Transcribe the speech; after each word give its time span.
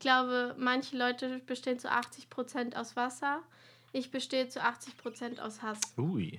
Ich 0.00 0.02
glaube, 0.02 0.54
manche 0.56 0.96
Leute 0.96 1.40
bestehen 1.40 1.80
zu 1.80 1.90
80% 1.90 2.76
aus 2.76 2.94
Wasser. 2.94 3.40
Ich 3.90 4.12
bestehe 4.12 4.48
zu 4.48 4.60
80% 4.60 5.40
aus 5.40 5.60
Hass. 5.60 5.80
Ui. 5.98 6.38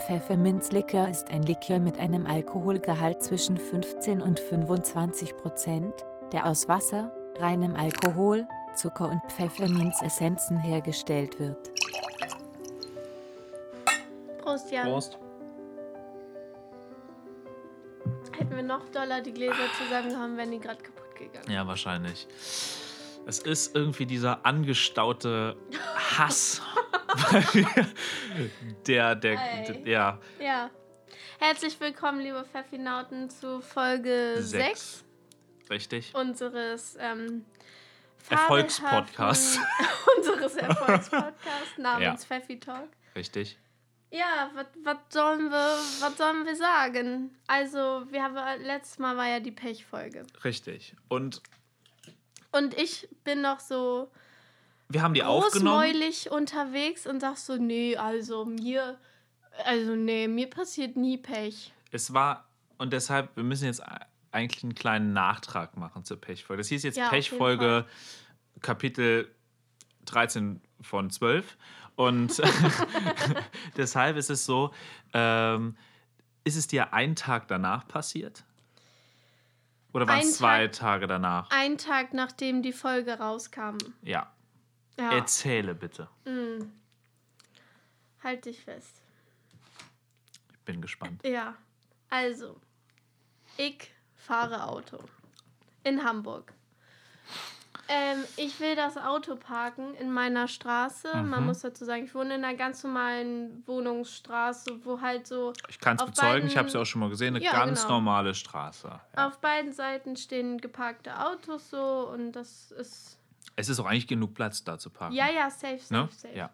Pfefferminzlikör 0.00 1.08
ist 1.08 1.30
ein 1.30 1.44
Likör 1.44 1.78
mit 1.78 1.96
einem 2.00 2.26
Alkoholgehalt 2.26 3.22
zwischen 3.22 3.56
15 3.56 4.20
und 4.20 4.40
25 4.40 5.36
Prozent, 5.36 5.94
der 6.32 6.46
aus 6.46 6.66
Wasser, 6.66 7.12
reinem 7.38 7.76
Alkohol, 7.76 8.48
Zucker 8.74 9.10
und 9.10 9.22
Pfefferminzessenzen 9.30 10.58
hergestellt 10.58 11.38
wird. 11.38 11.70
Prost, 14.42 14.72
Jan. 14.72 14.88
Prost. 14.88 15.18
Hätten 18.44 18.56
wir 18.56 18.62
noch 18.62 18.86
doller 18.90 19.22
die 19.22 19.32
Gläser 19.32 19.72
zusammengehauen, 19.78 20.36
wären 20.36 20.50
die 20.50 20.60
gerade 20.60 20.82
kaputt 20.82 21.16
gegangen. 21.16 21.50
Ja, 21.50 21.66
wahrscheinlich. 21.66 22.26
Es 23.26 23.38
ist 23.38 23.74
irgendwie 23.74 24.04
dieser 24.04 24.44
angestaute 24.44 25.56
Hass. 26.18 26.60
der, 28.86 29.14
der, 29.14 29.36
der, 29.66 29.88
ja, 29.88 30.18
Ja. 30.38 30.70
Herzlich 31.38 31.80
willkommen, 31.80 32.20
liebe 32.20 32.44
Pfeffinauten, 32.44 33.30
zu 33.30 33.62
Folge 33.62 34.34
6 34.36 34.50
sechs. 34.50 35.04
Richtig. 35.70 36.14
unseres 36.14 36.98
ähm, 37.00 37.46
Erfolgspodcasts. 38.28 39.58
unseres 40.18 40.56
Erfolgspodcasts 40.56 41.78
namens 41.78 42.26
Pfeffi 42.26 42.60
Talk. 42.60 42.88
Richtig. 43.16 43.58
Ja, 44.16 44.50
was 44.84 44.96
sollen 45.08 45.50
wir, 45.50 45.78
was 46.00 46.16
sollen 46.16 46.46
wir 46.46 46.56
sagen? 46.56 47.36
Also, 47.46 48.04
wir 48.10 48.22
haben 48.22 48.36
letztes 48.62 48.98
Mal 48.98 49.16
war 49.16 49.28
ja 49.28 49.40
die 49.40 49.50
Pechfolge. 49.50 50.24
Richtig. 50.44 50.94
Und 51.08 51.42
Und 52.52 52.74
ich 52.74 53.08
bin 53.24 53.40
noch 53.42 53.58
so 53.60 54.10
wir 54.88 55.02
haben 55.02 55.14
die 55.14 55.22
aufgenommen. 55.24 56.02
unterwegs 56.30 57.06
und 57.06 57.20
sag 57.20 57.36
so, 57.36 57.56
nee, 57.56 57.96
also 57.96 58.44
mir, 58.44 58.98
also 59.64 59.96
nee, 59.96 60.28
mir 60.28 60.48
passiert 60.48 60.96
nie 60.96 61.16
Pech. 61.16 61.72
Es 61.90 62.12
war, 62.12 62.48
und 62.78 62.92
deshalb, 62.92 63.34
wir 63.36 63.44
müssen 63.44 63.64
jetzt 63.64 63.82
eigentlich 64.30 64.62
einen 64.62 64.74
kleinen 64.74 65.12
Nachtrag 65.12 65.76
machen 65.76 66.04
zur 66.04 66.20
Pechfolge. 66.20 66.60
Das 66.60 66.68
hieß 66.68 66.82
jetzt 66.82 66.96
Ja, 66.96 67.08
Pechfolge 67.08 67.86
Kapitel 68.60 69.34
13 70.04 70.60
von 70.80 71.10
12. 71.10 71.56
Und 71.96 72.42
deshalb 73.76 74.16
ist 74.16 74.30
es 74.30 74.44
so, 74.44 74.72
ähm, 75.12 75.76
ist 76.44 76.56
es 76.56 76.66
dir 76.66 76.92
einen 76.92 77.14
Tag 77.16 77.48
danach 77.48 77.86
passiert? 77.86 78.44
Oder 79.92 80.08
waren 80.08 80.20
es 80.20 80.36
zwei 80.38 80.66
Tag- 80.66 80.72
Tage 80.72 81.06
danach? 81.06 81.50
Ein 81.50 81.78
Tag 81.78 82.12
nachdem 82.14 82.62
die 82.62 82.72
Folge 82.72 83.18
rauskam. 83.18 83.78
Ja. 84.02 84.30
Ja, 84.98 85.12
Erzähle 85.12 85.74
bitte. 85.74 86.08
halt 88.22 88.44
dich 88.44 88.60
fest. 88.60 89.02
Ich 90.52 90.58
bin 90.64 90.80
gespannt. 90.80 91.22
Ja, 91.26 91.54
also, 92.10 92.60
ich 93.56 93.90
fahre 94.16 94.64
Auto 94.68 94.98
in 95.84 96.02
Hamburg. 96.04 96.52
Ähm, 97.88 98.24
ich 98.36 98.58
will 98.60 98.76
das 98.76 98.96
Auto 98.96 99.36
parken 99.36 99.94
in 99.94 100.10
meiner 100.10 100.48
Straße. 100.48 101.08
Man 101.14 101.40
Mhm. 101.40 101.46
muss 101.46 101.60
dazu 101.60 101.84
sagen, 101.84 102.04
ich 102.04 102.14
wohne 102.14 102.36
in 102.36 102.44
einer 102.44 102.56
ganz 102.56 102.82
normalen 102.82 103.62
Wohnungsstraße, 103.66 104.84
wo 104.84 105.00
halt 105.00 105.26
so 105.26 105.52
Ich 105.68 105.78
kann 105.78 105.96
es 105.98 106.04
bezeugen, 106.04 106.46
ich 106.46 106.56
habe 106.56 106.66
es 106.66 106.72
beiden- 106.72 106.78
ja 106.78 106.82
auch 106.82 106.86
schon 106.86 107.00
mal 107.00 107.10
gesehen, 107.10 107.36
eine 107.36 107.44
Ja, 107.44 107.52
ganz 107.52 107.82
genau. 107.82 107.94
normale 107.96 108.34
Straße. 108.34 108.88
Ja. 109.16 109.26
auf 109.28 109.38
beiden 109.38 109.72
Seiten 109.72 110.16
stehen 110.16 110.58
geparkte 110.60 111.18
Autos 111.26 111.70
so 111.70 112.08
und 112.12 112.32
das 112.32 112.70
ist. 112.72 113.18
Es 113.56 113.68
ist 113.68 113.78
auch 113.78 113.86
eigentlich 113.86 114.08
genug 114.08 114.34
Platz 114.34 114.64
da 114.64 114.78
zu 114.78 114.90
parken. 114.90 115.14
Ja, 115.14 115.28
ja, 115.30 115.50
safe, 115.50 115.78
safe, 115.78 115.92
ne? 115.94 116.08
safe. 116.10 116.34
Ja. 116.36 116.50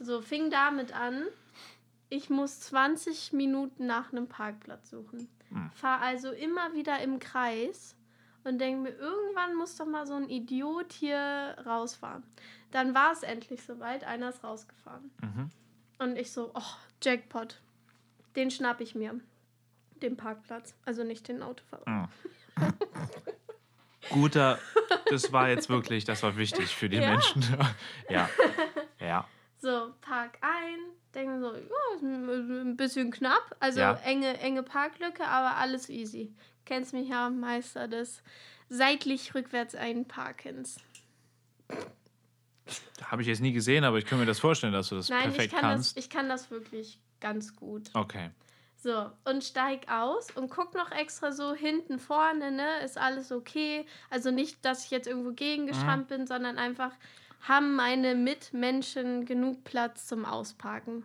So, 0.00 0.20
fing 0.20 0.50
damit 0.50 0.92
an. 0.94 1.22
Ich 2.10 2.28
muss 2.28 2.60
20 2.60 3.32
Minuten 3.32 3.86
nach 3.86 4.12
einem 4.12 4.28
Parkplatz 4.28 4.90
suchen. 4.90 5.28
Hm. 5.50 5.70
Fahr 5.74 6.00
also 6.00 6.30
immer 6.32 6.74
wieder 6.74 6.98
im 7.00 7.18
Kreis 7.20 7.96
und 8.44 8.58
denke 8.58 8.82
mir, 8.82 8.96
irgendwann 8.96 9.54
muss 9.54 9.76
doch 9.76 9.86
mal 9.86 10.06
so 10.06 10.14
ein 10.14 10.28
Idiot 10.28 10.92
hier 10.92 11.56
rausfahren. 11.66 12.22
Dann 12.70 12.94
war 12.94 13.12
es 13.12 13.22
endlich 13.22 13.62
soweit, 13.62 14.04
einer 14.04 14.28
ist 14.28 14.44
rausgefahren. 14.44 15.10
Mhm. 15.22 15.50
Und 15.98 16.16
ich 16.18 16.32
so, 16.32 16.50
oh, 16.54 16.62
Jackpot. 17.02 17.60
Den 18.36 18.50
schnapp 18.50 18.80
ich 18.80 18.94
mir. 18.94 19.20
Den 20.02 20.16
Parkplatz. 20.16 20.74
Also 20.84 21.04
nicht 21.04 21.28
den 21.28 21.42
Autofahrer. 21.42 21.88
Mhm. 21.88 22.08
Guter, 24.10 24.58
das 25.08 25.32
war 25.32 25.48
jetzt 25.48 25.68
wirklich, 25.70 26.04
das 26.04 26.22
war 26.22 26.36
wichtig 26.36 26.74
für 26.74 26.88
die 26.88 26.98
Ja. 26.98 27.10
Menschen. 27.10 27.42
ja. 28.10 28.28
Ja. 29.00 29.26
So, 29.64 29.94
park 30.02 30.36
ein, 30.42 30.78
denke 31.14 31.40
so, 31.40 31.54
ja, 31.54 31.96
ist 31.96 32.02
ein 32.02 32.76
bisschen 32.76 33.10
knapp. 33.10 33.56
Also 33.60 33.80
Ja. 33.80 33.94
enge, 34.04 34.38
enge 34.40 34.62
Parklücke, 34.62 35.26
aber 35.26 35.56
alles 35.56 35.88
easy. 35.88 36.34
Kennst 36.66 36.92
mich 36.92 37.08
ja, 37.08 37.30
Meister 37.30 37.88
des 37.88 38.22
seitlich 38.68 39.34
rückwärts 39.34 39.74
einparkens. 39.74 40.76
Habe 43.04 43.22
ich 43.22 43.28
jetzt 43.28 43.40
nie 43.40 43.54
gesehen, 43.54 43.84
aber 43.84 43.96
ich 43.96 44.04
kann 44.04 44.18
mir 44.18 44.26
das 44.26 44.38
vorstellen, 44.38 44.74
dass 44.74 44.90
du 44.90 44.96
das 44.96 45.08
Nein, 45.08 45.30
ich 45.30 45.36
perfekt 45.36 45.52
kann, 45.54 45.60
kannst. 45.62 45.96
das, 45.96 46.04
ich 46.04 46.10
kann 46.10 46.28
das 46.28 46.50
wirklich 46.50 47.00
ganz 47.20 47.56
gut. 47.56 47.88
okay. 47.94 48.32
So, 48.76 49.10
und 49.24 49.42
steig 49.42 49.90
aus 49.90 50.30
und 50.32 50.50
guck 50.50 50.74
noch 50.74 50.90
extra 50.92 51.32
so 51.32 51.54
hinten 51.54 51.98
vorne, 51.98 52.50
ne? 52.52 52.80
Ist 52.84 52.98
alles 52.98 53.32
okay. 53.32 53.86
Also 54.10 54.30
nicht, 54.30 54.62
dass 54.62 54.84
ich 54.84 54.90
jetzt 54.90 55.06
irgendwo 55.06 55.32
gegengeschrammt 55.32 56.08
bin, 56.08 56.26
sondern 56.26 56.58
einfach 56.58 56.92
haben 57.48 57.74
meine 57.74 58.14
Mitmenschen 58.14 59.24
genug 59.26 59.64
Platz 59.64 60.06
zum 60.06 60.24
Ausparken. 60.24 61.04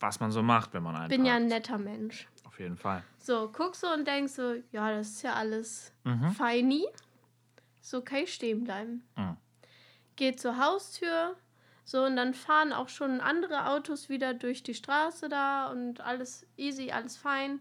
Was 0.00 0.20
man 0.20 0.30
so 0.32 0.42
macht, 0.42 0.72
wenn 0.74 0.82
man 0.82 0.96
einen 0.96 1.08
Bin 1.08 1.24
ja 1.24 1.34
ein 1.34 1.46
netter 1.46 1.78
Mensch. 1.78 2.28
Auf 2.44 2.58
jeden 2.58 2.76
Fall. 2.76 3.02
So, 3.18 3.50
guck 3.52 3.74
so 3.76 3.86
und 3.92 4.06
denk 4.06 4.28
so, 4.28 4.54
ja, 4.72 4.90
das 4.94 5.08
ist 5.10 5.22
ja 5.22 5.34
alles 5.34 5.92
Mhm. 6.04 6.30
feini. 6.32 6.86
So 7.80 8.00
kann 8.02 8.18
ich 8.18 8.34
stehen 8.34 8.64
bleiben. 8.64 9.04
Mhm. 9.16 9.36
Geht 10.16 10.40
zur 10.40 10.56
Haustür. 10.58 11.36
So, 11.84 12.04
und 12.04 12.14
dann 12.16 12.32
fahren 12.34 12.72
auch 12.72 12.88
schon 12.88 13.20
andere 13.20 13.68
Autos 13.68 14.08
wieder 14.08 14.34
durch 14.34 14.62
die 14.62 14.74
Straße 14.74 15.28
da 15.28 15.68
und 15.70 16.00
alles 16.00 16.46
easy, 16.56 16.92
alles 16.92 17.16
fein. 17.16 17.60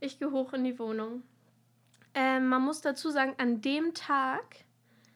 Ich 0.00 0.18
gehe 0.18 0.30
hoch 0.30 0.52
in 0.54 0.64
die 0.64 0.78
Wohnung. 0.78 1.22
Ähm, 2.14 2.48
man 2.48 2.62
muss 2.62 2.80
dazu 2.80 3.10
sagen, 3.10 3.34
an 3.38 3.60
dem 3.60 3.92
Tag 3.94 4.64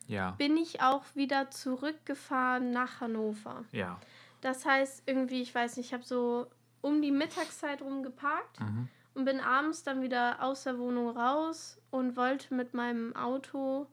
Ja. 0.08 0.32
bin 0.32 0.56
ich 0.56 0.80
auch 0.82 1.04
wieder 1.14 1.50
zurückgefahren 1.50 2.70
nach 2.70 3.00
Hannover. 3.00 3.64
Ja. 3.72 4.00
Das 4.40 4.64
heißt, 4.66 5.04
irgendwie, 5.06 5.42
ich 5.42 5.54
weiß 5.54 5.76
nicht, 5.76 5.86
ich 5.86 5.92
habe 5.94 6.04
so 6.04 6.46
um 6.80 7.00
die 7.00 7.12
Mittagszeit 7.12 7.80
rum 7.82 8.02
geparkt 8.02 8.60
Mhm. 8.60 8.88
und 9.14 9.24
bin 9.24 9.40
abends 9.40 9.82
dann 9.84 10.02
wieder 10.02 10.42
aus 10.42 10.64
der 10.64 10.78
Wohnung 10.78 11.16
raus 11.16 11.78
und 11.90 12.16
wollte 12.16 12.52
mit 12.54 12.74
meinem 12.74 13.14
Auto 13.14 13.86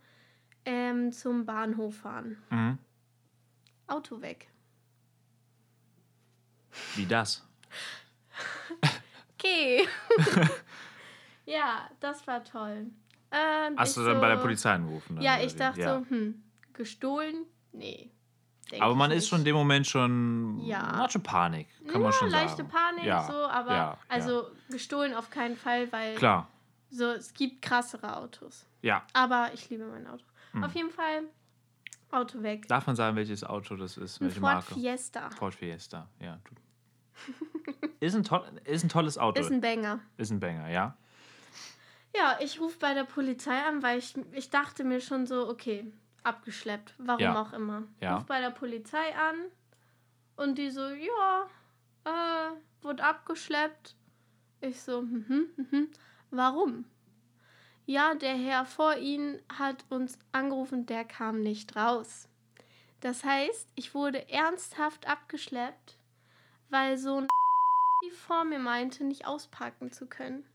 ähm, 0.65 1.11
zum 1.11 1.45
Bahnhof 1.45 1.97
fahren. 1.97 2.37
Mhm. 2.49 2.77
Auto 3.87 4.21
weg. 4.21 4.47
Wie 6.95 7.05
das? 7.05 7.45
Okay. 9.41 9.87
ja, 11.45 11.89
das 12.01 12.27
war 12.27 12.43
toll. 12.43 12.87
Ähm, 13.31 13.75
Hast 13.77 13.95
du 13.97 14.03
dann 14.03 14.19
bei 14.19 14.27
der 14.27 14.37
so- 14.37 14.43
Polizei 14.43 14.71
angerufen? 14.73 15.15
dann, 15.15 15.23
Ja, 15.23 15.39
ich 15.41 15.55
dachte 15.55 15.79
Ja. 15.81 15.99
so, 15.99 16.05
hm, 16.09 16.43
gestohlen? 16.73 17.45
Nee. 17.71 18.11
Aber 18.79 18.93
man 18.95 19.09
ist 19.11 19.27
schon 19.27 19.39
in 19.39 19.45
dem 19.45 19.55
Moment 19.55 19.87
schon. 19.87 20.59
Ja. 20.63 20.81
Man 20.83 20.97
hat 20.97 21.11
schon 21.13 21.23
Panik, 21.23 21.67
kann 21.87 22.01
man 22.01 22.11
ja, 22.11 22.17
schon 22.17 22.29
sagen. 22.29 22.43
leichte 22.45 22.63
Panik, 22.63 23.03
ja. 23.03 23.23
so, 23.23 23.33
aber 23.33 23.71
ja, 23.73 23.97
also 24.07 24.47
gestohlen 24.69 25.13
auf 25.15 25.29
keinen 25.31 25.55
Fall, 25.55 25.91
weil. 25.91 26.15
Klar. 26.15 26.47
so 26.91 27.05
es 27.05 27.33
gibt 27.33 27.61
krassere 27.63 28.15
Autos. 28.17 28.65
Ja. 28.81 29.03
Aber 29.13 29.49
ich 29.53 29.69
liebe 29.69 29.85
mein 29.85 30.05
Auto. 30.07 30.23
Hm. 30.51 30.63
Auf 30.63 30.73
jeden 30.75 30.91
Fall 30.91 31.23
Auto 32.11 32.41
weg. 32.43 32.67
Darf 32.67 32.85
man 32.87 32.95
sagen, 32.95 33.15
welches 33.15 33.43
Auto 33.43 33.75
das 33.75 33.97
ist? 33.97 34.19
Ein 34.21 34.25
Welche 34.27 34.39
Ford 34.39 34.53
Marke? 34.53 34.73
Fiesta. 34.75 35.29
Ford 35.31 35.53
Fiesta, 35.55 36.07
ja. 36.19 36.39
Ist, 37.99 38.15
ein 38.15 38.23
toll, 38.23 38.43
ist 38.65 38.83
ein 38.83 38.89
tolles 38.89 39.17
Auto. 39.17 39.39
Ist 39.39 39.51
ein 39.51 39.61
Banger. 39.61 39.99
ist 40.17 40.31
ein 40.31 40.39
Banger, 40.39 40.69
ja. 40.69 40.95
Ja, 42.15 42.37
ich 42.41 42.59
rufe 42.59 42.79
bei 42.79 42.93
der 42.93 43.03
Polizei 43.03 43.61
an, 43.61 43.83
weil 43.83 43.99
ich, 43.99 44.15
ich 44.31 44.49
dachte 44.49 44.83
mir 44.83 44.99
schon 44.99 45.27
so, 45.27 45.47
okay, 45.47 45.91
abgeschleppt. 46.23 46.93
Warum 46.97 47.21
Ja. 47.21 47.41
auch 47.41 47.53
immer. 47.53 47.83
Ja. 48.01 48.17
Ruf 48.17 48.25
bei 48.25 48.39
der 48.39 48.49
Polizei 48.51 49.15
an 49.15 49.35
und 50.35 50.57
die 50.57 50.69
so, 50.69 50.87
ja, 50.87 51.47
äh, 52.05 52.51
wurde 52.81 53.03
abgeschleppt. 53.03 53.95
Ich 54.61 54.81
so, 54.81 55.01
mhm, 55.01 55.49
mhm. 55.55 55.89
Warum? 56.31 56.85
Ja, 57.85 58.13
der 58.13 58.35
Herr 58.35 58.65
vor 58.65 58.97
Ihnen 58.97 59.41
hat 59.57 59.83
uns 59.89 60.19
angerufen, 60.31 60.85
der 60.85 61.05
kam 61.05 61.41
nicht 61.41 61.75
raus. 61.75 62.27
Das 63.01 63.23
heißt, 63.23 63.67
ich 63.75 63.95
wurde 63.95 64.29
ernsthaft 64.29 65.07
abgeschleppt, 65.07 65.97
weil 66.69 66.97
so 66.97 67.17
ein 67.17 67.27
die 68.05 68.11
vor 68.11 68.43
mir 68.43 68.59
meinte, 68.59 69.03
nicht 69.03 69.25
ausparken 69.25 69.91
zu 69.91 70.05
können. 70.05 70.45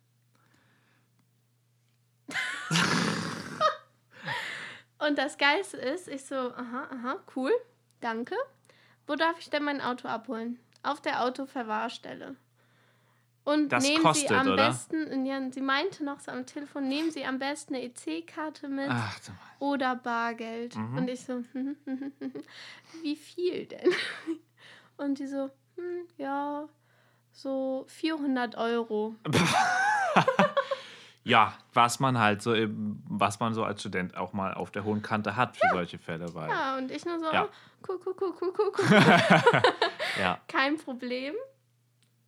Und 4.99 5.19
das 5.19 5.37
Geilste 5.39 5.77
ist, 5.77 6.09
ich 6.09 6.25
so, 6.25 6.35
aha, 6.35 6.89
aha, 6.91 7.17
cool, 7.37 7.53
danke. 8.01 8.35
Wo 9.07 9.17
darf 9.17 9.39
ich 9.39 9.51
denn 9.51 9.65
mein 9.65 9.81
Auto 9.81 10.09
abholen? 10.09 10.59
Auf 10.83 11.01
der 11.01 11.23
Autoverwahrstelle. 11.25 12.37
Und 13.45 13.69
Das 13.69 13.85
nehmen 13.85 14.03
kostet, 14.03 14.29
Sie 14.29 14.35
am 14.35 14.49
oder? 14.49 14.69
besten, 14.69 15.27
ja, 15.27 15.39
sie 15.51 15.61
meinte 15.61 16.03
noch 16.03 16.21
so 16.21 16.31
am 16.33 16.47
Telefon, 16.47 16.89
nehmen 16.89 17.11
Sie 17.11 17.27
am 17.27 17.39
besten 17.39 17.75
eine 17.75 17.85
EC-Karte 17.85 18.69
mit 18.69 18.89
Ach, 18.89 19.19
oder 19.59 19.97
Bargeld. 19.97 20.75
Mhm. 20.75 20.97
Und 20.97 21.09
ich 21.09 21.21
so, 21.25 21.35
hm, 21.35 21.45
hm, 21.53 21.77
hm, 21.85 22.13
hm, 22.19 22.33
wie 23.03 23.17
viel 23.17 23.67
denn? 23.67 23.91
Und 24.97 25.19
die 25.19 25.27
so, 25.27 25.51
hm, 25.77 26.07
ja, 26.17 26.67
so 27.33 27.85
400 27.89 28.57
Euro. 28.57 29.15
ja, 31.25 31.55
was 31.73 32.01
man 32.01 32.19
halt 32.19 32.43
so, 32.43 32.55
was 33.09 33.41
man 33.41 33.55
so 33.55 33.65
als 33.65 33.81
Student 33.81 34.17
auch 34.17 34.33
mal 34.33 34.55
auf 34.55 34.71
der 34.71 34.85
hohen 34.85 35.03
Kante 35.03 35.37
hat 35.37 35.57
für 35.57 35.67
solche 35.73 35.99
Fälle, 35.99 36.33
weil 36.35 36.51
Ja, 36.51 36.77
und 36.77 36.91
ich 36.91 37.05
nur 37.05 37.19
so, 37.19 37.33
Ja. 37.33 37.49
cool, 37.89 37.99
cool, 38.05 38.15
cool, 38.21 38.35
cool, 38.41 38.53
cool, 38.59 38.73
cool. 38.79 39.63
ja, 40.21 40.39
Kein 40.49 40.77
Problem. 40.77 41.35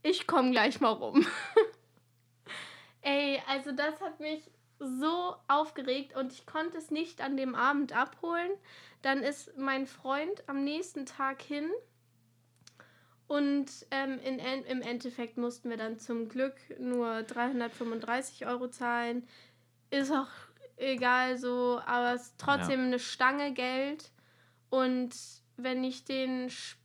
Ich 0.02 0.26
komme 0.26 0.50
gleich 0.50 0.80
mal 0.80 0.90
rum. 0.92 1.26
Ey, 3.02 3.40
also 3.48 3.72
das 3.72 4.00
hat 4.00 4.18
mich 4.20 4.50
so 4.78 5.36
aufgeregt 5.48 6.16
und 6.16 6.32
ich 6.32 6.46
konnte 6.46 6.78
es 6.78 6.90
nicht 6.90 7.20
an 7.20 7.36
dem 7.36 7.54
Abend 7.54 7.96
abholen. 7.96 8.50
Dann 9.02 9.18
ist 9.22 9.56
mein 9.56 9.86
Freund 9.86 10.42
am 10.48 10.64
nächsten 10.64 11.06
Tag 11.06 11.40
hin 11.42 11.70
und 13.28 13.66
ähm, 13.90 14.18
in, 14.24 14.38
im 14.38 14.82
Endeffekt 14.82 15.36
mussten 15.36 15.68
wir 15.70 15.76
dann 15.76 15.98
zum 15.98 16.28
Glück 16.28 16.54
nur 16.78 17.22
335 17.24 18.46
Euro 18.46 18.68
zahlen. 18.68 19.26
Ist 19.90 20.12
auch 20.12 20.28
egal 20.76 21.36
so, 21.38 21.80
aber 21.86 22.14
es 22.14 22.22
ist 22.28 22.34
trotzdem 22.38 22.80
eine 22.80 22.98
Stange 22.98 23.52
Geld. 23.52 24.12
Und 24.70 25.10
wenn 25.56 25.82
ich 25.84 26.04
den 26.04 26.48
Sch- 26.50 26.76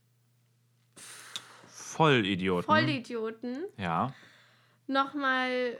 Vollidioten. 1.66 2.64
Vollidioten 2.64 3.64
ja, 3.76 4.12
nochmal 4.86 5.78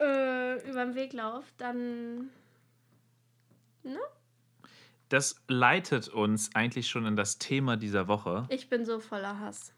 äh, 0.00 0.68
über 0.68 0.84
den 0.84 0.94
Weg 0.94 1.12
laufe, 1.12 1.46
dann. 1.58 2.30
das 5.08 5.36
leitet 5.48 6.08
uns 6.08 6.54
eigentlich 6.54 6.88
schon 6.88 7.04
in 7.06 7.16
das 7.16 7.38
Thema 7.38 7.76
dieser 7.76 8.08
Woche. 8.08 8.46
Ich 8.48 8.68
bin 8.70 8.84
so 8.86 8.98
voller 8.98 9.38
Hass. 9.38 9.74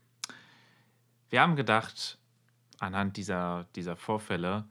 Wir 1.34 1.40
haben 1.40 1.56
gedacht, 1.56 2.16
anhand 2.78 3.16
dieser, 3.16 3.66
dieser 3.74 3.96
Vorfälle 3.96 4.66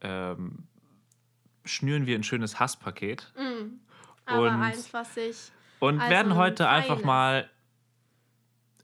ähm, 0.00 0.68
schnüren 1.64 2.06
wir 2.06 2.14
ein 2.16 2.22
schönes 2.22 2.60
Hasspaket 2.60 3.32
Mm. 3.36 3.80
Aber 4.24 4.42
Und- 4.42 4.62
eins, 4.62 4.94
was 4.94 5.16
ich. 5.16 5.50
und 5.80 5.98
Also 5.98 6.08
werden 6.12 6.32
ein 6.34 6.38
heute 6.38 6.68
einfach 6.68 6.94
feines. 7.00 7.04
mal. 7.04 7.50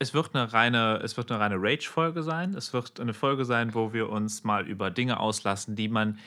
Es 0.01 0.13
wird 0.13 0.35
eine 0.35 0.53
reine, 0.53 0.97
es 1.05 1.17
wird 1.17 1.31
eine 1.31 1.39
reine 1.39 1.55
Rage-Folge 1.57 2.25
sein. 2.25 2.55
Es 2.55 2.73
wird 2.73 2.99
eine 2.99 3.15
Folge 3.15 3.45
sein, 3.45 3.75
wo 3.75 3.93
wir 3.93 4.09
uns 4.11 4.43
mal 4.43 4.67
über 4.67 4.91
Dinge 4.91 5.21
auslassen, 5.21 5.77
die 5.77 5.87
man, 5.89 6.19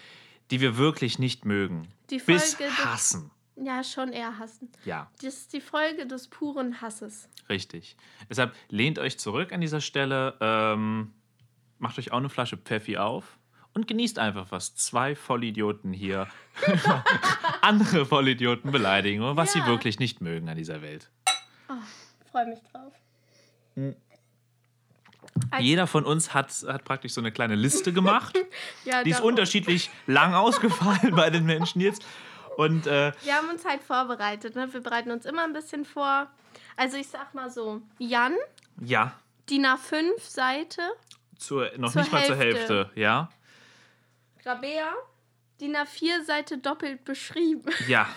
die 0.52 0.62
wir 0.62 0.78
wirklich 0.78 1.20
nicht 1.20 1.44
mögen. 1.44 1.90
Die 2.12 2.20
Bis 2.20 2.54
Folge 2.56 2.72
des- 2.74 2.86
hassen. 2.86 3.30
Ja, 3.64 3.84
schon 3.84 4.12
eher 4.12 4.40
hassen. 4.40 4.72
Ja, 4.86 5.10
Das 5.22 5.36
ist 5.36 5.54
die 5.54 5.62
Folge 5.62 6.08
des 6.08 6.28
puren 6.28 6.82
Hasses. 6.82 7.30
richtig. 7.48 7.96
Deshalb 8.30 8.56
lehnt 8.70 8.98
euch 8.98 9.20
zurück 9.20 9.52
an 9.54 9.62
dieser 9.62 9.82
Stelle, 9.82 10.36
ähm, 10.42 11.14
macht 11.78 12.00
euch 12.00 12.12
auch 12.12 12.18
eine 12.18 12.30
Flasche 12.30 12.58
Pfeffi 12.58 12.98
auf 12.98 13.38
und 13.74 13.88
genießt 13.88 14.18
einfach, 14.20 14.48
was 14.52 14.76
zwei 14.76 15.16
Vollidioten 15.16 15.94
hier 15.94 16.28
andere 17.62 18.06
Vollidioten 18.06 18.72
beleidigen 18.72 19.22
und 19.24 19.36
was 19.38 19.54
Ja. 19.54 19.62
sie 19.62 19.68
wirklich 19.68 20.00
nicht 20.00 20.22
mögen 20.22 20.50
an 20.50 20.58
dieser 20.58 20.82
Welt. 20.82 21.10
Freue 22.32 22.48
mich 22.48 22.60
drauf. 22.72 22.94
Als- 25.52 25.64
Jeder 25.64 25.88
von 25.88 26.04
uns 26.06 26.34
hat, 26.34 26.52
hat 26.68 26.84
praktisch 26.84 27.14
so 27.14 27.22
eine 27.22 27.32
kleine 27.32 27.56
Liste 27.56 27.94
gemacht. 27.94 28.38
Ja, 28.86 29.04
Die 29.04 29.12
ist 29.12 29.22
unterschiedlich 29.22 29.90
lang 30.08 30.34
ausgefallen 30.34 31.16
bei 31.16 31.30
den 31.30 31.46
Menschen 31.46 31.80
jetzt. 31.82 32.04
Und 32.62 32.88
äh, 32.88 33.12
Wir 33.24 33.36
haben 33.36 33.50
uns 33.50 33.66
halt 33.66 33.82
vorbereitet. 33.84 34.56
Ne? 34.56 34.72
Wir 34.74 34.82
bereiten 34.82 35.12
uns 35.12 35.26
immer 35.26 35.44
ein 35.44 35.54
bisschen 35.54 35.86
vor. 35.86 36.28
Also, 36.78 36.98
ich 36.98 37.08
sag 37.08 37.34
mal 37.34 37.50
so: 37.50 37.82
Jan, 37.98 38.36
ja, 38.82 39.14
DIN 39.50 39.66
A5 39.66 40.20
Seite. 40.20 40.82
zur, 41.38 41.70
noch 41.78 41.92
Zur 41.92 42.02
nicht 42.02 42.12
mal 42.12 42.26
zur 42.26 42.36
Hälfte. 42.36 42.76
Hälfte. 42.76 43.00
Ja, 43.00 43.30
Rabea, 44.46 44.92
DIN 45.60 45.76
A4 45.76 46.24
Seite 46.26 46.58
doppelt 46.58 47.04
beschrieben. 47.06 47.70
ja. 47.88 48.08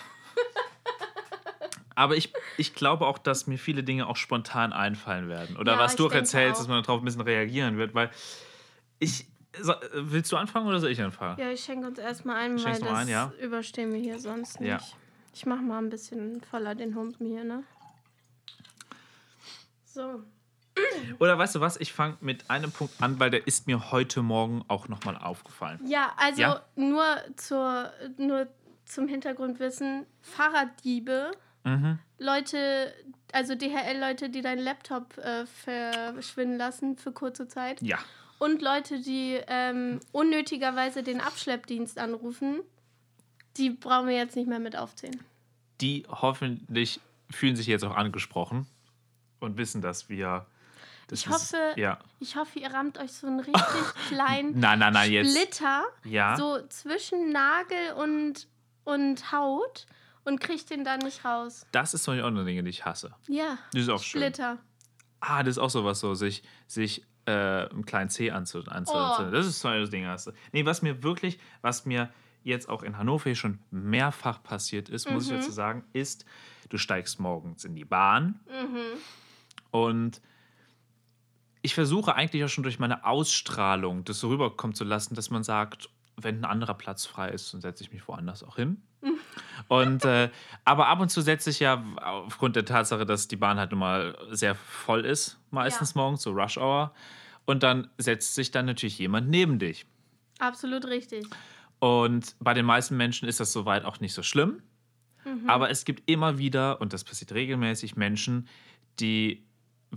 Aber 1.97 2.17
ich, 2.17 2.33
ich 2.57 2.75
glaube 2.75 3.07
auch, 3.07 3.17
dass 3.17 3.47
mir 3.47 3.57
viele 3.57 3.81
Dinge 3.81 4.07
auch 4.07 4.17
spontan 4.17 4.73
einfallen 4.73 5.29
werden. 5.29 5.55
Oder 5.55 5.73
Ja, 5.73 5.79
was 5.79 5.95
du 5.95 6.07
auch 6.07 6.11
erzählst, 6.11 6.55
auch. 6.55 6.63
dass 6.63 6.67
man 6.67 6.83
darauf 6.83 7.01
ein 7.01 7.05
bisschen 7.05 7.21
reagieren 7.21 7.77
wird. 7.77 7.93
Weil 7.93 8.11
ich. 8.99 9.25
So, 9.61 9.73
willst 9.93 10.31
du 10.31 10.37
anfangen 10.37 10.67
oder 10.67 10.79
soll 10.79 10.89
ich 10.91 11.01
anfangen? 11.01 11.39
Ja, 11.39 11.49
ich 11.51 11.63
schenke 11.63 11.87
uns 11.87 11.99
erstmal 11.99 12.37
ein, 12.37 12.53
weil 12.53 12.59
Schenkst 12.59 12.81
das 12.83 12.89
ein, 12.91 13.07
ja? 13.07 13.31
überstehen 13.41 13.93
wir 13.93 13.99
hier 13.99 14.19
sonst 14.19 14.59
nicht. 14.59 14.69
Ja. 14.69 14.79
Ich 15.33 15.45
mache 15.45 15.61
mal 15.61 15.77
ein 15.79 15.89
bisschen 15.89 16.41
voller 16.41 16.75
den 16.75 16.95
Humpen 16.95 17.25
hier, 17.27 17.43
ne? 17.43 17.63
So. 19.85 20.23
Oder 21.19 21.37
weißt 21.37 21.55
du 21.55 21.61
was? 21.61 21.77
Ich 21.77 21.93
fange 21.93 22.17
mit 22.19 22.49
einem 22.49 22.71
Punkt 22.71 23.01
an, 23.01 23.19
weil 23.19 23.29
der 23.29 23.47
ist 23.47 23.65
mir 23.67 23.91
heute 23.91 24.21
Morgen 24.21 24.63
auch 24.67 24.87
nochmal 24.89 25.17
aufgefallen. 25.17 25.79
Ja, 25.85 26.11
also 26.17 26.41
Ja? 26.41 26.61
Nur, 26.75 27.03
zur, 27.37 27.91
nur 28.17 28.47
zum 28.85 29.07
Hintergrundwissen: 29.07 30.05
Fahrraddiebe, 30.21 31.31
Mhm. 31.67 31.97
Leute, 32.19 32.93
also 33.33 33.55
DHL-Leute, 33.55 34.29
die 34.29 34.41
deinen 34.43 34.63
Laptop 34.63 35.17
äh, 35.17 35.47
verschwinden 35.47 36.57
lassen 36.57 36.95
für 36.95 37.11
kurze 37.11 37.47
Zeit. 37.47 37.81
Ja. 37.81 37.97
Und 38.37 38.61
Leute, 38.61 38.99
die 39.01 39.39
ähm, 39.47 39.99
unnötigerweise 40.11 41.03
den 41.03 41.21
Abschleppdienst 41.21 41.97
anrufen, 41.97 42.59
die 43.57 43.69
brauchen 43.69 44.07
wir 44.07 44.15
jetzt 44.17 44.35
nicht 44.35 44.47
mehr 44.47 44.59
mit 44.59 44.75
aufzählen. 44.75 45.19
die 45.81 46.05
hoffentlich 46.09 46.99
fühlen 47.31 47.55
sich 47.55 47.67
jetzt 47.67 47.83
auch 47.83 47.95
angesprochen 47.95 48.65
und 49.39 49.57
wissen, 49.57 49.81
dass 49.81 50.09
wir. 50.09 50.45
Das 51.07 51.19
Ich 51.19 51.27
ist- 51.27 51.33
hoffe, 51.33 51.73
Ja. 51.79 51.99
ich 52.19 52.35
hoffe, 52.35 52.57
ihr 52.59 52.71
rammt 52.73 52.97
euch 52.97 53.11
so 53.13 53.27
einen 53.27 53.39
richtig 53.39 53.61
kleinen 54.07 54.59
Nein, 54.59 54.79
nein, 54.79 54.93
nein. 54.93 55.25
Splitter 55.25 55.83
Ja. 56.03 56.35
so 56.35 56.65
zwischen 56.67 57.31
Nagel 57.31 57.93
und, 57.97 58.47
und 58.85 59.31
Haut 59.31 59.85
und 60.23 60.39
kriegt 60.41 60.69
den 60.71 60.83
dann 60.83 60.99
nicht 61.01 61.23
raus. 61.23 61.65
Das 61.71 61.93
ist 61.93 62.07
auch 62.09 62.13
eine 62.13 62.43
Dinge, 62.43 62.63
die 62.63 62.69
ich 62.71 62.85
hasse. 62.85 63.13
Ja. 63.27 63.57
Das 63.73 63.83
ist 63.83 63.89
auch 63.89 64.01
schön. 64.01 64.21
Splitter. 64.21 64.57
Ah, 65.19 65.43
das 65.43 65.51
ist 65.57 65.59
auch 65.59 65.69
sowas 65.69 65.99
so, 65.99 66.15
sich, 66.15 66.41
sich 66.67 67.03
äh, 67.25 67.31
einen 67.69 67.85
kleinen 67.85 68.09
C 68.09 68.31
anzu, 68.31 68.63
anzu, 68.67 68.93
Oh. 68.95 69.29
Das 69.31 69.47
ist 69.47 69.59
so 69.59 69.67
ein 69.67 69.89
Ding. 69.89 70.05
hast 70.05 70.27
du. 70.27 70.31
Nee, 70.51 70.65
was 70.65 70.81
mir 70.81 71.01
wirklich, 71.03 71.39
was 71.61 71.85
mir 71.85 72.09
jetzt 72.43 72.69
auch 72.69 72.83
in 72.83 72.97
Hannover 72.97 73.33
schon 73.35 73.59
mehrfach 73.71 74.43
passiert 74.43 74.89
ist, 74.89 75.09
muss 75.09 75.25
ich 75.25 75.31
Mhm. 75.31 75.37
dazu 75.37 75.51
sagen, 75.51 75.83
ist, 75.93 76.25
du 76.69 76.77
steigst 76.77 77.19
morgens 77.19 77.65
in 77.65 77.75
die 77.75 77.85
Bahn 77.85 78.39
Mhm. 78.47 78.99
und 79.71 80.21
ich 81.61 81.73
versuche 81.73 82.13
eigentlich 82.15 82.43
auch 82.43 82.49
schon 82.49 82.63
durch 82.63 82.77
meine 82.77 83.05
Ausstrahlung 83.05 84.03
das 84.05 84.19
so 84.19 84.29
rüberkommen 84.29 84.75
zu 84.75 84.83
lassen, 84.83 85.15
dass 85.15 85.31
man 85.31 85.43
sagt, 85.43 85.89
wenn 86.17 86.37
ein 86.41 86.45
anderer 86.45 86.75
Platz 86.75 87.05
frei 87.07 87.29
ist, 87.29 87.51
dann 87.53 87.61
setze 87.61 87.83
ich 87.83 87.91
mich 87.91 88.07
woanders 88.07 88.43
auch 88.43 88.55
hin. 88.57 88.81
Und, 89.67 90.05
äh, 90.05 90.29
aber 90.63 90.87
ab 90.87 90.99
und 90.99 91.09
zu 91.09 91.21
setze 91.21 91.49
ich 91.49 91.59
ja 91.59 91.83
aufgrund 92.01 92.55
der 92.55 92.65
Tatsache, 92.65 93.05
dass 93.05 93.27
die 93.27 93.35
Bahn 93.35 93.57
halt 93.57 93.71
nun 93.71 93.79
mal 93.79 94.17
sehr 94.31 94.55
voll 94.55 95.05
ist, 95.05 95.39
meistens 95.51 95.93
Ja. 95.93 96.01
morgens, 96.01 96.21
so 96.21 96.31
Rush 96.31 96.57
Hour. 96.57 96.93
Und 97.45 97.63
dann 97.63 97.89
setzt 97.97 98.35
sich 98.35 98.51
dann 98.51 98.65
natürlich 98.65 98.97
jemand 98.99 99.29
neben 99.29 99.59
dich. 99.59 99.85
Absolut 100.39 100.85
richtig. 100.85 101.25
Und 101.79 102.35
bei 102.39 102.53
den 102.53 102.65
meisten 102.65 102.97
Menschen 102.97 103.27
ist 103.27 103.39
das 103.39 103.51
soweit 103.53 103.85
auch 103.85 103.99
nicht 103.99 104.13
so 104.13 104.23
schlimm. 104.23 104.61
Mhm. 105.23 105.49
Aber 105.49 105.69
es 105.69 105.85
gibt 105.85 106.09
immer 106.09 106.37
wieder, 106.37 106.81
und 106.81 106.93
das 106.93 107.03
passiert 107.03 107.31
regelmäßig, 107.33 107.95
Menschen, 107.95 108.47
die 108.99 109.44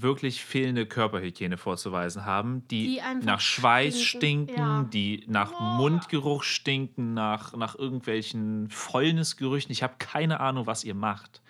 wirklich 0.02 0.45
fehlende 0.45 0.87
Körperhygiene 0.87 1.57
vorzuweisen 1.57 2.25
haben, 2.25 2.67
die, 2.69 3.00
Die 3.00 3.25
nach 3.25 3.40
Schweiß 3.40 4.02
stinken, 4.02 4.49
stinken, 4.49 4.57
ja. 4.57 4.83
die 4.85 5.25
nach 5.26 5.52
Boah. 5.52 5.76
Mundgeruch 5.76 6.43
stinken, 6.43 7.14
nach, 7.14 7.55
nach 7.55 7.75
irgendwelchen 7.75 8.69
Fäulnisgerüchen. 8.71 9.71
Ich 9.73 9.83
habe 9.83 9.95
keine 9.99 10.40
Ahnung, 10.40 10.67
was 10.67 10.85
ihr 10.85 10.95
macht. 10.95 11.43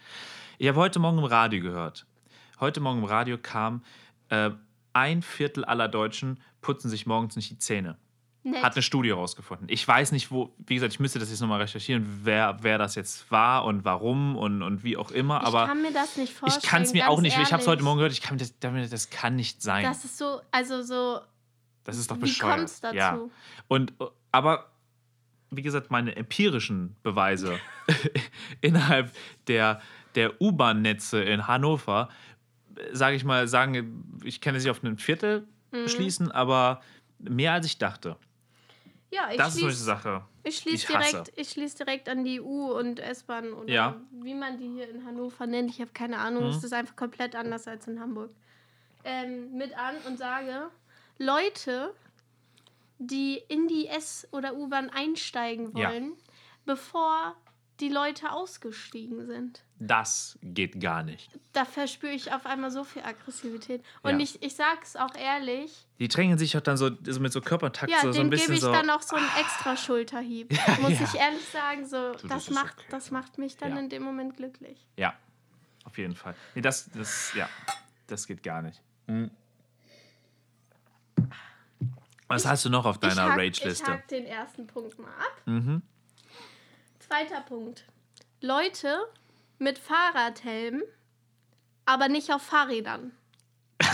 Ich 0.59 0.69
habe 0.69 0.78
heute 0.78 0.99
Morgen 0.99 1.19
im 1.19 1.25
Radio 1.25 1.62
gehört. 1.62 2.07
Heute 2.61 2.81
Morgen 2.81 2.99
im 2.99 3.05
Radio 3.05 3.38
kam, 3.38 3.83
äh, 4.31 4.50
ein 4.93 5.23
Viertel 5.23 5.64
aller 5.64 5.88
Deutschen 5.88 6.40
putzen 6.61 6.88
sich 6.90 7.07
morgens 7.07 7.37
nicht 7.37 7.50
die 7.50 7.59
Zähne. 7.59 7.97
Nett. 8.50 8.62
Hat 8.62 8.75
eine 8.75 8.83
Studie 8.83 9.11
rausgefunden. 9.11 9.69
Ich 9.71 9.87
weiß 9.87 10.12
nicht, 10.12 10.31
wo, 10.31 10.55
wie 10.59 10.75
gesagt, 10.75 10.93
ich 10.93 11.00
müsste 11.00 11.19
das 11.19 11.31
jetzt 11.31 11.40
nochmal 11.40 11.61
recherchieren, 11.61 12.21
wer, 12.25 12.59
wer 12.62 12.78
das 12.78 12.95
jetzt 12.95 13.31
war 13.31 13.64
und 13.64 13.85
warum 13.85 14.37
und, 14.37 14.62
und 14.62 14.85
wie 14.85 14.97
auch 14.97 15.11
immer. 15.11 15.40
ich 15.40 15.47
Aber 15.47 15.67
kann 15.67 15.83
mir 15.83 15.93
das 15.93 16.17
nicht 16.17 16.33
vorstellen. 16.33 16.62
ich 16.64 16.69
kann 16.71 16.83
es 16.83 16.93
mir 16.93 17.09
auch 17.09 17.21
nicht. 17.21 17.37
Ich 17.38 17.52
habe 17.52 17.61
es 17.62 17.67
heute 17.67 17.78
ehrlich. 17.78 17.85
Morgen 17.85 17.99
gehört. 17.99 18.12
Ich 18.12 18.21
kann 18.23 18.37
mir 18.37 18.81
das, 18.81 18.90
das 18.90 19.11
kann 19.11 19.37
nicht 19.37 19.62
sein. 19.62 19.85
Das 19.85 20.05
ist 20.05 20.19
so, 20.19 20.40
also 20.50 20.83
so, 20.83 21.21
das 21.85 21.97
ist 21.99 22.11
doch 22.11 22.17
wie 22.17 22.21
bescheuert. 22.21 22.61
es 22.61 22.81
dazu? 22.81 22.97
Ja. 22.97 23.19
Und, 23.69 23.93
aber 24.33 24.71
wie 25.50 25.62
gesagt, 25.62 25.90
meine 25.90 26.14
empirischen 26.17 26.97
Beweise 27.02 27.59
innerhalb 28.61 29.11
der, 29.47 29.81
der 30.14 30.40
U-Bahn-Netze 30.40 31.23
in 31.23 31.47
Hannover, 31.47 32.09
sage 32.93 33.17
ich 33.17 33.25
mal, 33.25 33.49
sagen, 33.49 34.21
ich 34.25 34.40
kann 34.40 34.55
es 34.55 34.62
nicht 34.64 34.71
auf 34.71 34.83
ein 34.83 34.99
Viertel 34.99 35.47
Mhm. 35.71 35.87
schließen, 35.88 36.31
aber 36.33 36.81
mehr 37.19 37.52
als 37.52 37.67
ich 37.67 37.76
dachte. 37.76 38.17
Ja, 39.11 39.31
ich 39.31 39.38
Das 39.38 39.49
ist 39.55 39.61
so 39.61 39.67
eine 39.67 39.73
schließe 39.73 39.85
Sache. 39.85 40.25
ich 40.45 40.57
schließ 40.59 40.75
ich 40.85 40.88
hasse. 40.95 41.11
direkt, 41.11 41.33
ich 41.38 41.49
schließ 41.50 41.75
direkt 41.77 42.09
an 42.09 42.25
die 42.25 42.41
U- 42.41 42.73
und 42.73 43.00
S-Bahn 43.00 43.53
oder 43.55 43.73
Ja. 43.73 43.97
wie 44.11 44.35
man 44.35 44.59
die 44.59 44.69
hier 44.69 44.88
in 44.91 45.05
Hannover 45.07 45.47
nennt. 45.47 45.71
Ich 45.71 45.81
habe 45.81 45.91
keine 45.93 46.19
Ahnung. 46.19 46.45
Mhm. 46.45 46.50
Es 46.50 46.62
ist 46.62 46.73
einfach 46.75 46.95
komplett 46.97 47.35
anders 47.35 47.67
als 47.67 47.87
in 47.87 48.00
Hamburg. 48.00 48.31
Ähm, 49.05 49.53
mit 49.57 49.77
an 49.79 49.95
und 50.07 50.19
sage, 50.19 50.69
Leute, 51.19 51.95
die 52.99 53.43
in 53.49 53.67
die 53.69 53.87
S- 53.87 54.29
oder 54.33 54.55
U-Bahn 54.55 54.91
einsteigen 54.91 55.75
Ja. 55.77 55.88
wollen, 55.91 56.12
bevor 56.67 57.35
die 57.80 57.88
Leute 57.88 58.32
ausgestiegen 58.32 59.26
sind. 59.26 59.62
Das 59.78 60.38
geht 60.42 60.80
gar 60.80 61.02
nicht. 61.02 61.30
Da 61.52 61.64
verspüre 61.64 62.12
ich 62.12 62.32
auf 62.32 62.44
einmal 62.47 62.70
so 62.70 62.82
viel 62.85 63.02
Aggressivität. 63.02 63.85
Und 64.02 64.12
Ja. 64.12 64.18
ich, 64.18 64.42
ich 64.42 64.54
sag's 64.56 64.97
auch 64.97 65.14
ehrlich, 65.14 65.87
Die 65.99 66.08
drängen 66.08 66.38
sich 66.38 66.56
auch 66.56 66.61
dann 66.61 66.76
so, 66.76 66.90
so 67.04 67.20
mit 67.20 67.32
so 67.32 67.40
Körpertakt 67.40 67.90
ja, 67.92 68.00
so, 68.02 68.12
so 68.12 68.20
ein 68.20 68.30
gebe 68.30 68.52
ich 68.54 68.61
so. 68.61 68.73
dann 68.73 68.90
auch 68.90 69.02
so 69.02 69.16
einen 69.16 69.28
extra 69.40 69.76
Schulterhieb. 69.76 70.50
Muss 70.80 70.99
ja. 70.99 71.04
ich 71.04 71.14
ehrlich 71.14 71.44
sagen, 71.49 71.87
so, 71.87 72.12
das 72.12 72.23
das, 72.23 72.49
ist 72.49 72.54
macht, 72.54 72.78
okay. 72.78 72.87
das 72.90 73.11
macht 73.11 73.38
mich 73.38 73.56
dann 73.56 73.73
Ja. 73.73 73.78
in 73.78 73.88
dem 73.88 74.02
Moment 74.02 74.37
glücklich. 74.37 74.85
Ja, 74.97 75.14
auf 75.85 75.97
jeden 75.99 76.16
Fall. 76.16 76.35
Nee, 76.54 76.61
das, 76.62 76.90
das, 76.94 77.32
ja, 77.35 77.49
das 78.08 78.26
geht 78.26 78.42
gar 78.42 78.62
nicht. 78.62 78.82
Mhm. 79.06 79.30
Was 82.26 82.44
hast 82.47 82.64
du 82.64 82.70
noch 82.70 82.85
auf 82.85 82.99
deiner 82.99 83.12
ich 83.12 83.18
hack, 83.20 83.38
Ich 83.42 83.61
Rage-Liste? 83.62 83.87
hack 83.92 84.08
den 84.08 84.26
ersten 84.26 84.66
Punkt 84.66 84.99
mal 84.99 85.08
ab. 85.08 85.42
Mhm. 85.47 85.82
Zweiter 87.09 87.41
Punkt. 87.41 87.85
Leute 88.41 88.99
mit 89.59 89.79
Fahrradhelm, 89.79 90.83
aber 91.87 92.09
nicht 92.09 92.31
auf 92.33 92.43
Fahrrädern. 92.43 93.12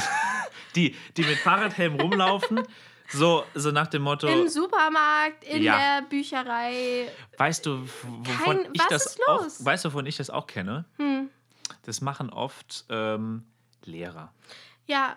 Die, 0.74 0.96
die 1.16 1.22
mit 1.22 1.38
Fahrradhelm 1.38 2.00
rumlaufen, 2.00 2.60
so, 3.08 3.44
so 3.54 3.70
nach 3.70 3.86
dem 3.86 4.02
Motto, 4.02 4.26
Im 4.26 4.48
Supermarkt, 4.48 5.44
in 5.44 5.62
Ja. 5.62 5.78
der 6.00 6.06
Bücherei. 6.08 7.08
weißt 7.38 7.64
du, 7.66 7.82
wovon 8.02 8.24
Kein- 8.64 8.68
ich 8.72 8.80
was 8.80 8.88
das 8.88 9.06
ist 9.06 9.20
auch, 9.28 9.42
los? 9.44 9.58
Hm. 9.60 9.66
weißt 9.66 9.84
du, 9.84 9.88
wovon 9.92 10.06
ich 10.06 10.16
das 10.16 10.30
auch 10.30 10.48
kenne? 10.48 10.84
Das 11.82 12.00
machen 12.00 12.30
oft 12.30 12.84
ähm, 12.88 13.44
Lehrer. 13.84 14.32
Ja, 14.86 15.16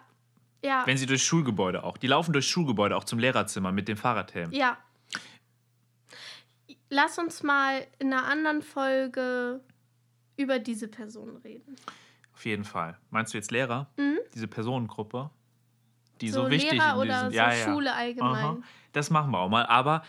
ja, 0.64 0.86
Wenn 0.86 0.98
sie 0.98 1.06
durch 1.08 1.24
Schulgebäude 1.24 1.84
auch, 1.84 1.98
die 1.98 2.08
laufen 2.08 2.34
durch 2.34 2.48
Schulgebäude 2.48 2.96
auch 2.96 3.04
zum 3.06 3.18
Lehrerzimmer 3.20 3.72
mit 3.72 3.88
dem 3.88 3.98
Fahrradhelm. 3.98 4.52
ja. 4.52 4.78
Lass 6.90 7.18
uns 7.20 7.44
mal 7.44 7.86
in 8.00 8.14
einer 8.14 8.26
anderen 8.26 8.62
Folge 8.62 9.62
über 10.38 10.60
diese 10.60 10.88
Person 10.88 11.38
reden. 11.38 11.76
Auf 12.34 12.46
jeden 12.46 12.64
Fall. 12.64 12.98
Meinst 13.10 13.34
du 13.34 13.38
jetzt 13.38 13.52
Lehrer? 13.52 13.90
Diese 14.34 14.48
Personengruppe? 14.48 15.30
Die 16.22 16.30
so, 16.30 16.42
Mhm. 16.42 16.46
So 16.46 16.52
wichtig 16.52 16.72
Lehrer 16.74 16.94
in 16.94 16.98
oder 17.00 17.30
diesem, 17.30 17.52
so 17.52 17.72
Schule 17.72 17.94
allgemein. 17.94 18.46
Aha. 18.46 18.58
Das 18.94 19.10
machen 19.10 19.32
wir 19.32 19.40
auch 19.40 19.50
mal. 19.50 19.66
Aber 19.66 20.04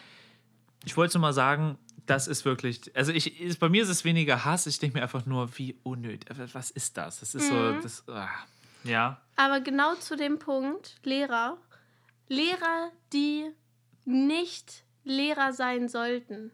ich 0.85 0.97
wollte 0.97 1.19
nur 1.19 1.23
mal 1.23 1.33
sagen, 1.33 1.79
das 2.07 2.29
ist 2.29 2.45
wirklich. 2.45 2.95
Also 2.97 3.13
ich, 3.13 3.41
ist, 3.41 3.59
bei 3.61 3.69
mir 3.69 3.83
ist 3.83 3.89
es 3.89 4.05
weniger 4.05 4.45
Hass. 4.45 4.67
Ich 4.67 4.79
denke 4.79 4.97
mir 4.99 5.03
einfach 5.03 5.27
nur, 5.27 5.57
wie 5.59 5.79
unnötig. 5.83 6.29
Was 6.53 6.71
ist 6.71 6.97
das? 6.97 7.21
Das 7.21 7.35
ist 7.35 7.51
Mhm. 7.51 7.55
so. 7.77 7.81
Das, 7.83 8.09
ah. 8.09 8.29
ja. 8.85 9.21
Aber 9.37 9.61
genau 9.61 9.95
zu 9.97 10.17
dem 10.17 10.39
Punkt, 10.39 10.97
Lehrer. 11.03 11.59
Lehrer, 12.29 12.91
die 13.13 13.51
nicht 14.05 14.85
Lehrer 15.05 15.53
sein 15.55 15.89
sollten, 15.89 16.51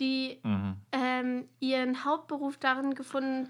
die 0.00 0.40
Mhm. 0.42 0.76
ähm, 0.92 1.48
ihren 1.60 2.04
Hauptberuf 2.04 2.56
darin 2.56 2.94
gefunden, 2.94 3.48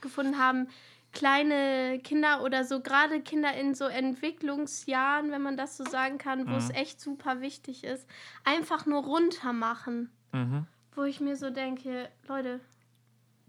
gefunden 0.00 0.38
haben, 0.38 0.68
kleine 1.12 2.00
Kinder 2.02 2.42
oder 2.42 2.64
so, 2.64 2.80
gerade 2.80 3.20
Kinder 3.20 3.54
in 3.54 3.74
so 3.74 3.84
Entwicklungsjahren, 3.84 5.30
wenn 5.30 5.42
man 5.42 5.56
das 5.56 5.76
so 5.76 5.84
sagen 5.84 6.18
kann, 6.18 6.50
wo 6.50 6.56
es 6.56 6.68
Mhm. 6.68 6.74
echt 6.74 7.00
super 7.00 7.40
wichtig 7.40 7.84
ist, 7.84 8.06
einfach 8.44 8.86
nur 8.86 9.04
runter 9.04 9.52
machen. 9.52 10.10
Mhm. 10.32 10.66
Wo 10.94 11.04
ich 11.04 11.20
mir 11.20 11.36
so 11.36 11.50
denke, 11.50 12.08
Leute, 12.28 12.60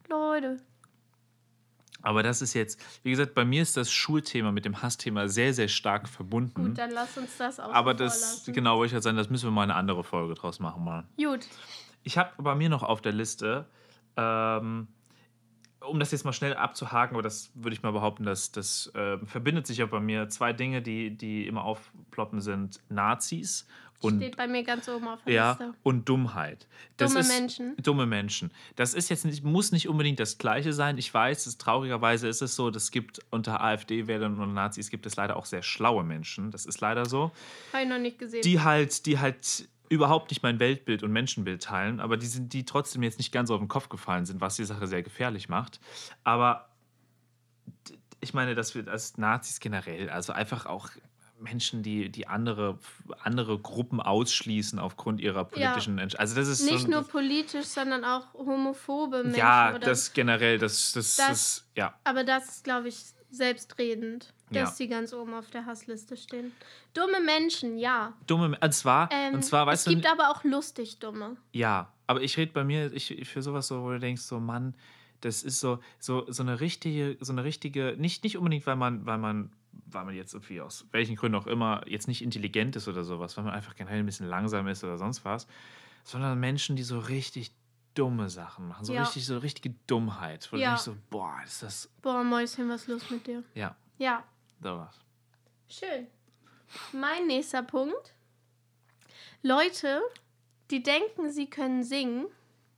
Leute, 0.10 0.60
Aber 2.06 2.22
das 2.22 2.42
ist 2.42 2.54
jetzt, 2.54 2.82
wie 3.04 3.12
gesagt, 3.12 3.34
bei 3.34 3.46
mir 3.46 3.62
ist 3.62 3.78
das 3.78 3.90
Schulthema 3.90 4.52
mit 4.52 4.66
dem 4.66 4.82
Hassthema 4.82 5.30
sehr, 5.30 5.54
sehr 5.54 5.70
stark 5.70 6.10
verbunden. 6.10 6.66
gut, 6.66 6.78
dann 6.78 6.92
lass 6.92 7.18
uns 7.18 7.38
das 7.38 7.62
auch. 7.62 7.72
Aber 7.72 7.94
das, 7.94 8.20
vorlassen. 8.20 8.54
genau, 8.54 8.78
wollte 8.78 8.88
ich 8.88 8.94
halt 8.94 9.04
sagen, 9.04 9.16
das 9.16 9.30
müssen 9.30 9.48
wir 9.48 9.52
mal 9.52 9.64
eine 9.64 9.76
andere 9.76 10.04
Folge 10.04 10.34
draus 10.34 10.60
machen, 10.60 10.84
mal. 10.84 11.06
Gut, 11.16 11.48
Ich 12.04 12.18
habe 12.18 12.32
bei 12.42 12.56
mir 12.56 12.70
noch 12.70 12.84
auf 12.84 13.02
der 13.02 13.14
Liste, 13.14 13.66
ähm, 14.18 14.88
um 15.80 16.00
das 16.00 16.12
jetzt 16.12 16.24
mal 16.24 16.34
schnell 16.34 16.54
abzuhaken, 16.54 17.16
aber 17.16 17.24
das 17.24 17.52
würde 17.56 17.74
ich 17.76 17.84
mal 17.84 17.92
behaupten, 17.92 18.24
dass 18.24 18.52
das 18.52 18.92
ähm, 18.96 19.28
verbindet 19.28 19.68
sich 19.68 19.80
ja 19.80 19.86
bei 19.86 20.00
mir 20.00 20.30
zwei 20.30 20.54
Dinge, 20.54 20.82
die, 20.82 21.16
die 21.18 21.48
immer 21.48 21.64
aufploppen, 21.64 22.42
sind 22.42 22.80
Nazis 22.90 23.68
und 24.04 24.18
steht 24.18 24.38
bei 24.38 24.48
mir 24.48 24.64
ganz 24.64 24.88
oben 24.90 25.08
auf 25.08 25.24
der 25.24 25.34
ja, 25.34 25.50
Liste. 25.52 25.74
und 25.84 26.10
Dummheit. 26.10 26.68
Das 26.98 27.12
Dumme 27.12 27.22
ist, 27.22 27.30
Menschen. 27.30 27.76
Dumme 27.78 28.06
Menschen. 28.06 28.52
Das 28.76 28.94
ist 28.94 29.10
jetzt 29.10 29.26
nicht, 29.26 29.44
muss 29.44 29.72
nicht 29.72 29.88
unbedingt 29.88 30.20
das 30.20 30.38
Gleiche 30.38 30.74
sein. 30.74 30.98
Ich 30.98 31.14
weiß, 31.14 31.46
es, 31.46 31.58
traurigerweise 31.58 32.28
ist 32.28 32.42
es 32.42 32.56
so, 32.56 32.70
das 32.70 32.92
gibt 32.92 33.20
unter 33.30 33.62
AfD-Wählern 33.62 34.40
und 34.40 34.54
Nazis 34.54 34.90
gibt 34.90 35.06
es 35.06 35.16
leider 35.16 35.38
auch 35.38 35.46
sehr 35.46 35.64
schlaue 35.64 36.04
Menschen. 36.04 36.52
Das 36.52 36.66
ist 36.66 36.82
leider 36.82 37.06
so. 37.06 37.32
Habe 37.72 37.84
ich 37.84 37.90
noch 37.90 38.00
nicht 38.00 38.20
gesehen. 38.20 38.42
Die 38.42 38.60
halt, 38.60 39.06
die 39.06 39.20
halt 39.20 39.70
überhaupt 39.94 40.30
nicht 40.32 40.44
mein 40.44 40.60
Weltbild 40.60 41.04
und 41.04 41.12
Menschenbild 41.12 41.64
teilen, 41.64 42.00
aber 42.00 42.18
die 42.18 42.26
sind, 42.28 42.54
die 42.54 42.66
trotzdem 42.66 43.04
jetzt 43.04 43.18
nicht 43.18 43.32
ganz 43.32 43.50
auf 43.52 43.60
den 43.60 43.68
Kopf 43.68 43.90
gefallen 43.90 44.26
sind, 44.26 44.42
was 44.42 44.56
die 44.56 44.66
Sache 44.66 44.88
sehr 44.88 45.04
gefährlich 45.04 45.50
macht. 45.50 45.80
Aber 46.24 46.70
ich 48.20 48.34
meine, 48.34 48.56
dass 48.56 48.74
wir 48.76 48.88
als 48.88 49.18
Nazis 49.18 49.60
generell, 49.60 50.10
also 50.10 50.34
einfach 50.34 50.66
auch 50.66 50.90
Menschen, 51.40 51.84
die, 51.84 52.10
die 52.10 52.28
andere, 52.28 52.80
andere 53.22 53.60
Gruppen 53.60 54.00
ausschließen 54.00 54.80
aufgrund 54.80 55.20
ihrer 55.20 55.44
politischen 55.44 55.98
Entscheidung. 56.00 56.22
Also 56.22 56.36
das 56.36 56.48
ist 56.48 56.64
nicht 56.64 56.84
so, 56.84 56.88
nur 56.88 57.04
politisch, 57.04 57.66
sondern 57.66 58.06
auch 58.06 58.34
homophobe 58.34 59.24
Menschen. 59.24 59.40
ja, 59.40 59.78
das 59.78 60.14
generell, 60.14 60.58
das, 60.58 60.94
das, 60.94 61.16
Das- 61.18 61.28
das, 61.28 61.68
ja. 61.76 61.94
Aber 62.06 62.24
das 62.24 62.48
ist, 62.48 62.64
glaube 62.64 62.88
ich, 62.88 62.98
selbstredend, 63.30 64.34
Ja. 64.54 64.64
dass 64.64 64.76
die 64.78 64.88
ganz 64.88 65.14
oben 65.14 65.34
auf 65.34 65.50
der 65.50 65.66
Hassliste 65.66 66.16
stehen. 66.18 66.52
Dumme 66.94 67.20
Menschen, 67.22 67.78
ja. 67.78 68.14
Dumme, 68.28 68.58
und 68.62 68.74
zwar, 68.74 69.10
Ähm, 69.12 69.36
und 69.36 69.44
zwar, 69.44 69.66
weißt 69.68 69.88
es 69.88 69.92
du, 69.94 70.00
gibt 70.00 70.12
aber 70.12 70.30
auch 70.32 70.44
lustig 70.44 71.00
Dumme. 71.00 71.38
Ja, 71.52 71.92
aber 72.08 72.22
ich 72.22 72.38
rede 72.38 72.52
bei 72.52 72.64
mir, 72.64 72.92
ich, 72.94 73.12
ich 73.12 73.30
für 73.30 73.42
sowas 73.42 73.68
so, 73.68 73.82
wo 73.84 73.92
du 73.92 74.00
denkst, 74.00 74.22
so 74.24 74.40
Mann, 74.40 74.76
das 75.22 75.44
ist 75.44 75.60
so, 75.60 75.80
so, 76.00 76.26
so 76.30 76.44
eine 76.44 76.60
richtige, 76.60 77.18
so 77.22 77.32
eine 77.32 77.44
richtige, 77.44 77.96
nicht, 77.98 78.24
nicht 78.24 78.38
unbedingt, 78.38 78.66
weil 78.68 78.76
man, 78.76 79.06
weil 79.06 79.18
man, 79.18 79.52
weil 79.86 80.04
man 80.06 80.14
jetzt 80.16 80.34
irgendwie 80.34 80.60
aus 80.62 80.86
welchen 80.92 81.16
Gründen 81.16 81.38
auch 81.38 81.48
immer 81.48 81.82
jetzt 81.88 82.08
nicht 82.08 82.22
intelligent 82.22 82.76
ist 82.76 82.88
oder 82.88 83.04
sowas, 83.04 83.38
weil 83.38 83.46
man 83.46 83.54
einfach 83.54 83.76
generell 83.76 84.00
ein 84.00 84.06
bisschen 84.06 84.28
langsam 84.28 84.68
ist 84.68 84.84
oder 84.84 84.98
sonst 84.98 85.24
was, 85.24 85.48
sondern 86.04 86.40
Menschen, 86.40 86.76
die 86.76 86.84
so 86.84 87.00
richtig 87.00 87.52
dumme 87.96 88.30
Sachen 88.30 88.68
machen, 88.68 88.86
so 88.86 88.94
Ja. 88.94 89.02
richtig, 89.02 89.26
so 89.26 89.38
richtige 89.38 89.74
Dummheit, 89.88 90.50
wo 90.52 90.58
Ja. 90.58 90.64
du 90.64 90.70
denkst 90.72 90.84
so, 90.84 90.98
boah, 91.10 91.38
ist 91.46 91.64
das, 91.64 91.90
Boah, 92.02 92.24
Mäuschen, 92.24 92.68
was 92.68 92.82
ist 92.82 92.88
los 92.88 93.10
mit 93.10 93.26
dir? 93.28 93.44
ja, 93.54 93.76
Ja, 94.00 94.24
sowas. 94.64 95.00
schön. 95.70 96.08
Mein 96.92 97.28
nächster 97.28 97.62
Punkt. 97.62 98.14
Leute, 99.42 100.02
die 100.72 100.82
denken, 100.82 101.30
sie 101.30 101.50
können 101.50 101.84
singen, 101.84 102.28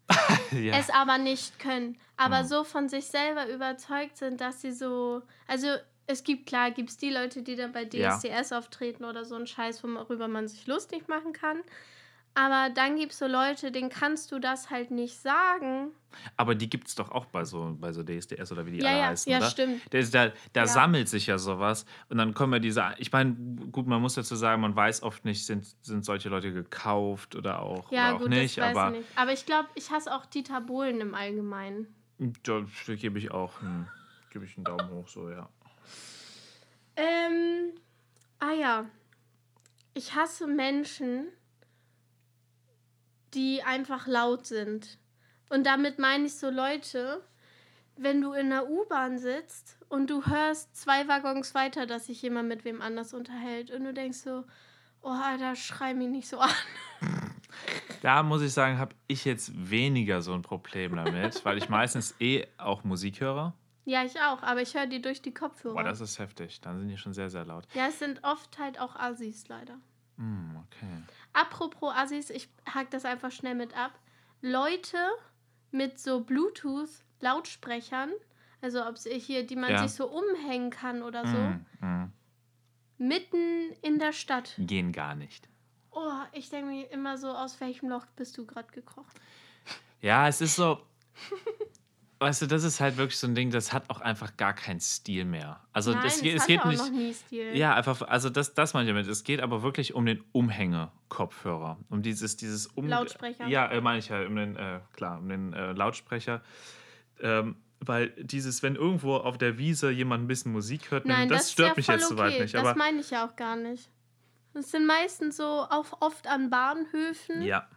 ja. 0.52 0.78
es 0.78 0.90
aber 0.90 1.18
nicht 1.18 1.60
können, 1.60 1.98
aber 2.18 2.44
Mhm. 2.44 2.48
so 2.48 2.64
von 2.64 2.90
sich 2.90 3.06
selber 3.06 3.48
überzeugt 3.50 4.18
sind, 4.18 4.42
dass 4.42 4.62
sie 4.62 4.72
so, 4.72 5.22
also 5.48 5.68
es 6.08 6.24
gibt, 6.24 6.46
klar, 6.48 6.72
gibt 6.72 6.90
es 6.90 6.98
die 6.98 7.10
Leute, 7.10 7.42
die 7.42 7.56
dann 7.56 7.72
bei 7.72 7.84
Ja. 7.92 8.18
DSDS 8.18 8.52
auftreten 8.52 9.06
oder 9.06 9.26
so 9.26 9.36
ein 9.36 9.48
Scheiß, 9.48 9.84
worüber 9.84 10.28
man 10.28 10.48
sich 10.48 10.68
lustig 10.68 11.08
machen 11.08 11.34
kann. 11.34 11.62
Aber 12.38 12.70
dann 12.70 12.98
gibt 12.98 13.14
es 13.14 13.20
so 13.20 13.28
Leute, 13.28 13.72
denen 13.72 13.90
kannst 13.90 14.30
du 14.32 14.40
das 14.40 14.70
halt 14.70 14.92
nicht 14.92 15.18
sagen. 15.18 15.92
Aber 16.36 16.54
die 16.54 16.70
gibt 16.70 16.90
es 16.90 16.96
doch 16.96 17.10
auch 17.12 17.26
bei 17.28 17.46
so, 17.46 17.76
bei 17.80 17.94
so 17.94 18.04
DSDS 18.04 18.52
oder 18.52 18.66
wie 18.66 18.72
die 18.72 18.80
Ja, 18.82 18.90
alle 18.90 18.98
ja, 19.00 19.06
heißen, 19.08 19.32
ja, 19.32 19.38
oder? 19.38 19.50
stimmt. 19.50 19.82
Da, 19.92 20.02
da, 20.02 20.34
da 20.52 20.62
Ja. 20.62 20.68
sammelt 20.68 21.08
sich 21.08 21.28
ja 21.28 21.38
sowas 21.38 21.86
und 22.10 22.18
dann 22.18 22.34
kommen 22.34 22.52
ja 22.52 22.60
diese. 22.60 22.84
Ich 22.98 23.10
meine, 23.14 23.34
gut, 23.72 23.88
man 23.88 24.02
muss 24.02 24.16
dazu 24.16 24.36
sagen, 24.36 24.62
man 24.62 24.76
weiß 24.76 25.02
oft 25.04 25.24
nicht, 25.24 25.46
sind, 25.46 25.66
sind 25.82 26.04
solche 26.04 26.28
Leute 26.28 26.52
gekauft 26.52 27.36
oder 27.38 27.62
auch, 27.62 27.90
Ja, 27.92 28.08
oder 28.10 28.16
auch 28.16 28.20
gut, 28.20 28.30
nicht. 28.30 28.58
das 28.58 28.66
weiß 28.66 28.78
aber 28.78 28.92
ich 28.98 29.00
nicht. 29.04 29.18
Aber 29.18 29.32
ich 29.34 29.46
glaube, 29.46 29.70
ich 29.76 29.90
hasse 29.92 30.14
auch 30.14 30.26
Dieter 30.26 30.60
Bohlen 30.60 31.00
im 31.00 31.16
Allgemeinen. 31.16 31.88
da 32.44 32.66
gebe 32.96 33.18
ich 33.18 33.32
auch 33.32 33.62
einen, 33.62 33.88
gebe 34.30 34.44
ich 34.44 34.58
einen 34.58 34.66
Daumen 34.66 34.90
hoch, 34.90 35.08
so, 35.08 35.30
ja. 35.30 35.48
Ähm, 36.98 37.72
ah 38.40 38.52
ja. 38.54 38.86
Ich 39.94 40.14
hasse 40.16 40.48
Menschen, 40.48 41.28
die 43.36 43.62
einfach 43.64 44.08
laut 44.08 44.46
sind. 44.46 44.98
Und 45.50 45.66
damit 45.66 46.00
meine 46.00 46.26
ich 46.26 46.36
so 46.36 46.50
Leute, 46.50 47.22
wenn 47.98 48.22
du 48.22 48.34
in 48.34 48.50
der 48.50 48.70
U-Bahn 48.70 49.18
sitzt 49.20 49.78
und 49.90 50.10
du 50.10 50.26
hörst 50.26 50.76
zwei 50.76 51.08
Waggons 51.08 51.54
weiter, 51.54 51.86
dass 51.86 52.08
sich 52.08 52.22
jemand 52.22 52.50
mit 52.50 52.66
wem 52.66 52.82
anders 52.82 53.14
unterhält 53.14 53.72
und 53.72 53.84
du 53.84 53.94
denkst 53.94 54.20
so, 54.20 54.44
oh, 55.02 55.10
Alter, 55.10 55.56
schrei 55.56 55.94
mich 55.94 56.10
nicht 56.10 56.28
so 56.28 56.40
an. 56.40 56.50
Da 58.02 58.22
muss 58.22 58.42
ich 58.42 58.52
sagen, 58.52 58.78
habe 58.78 58.94
ich 59.08 59.26
jetzt 59.26 59.52
weniger 59.56 60.22
so 60.22 60.34
ein 60.34 60.42
Problem 60.42 60.96
damit, 60.96 61.44
weil 61.46 61.58
ich 61.58 61.70
meistens 61.70 62.14
eh 62.20 62.46
auch 62.58 62.84
Musik 62.84 63.22
höre. 63.22 63.54
Ja, 63.86 64.04
ich 64.04 64.20
auch, 64.20 64.44
aber 64.44 64.62
ich 64.62 64.76
höre 64.76 64.88
die 64.88 65.02
durch 65.02 65.22
die 65.22 65.34
Kopfhörer. 65.34 65.74
Boah, 65.74 65.84
das 65.84 66.02
ist 66.02 66.20
heftig. 66.20 66.60
Dann 66.62 66.78
sind 66.80 66.90
die 66.90 66.98
schon 66.98 67.14
sehr, 67.14 67.30
sehr 67.30 67.46
laut. 67.46 67.66
ja, 67.74 67.88
es 67.88 67.98
sind 67.98 68.24
oft 68.24 68.60
halt 68.60 68.80
auch 68.80 68.96
Assis 68.96 69.48
leider. 69.48 69.80
Hm, 70.18 70.64
okay. 70.66 71.04
Apropos 71.34 71.94
Assis, 71.94 72.30
ich 72.30 72.50
hack 72.68 72.90
das 72.92 73.06
einfach 73.06 73.32
schnell 73.32 73.56
mit 73.56 73.76
ab. 73.78 74.00
Leute 74.42 74.98
mit 75.72 76.00
so 76.00 76.22
Bluetooth-Lautsprechern, 76.24 78.12
also 78.62 78.86
ob 78.86 78.98
sie 78.98 79.20
hier, 79.20 79.46
die 79.46 79.56
man 79.56 79.72
Ja. 79.72 79.80
sich 79.80 79.94
so 79.94 80.08
umhängen 80.10 80.70
kann 80.70 81.02
oder 81.04 81.26
so, 81.28 81.38
hm. 81.82 82.12
mitten 82.98 83.72
in 83.82 84.00
der 84.00 84.14
Stadt. 84.14 84.56
Gehen 84.58 84.92
gar 84.92 85.16
nicht. 85.16 85.50
Oh, 85.92 86.22
ich 86.34 86.50
denke 86.50 86.68
mir 86.68 86.92
immer 86.92 87.18
so, 87.18 87.30
aus 87.30 87.60
welchem 87.62 87.90
Loch 87.90 88.06
bist 88.16 88.38
du 88.38 88.46
gerade 88.46 88.72
gekrochen? 88.72 89.12
Ja, 90.02 90.28
es 90.28 90.42
ist 90.42 90.56
so. 90.56 90.82
Weißt 92.20 92.42
du, 92.42 92.48
das 92.48 92.64
ist 92.64 92.80
halt 92.80 92.96
wirklich 92.96 93.18
so 93.18 93.28
ein 93.28 93.36
Ding, 93.36 93.52
das 93.52 93.74
hat 93.74 93.90
auch 93.90 94.00
einfach 94.00 94.38
gar 94.38 94.54
keinen 94.54 94.80
Stil 94.80 95.26
mehr. 95.26 95.60
Also 95.74 95.92
Nein, 95.92 96.04
das, 96.04 96.16
es, 96.16 96.22
geht- 96.22 96.36
es 96.38 96.48
geht 96.48 96.62
auch 96.62 96.66
nicht. 96.66 96.80
noch 96.80 96.90
nie 96.90 97.14
Stil. 97.14 97.56
Ja, 97.58 97.76
einfach, 97.76 98.02
also 98.04 98.30
das, 98.30 98.54
das 98.54 98.74
meine 98.74 98.90
ich 98.90 98.96
damit. 98.96 99.08
Es 99.08 99.24
geht 99.26 99.42
aber 99.42 99.64
wirklich 99.64 99.94
um 99.94 100.06
den 100.06 100.24
Umhänge-Kopfhörer. 100.32 101.78
Um 101.90 102.02
dieses, 102.02 102.38
dieses 102.38 102.68
um 102.68 102.88
Lautsprecher. 102.88 103.48
Ja, 103.48 103.70
äh, 103.70 103.82
meine 103.82 104.00
ich 104.00 104.08
ja, 104.08 104.26
um 104.26 104.36
den, 104.36 104.56
äh, 104.56 104.80
klar, 104.94 105.20
um 105.20 105.28
den 105.28 105.52
äh, 105.54 105.74
Lautsprecher. 105.74 106.42
Ähm, 107.20 107.58
weil 107.82 108.10
dieses, 108.18 108.64
wenn 108.64 108.76
irgendwo 108.76 109.16
auf 109.16 109.38
der 109.38 109.58
Wiese 109.58 109.92
jemand 109.92 110.24
ein 110.24 110.28
bisschen 110.28 110.54
Musik 110.54 110.92
hört, 110.92 111.06
Nein, 111.06 111.28
das, 111.28 111.42
das, 111.42 111.52
stört 111.52 111.70
ja 111.70 111.74
mich 111.76 111.88
jetzt 111.88 112.06
okay. 112.06 112.16
soweit 112.16 112.40
nicht. 112.40 112.54
das 112.54 112.62
Aber 112.62 112.76
meine 112.76 113.02
ich 113.02 113.10
ja 113.10 113.28
auch 113.28 113.36
gar 113.36 113.58
nicht. 113.58 113.90
Das 114.54 114.72
sind 114.72 114.86
meistens 114.86 115.36
so 115.36 115.44
auch 115.44 116.02
oft 116.02 116.28
an 116.28 116.50
Bahnhöfen 116.50 117.42
ja, 117.42 117.68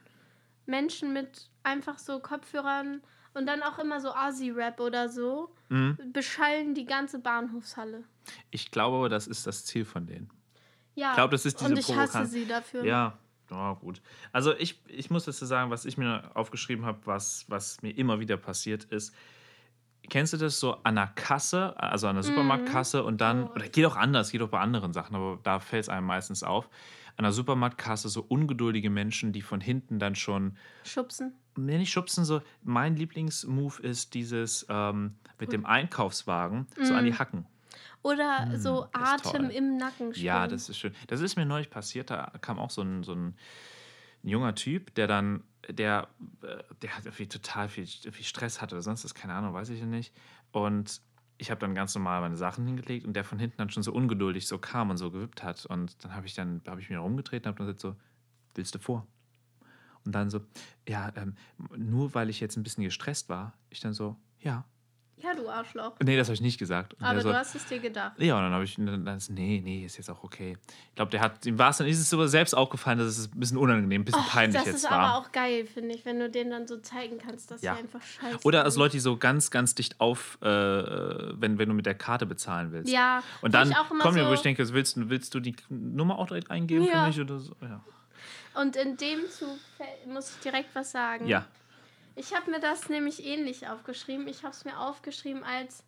Menschen 0.67 1.13
mit 1.13 1.51
einfach 1.65 1.99
so 1.99 2.21
Kopfhörern 2.21 3.03
und 3.39 3.47
dann 3.47 3.63
auch 3.63 3.79
immer 3.79 4.01
so 4.01 4.11
Asi-Rap 4.13 4.81
oder 4.81 5.09
so 5.09 5.55
mhm. 5.71 5.97
beschallen 6.13 6.75
die 6.75 6.85
ganze 6.85 7.19
Bahnhofshalle. 7.19 8.05
ich 8.51 8.71
glaube, 8.71 8.97
aber 8.99 9.09
das 9.09 9.27
ist 9.27 9.47
das 9.47 9.65
Ziel 9.65 9.85
von 9.85 10.07
denen. 10.07 10.31
Ja. 10.95 11.11
Ich 11.11 11.15
glaube, 11.17 11.31
das 11.33 11.47
ist 11.47 11.61
diese 11.61 11.71
Und 11.71 11.79
ich 11.79 11.95
hasse 11.97 12.19
Provokan- 12.19 12.27
sie 12.27 12.45
dafür. 12.47 12.85
Ja, 12.85 13.17
ja 13.51 13.73
gut. 13.75 14.03
Also 14.33 14.53
ich, 14.55 14.81
ich 14.89 15.11
muss 15.11 15.25
dazu 15.25 15.47
sagen, 15.47 15.71
was 15.71 15.85
ich 15.85 15.97
mir 15.97 16.31
aufgeschrieben 16.35 16.85
habe, 16.85 16.99
was, 17.05 17.45
was 17.49 17.81
mir 17.83 17.97
immer 17.97 18.19
wieder 18.21 18.37
passiert 18.37 18.85
ist. 18.85 19.15
Kennst 20.11 20.33
du 20.33 20.37
das 20.39 20.59
so 20.59 20.75
an 20.85 20.95
der 20.97 21.07
Kasse, 21.09 21.75
also 21.79 22.09
an 22.09 22.15
der 22.17 22.23
Supermarktkasse 22.25 23.05
und 23.05 23.21
dann, 23.21 23.45
Oh. 23.45 23.53
oder 23.55 23.69
geht 23.69 23.85
auch 23.87 23.97
anders, 23.97 24.31
geht 24.33 24.41
auch 24.43 24.49
bei 24.49 24.59
anderen 24.61 24.93
Sachen, 24.93 25.15
aber 25.15 25.39
da 25.43 25.61
fällt 25.61 25.83
es 25.85 25.89
einem 25.89 26.07
meistens 26.07 26.43
auf, 26.43 26.69
an 27.19 27.25
der 27.25 27.33
Supermarktkasse 27.33 28.09
so 28.09 28.25
ungeduldige 28.27 28.91
Menschen, 28.91 29.33
die 29.33 29.43
von 29.43 29.61
hinten 29.61 29.99
dann 29.99 30.15
schon, 30.15 30.57
Schubsen. 30.85 31.35
nee, 31.57 31.77
nicht 31.77 31.93
schubsen, 31.93 32.25
so, 32.25 32.41
mein 32.63 32.97
Lieblingsmove 32.97 33.81
ist 33.81 34.15
dieses 34.15 34.65
ähm, 34.71 35.17
mit 35.39 35.53
dem 35.53 35.67
Einkaufswagen 35.67 36.67
so 36.81 36.95
an 36.95 37.05
die 37.05 37.15
Hacken. 37.15 37.45
Oder 38.03 38.57
so 38.57 38.87
das 38.93 39.21
ist 39.21 39.27
Atem 39.27 39.51
im 39.51 39.77
Nacken 39.77 40.13
Ja, 40.15 40.45
springen. 40.45 40.51
das 40.51 40.69
ist 40.69 40.79
schön. 40.79 40.95
Das 41.09 41.21
ist 41.21 41.37
mir 41.37 41.45
neulich 41.45 41.69
passiert. 41.69 42.11
Da 42.11 42.33
kam 42.41 42.59
auch 42.59 42.71
so 42.71 42.83
ein, 42.83 43.03
so 43.03 43.13
ein, 43.13 43.35
junger 44.23 44.55
Typ, 44.55 44.95
der 44.95 45.07
dann, 45.07 45.43
der, 45.69 46.09
äh, 46.43 46.63
der 46.83 46.97
hat 46.97 47.05
irgendwie 47.07 47.29
total 47.29 47.69
viel, 47.69 47.87
viel 47.87 48.25
Stress 48.25 48.61
hatte 48.61 48.75
oder 48.75 48.83
sonst 48.83 49.05
was, 49.05 49.15
keine 49.15 49.35
Ahnung, 49.35 49.55
weiß 49.55 49.71
ich 49.71 49.81
ja 49.81 49.87
nicht. 49.87 50.13
Und 50.53 51.01
ich 51.39 51.51
habe 51.51 51.61
dann 51.61 51.75
ganz 51.75 51.95
normal 51.95 52.21
meine 52.21 52.37
Sachen 52.37 52.67
hingelegt 52.67 53.07
und 53.07 53.15
der 53.15 53.25
von 53.25 53.39
hinten 53.39 53.57
dann 53.59 53.71
schon 53.71 53.85
so 53.85 53.93
ungeduldig 53.93 54.47
so 54.47 54.59
kam 54.59 54.91
und 54.91 54.97
so 54.97 55.11
gewippt 55.11 55.45
hat. 55.45 55.65
Und 55.67 56.05
dann 56.05 56.15
habe 56.15 56.27
ich 56.27 56.35
dann, 56.35 56.61
habe 56.67 56.81
ich 56.81 56.91
mich 56.91 56.99
rumgedreht 56.99 57.45
und 57.45 57.49
habe 57.49 57.59
dann 57.59 57.67
gesagt 57.69 57.81
so, 57.81 57.97
willst 58.55 58.75
du 58.75 58.81
vor? 58.81 59.07
Und 60.05 60.15
dann 60.15 60.31
so, 60.31 60.41
ja, 60.87 61.13
ähm, 61.17 61.37
nur 61.77 62.15
weil 62.15 62.29
ich 62.29 62.41
jetzt 62.41 62.57
ein 62.57 62.65
bisschen 62.65 62.85
gestresst 62.85 63.29
war, 63.29 63.55
ich 63.71 63.81
dann 63.81 63.93
so, 63.93 64.17
ja. 64.41 64.65
Ja, 65.23 65.35
du 65.35 65.49
Arschloch. 65.49 65.95
Nee, 66.03 66.17
das 66.17 66.29
habe 66.29 66.35
ich 66.35 66.41
nicht 66.41 66.59
gesagt. 66.59 66.95
Und 66.95 67.05
Aber 67.05 67.21
so, 67.21 67.29
du 67.31 67.37
hast 67.37 67.55
es 67.55 67.67
dir 67.67 67.81
gedacht. 67.81 68.13
ja, 68.19 68.37
und 68.37 68.43
dann 68.45 68.53
habe 68.53 68.65
ich 68.65 68.77
dann, 68.77 69.05
dann 69.05 69.17
ist, 69.17 69.31
nee, 69.31 69.61
nee, 69.65 69.85
ist 69.85 69.97
jetzt 69.97 70.09
auch 70.11 70.23
okay. 70.23 70.57
Ich 70.91 70.95
glaube, 70.95 71.11
der 71.11 71.21
hat, 71.21 71.45
ihm 71.45 71.59
war 71.59 71.71
es 71.71 71.79
dann, 71.79 71.87
ist 71.89 71.99
es 71.99 72.09
sogar 72.09 72.29
selbst 72.29 72.55
aufgefallen, 72.55 72.99
dass 72.99 73.19
es 73.19 73.27
ein 73.33 73.39
bisschen 73.41 73.57
unangenehm, 73.59 74.03
ein 74.03 74.05
bisschen 74.05 74.21
Och, 74.23 74.29
peinlich 74.31 74.57
das 74.57 74.67
jetzt 74.67 74.77
ist 74.85 74.91
war. 74.91 74.93
aber 74.99 75.15
auch 75.19 75.33
geil, 75.33 75.67
finde 75.67 75.95
ich, 75.95 76.05
wenn 76.05 76.19
du 76.21 76.31
denen 76.31 76.51
dann 76.51 76.67
so 76.69 76.77
zeigen 76.79 77.19
kannst, 77.19 77.51
dass 77.51 77.63
Ja. 77.63 77.75
sie 77.75 77.81
einfach 77.81 78.01
scheiße 78.03 78.39
Oder 78.45 78.65
als. 78.65 78.77
Leute, 78.77 78.93
die 78.93 79.01
so 79.01 79.17
ganz, 79.17 79.51
ganz 79.51 79.75
dicht 79.75 80.01
auf, 80.01 80.39
äh, 80.41 80.47
wenn, 80.47 81.59
wenn 81.59 81.69
du 81.69 81.75
mit 81.75 81.87
der 81.87 81.95
Karte 81.97 82.25
bezahlen 82.27 82.71
willst. 82.73 82.93
Ja, 82.93 83.23
Und 83.43 83.55
dann 83.55 83.73
kommen 84.01 84.15
wir, 84.17 84.25
wo 84.25 84.29
so- 84.29 84.35
ich 84.35 84.41
denke, 84.43 84.69
willst, 84.73 84.97
du- 84.97 85.11
willst 85.11 85.35
du 85.35 85.41
die 85.41 85.57
Nummer 85.69 86.19
auch 86.19 86.29
direkt 86.29 86.51
eingeben 86.51 86.85
Ja. 86.85 87.03
für 87.03 87.09
mich 87.09 87.21
oder 87.21 87.39
so? 87.41 87.55
Ja. 87.61 87.81
Und 88.61 88.77
in 88.77 88.97
dem 88.97 89.21
Zug 89.31 89.59
muss 90.07 90.31
ich 90.31 90.41
direkt 90.43 90.75
was 90.75 90.91
sagen. 90.93 91.27
ja. 91.27 91.45
Ich 92.19 92.35
habe 92.35 92.51
mir 92.51 92.59
das 92.59 92.89
nämlich 92.89 93.25
ähnlich 93.25 93.69
aufgeschrieben. 93.69 94.27
Ich 94.27 94.43
habe 94.43 94.53
es 94.53 94.65
mir 94.65 94.79
aufgeschrieben 94.79 95.45
als 95.45 95.85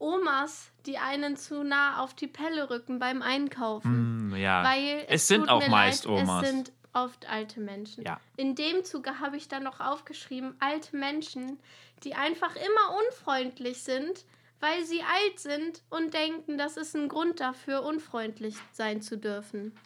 Omas, 0.00 0.72
die 0.84 0.98
einen 0.98 1.36
zu 1.36 1.62
nah 1.62 2.02
auf 2.02 2.12
die 2.14 2.26
Pelle 2.26 2.70
rücken 2.70 2.98
beim 2.98 3.22
Einkaufen. 3.22 4.32
Hm, 4.32 4.36
ja. 4.36 4.64
Weil 4.64 5.04
Es 5.08 5.28
sind 5.28 5.42
tut 5.42 5.48
auch 5.48 5.68
meist 5.68 6.06
leid, 6.06 6.22
Omas. 6.22 6.42
Es 6.42 6.50
sind 6.50 6.72
oft 6.92 7.28
alte 7.28 7.60
Menschen. 7.60 8.04
Ja. 8.04 8.18
In 8.36 8.56
dem 8.56 8.82
Zuge 8.84 9.20
habe 9.20 9.36
ich 9.36 9.46
dann 9.46 9.62
noch 9.62 9.78
aufgeschrieben, 9.78 10.56
alte 10.58 10.96
Menschen, 10.96 11.60
die 12.02 12.14
einfach 12.14 12.56
immer 12.56 12.98
unfreundlich 13.06 13.82
sind, 13.84 14.24
weil 14.58 14.84
sie 14.84 15.02
alt 15.02 15.38
sind 15.38 15.82
und 15.88 16.14
denken, 16.14 16.58
das 16.58 16.76
ist 16.76 16.96
ein 16.96 17.08
Grund 17.08 17.38
dafür, 17.38 17.84
unfreundlich 17.84 18.56
sein 18.72 19.02
zu 19.02 19.18
dürfen. 19.18 19.78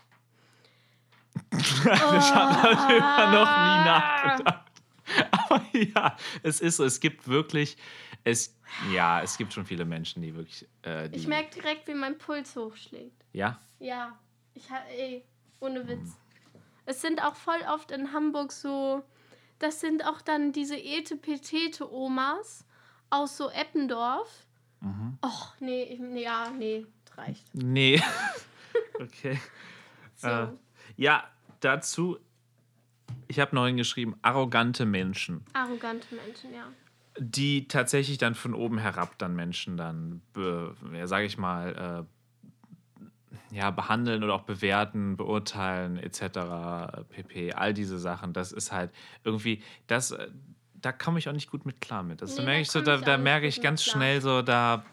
ich 1.52 1.84
habe 1.84 2.74
darüber 2.74 3.26
noch 3.32 3.58
nie 3.58 3.84
nachgedacht. 3.84 4.63
Ja, 5.94 6.16
es 6.42 6.60
ist 6.60 6.76
so, 6.76 6.84
es 6.84 7.00
gibt 7.00 7.28
wirklich, 7.28 7.76
es, 8.24 8.56
ja, 8.92 9.22
es 9.22 9.36
gibt 9.36 9.52
schon 9.52 9.66
viele 9.66 9.84
Menschen, 9.84 10.22
die 10.22 10.34
wirklich, 10.34 10.66
äh, 10.82 11.08
die, 11.08 11.18
Ich 11.18 11.26
merke 11.26 11.54
direkt, 11.54 11.88
wie 11.88 11.94
mein 11.94 12.18
Puls 12.18 12.56
hochschlägt. 12.56 13.24
ja, 13.32 13.58
Ja, 13.78 14.18
ich 14.54 14.64
ey, 14.96 15.24
ohne 15.60 15.86
Witz. 15.88 16.16
Es 16.86 17.00
sind 17.00 17.22
auch 17.22 17.34
voll 17.34 17.60
oft 17.68 17.90
in 17.90 18.12
Hamburg 18.12 18.52
so, 18.52 19.02
das 19.58 19.80
sind 19.80 20.04
auch 20.04 20.20
dann 20.20 20.52
diese 20.52 20.76
etepetete 20.76 21.90
Omas 21.90 22.64
aus 23.10 23.36
so 23.36 23.48
Eppendorf. 23.50 24.46
Mhm. 24.80 25.18
Och, 25.24 25.54
nee, 25.60 25.84
ich, 25.84 25.98
nee, 25.98 26.22
ja, 26.24 26.50
nee, 26.50 26.86
reicht. 27.16 27.42
Nee. 27.54 28.02
okay. 29.00 29.38
So. 30.16 30.28
Äh, 30.28 30.46
ja, 30.96 31.24
dazu, 31.60 32.18
ich 33.34 33.40
habe 33.40 33.54
noch 33.54 33.66
hingeschrieben, 33.66 34.14
arrogante 34.22 34.86
Menschen, 34.86 35.44
Arrogante 35.54 36.06
Menschen, 36.14 36.54
ja. 36.54 36.68
die 37.18 37.66
tatsächlich 37.66 38.18
dann 38.18 38.36
von 38.36 38.54
oben 38.54 38.78
herab 38.78 39.18
dann 39.18 39.34
Menschen 39.34 39.76
dann, 39.76 40.22
ja, 40.92 41.06
sage 41.08 41.26
ich 41.26 41.36
mal, 41.36 42.06
äh, 43.50 43.54
ja, 43.54 43.70
behandeln 43.70 44.22
oder 44.22 44.34
auch 44.34 44.42
bewerten, 44.42 45.16
beurteilen, 45.16 45.96
etc., 45.96 47.06
pp. 47.08 47.52
All 47.52 47.74
diese 47.74 47.98
Sachen, 47.98 48.32
das 48.32 48.52
ist 48.52 48.70
halt 48.70 48.92
irgendwie, 49.24 49.62
das, 49.88 50.12
äh, 50.12 50.28
da 50.74 50.92
komme 50.92 51.18
ich 51.18 51.28
auch 51.28 51.32
nicht 51.32 51.50
gut 51.50 51.66
mit 51.66 51.80
klar 51.80 52.04
mit. 52.04 52.22
Das, 52.22 52.30
Nee, 52.30 52.36
da 52.36 52.42
merke 52.44 52.60
ich 52.60 52.70
so, 52.70 52.80
da, 52.82 52.98
da 52.98 53.18
merke 53.18 53.46
ich 53.46 53.60
ganz 53.60 53.82
schnell 53.82 54.20
so, 54.20 54.42
da, 54.42 54.84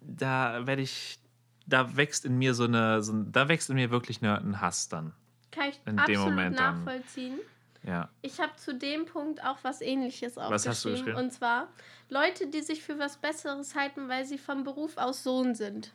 da 0.00 0.66
werde 0.66 0.82
ich, 0.82 1.18
da 1.66 1.96
wächst 1.96 2.24
in 2.24 2.38
mir 2.38 2.54
so 2.54 2.64
eine, 2.64 3.02
so, 3.02 3.12
da 3.24 3.48
wächst 3.48 3.68
in 3.68 3.76
mir 3.76 3.90
wirklich 3.90 4.22
eine, 4.22 4.38
ein 4.38 4.60
Hass 4.60 4.88
dann. 4.88 5.12
Kann 5.56 5.68
ich 5.70 5.80
In 5.86 5.96
dem 5.96 5.98
absolut 5.98 6.24
Moment 6.30 6.58
dann. 6.58 6.84
nachvollziehen. 6.84 7.38
Ja. 7.82 8.08
Ich 8.22 8.40
habe 8.40 8.54
zu 8.56 8.74
dem 8.74 9.06
Punkt 9.06 9.42
auch 9.44 9.58
was 9.62 9.80
ähnliches 9.80 10.36
aufgeschrieben. 10.38 10.54
Was 10.54 10.66
hast 10.66 10.84
du 10.84 10.90
geschrieben? 10.90 11.16
Und 11.16 11.32
zwar 11.32 11.68
Leute, 12.08 12.48
die 12.48 12.60
sich 12.60 12.82
für 12.82 12.98
was 12.98 13.16
Besseres 13.16 13.74
halten, 13.74 14.08
weil 14.08 14.24
sie 14.24 14.38
vom 14.38 14.64
Beruf 14.64 14.96
aus 14.96 15.22
Sohn 15.22 15.54
sind. 15.54 15.92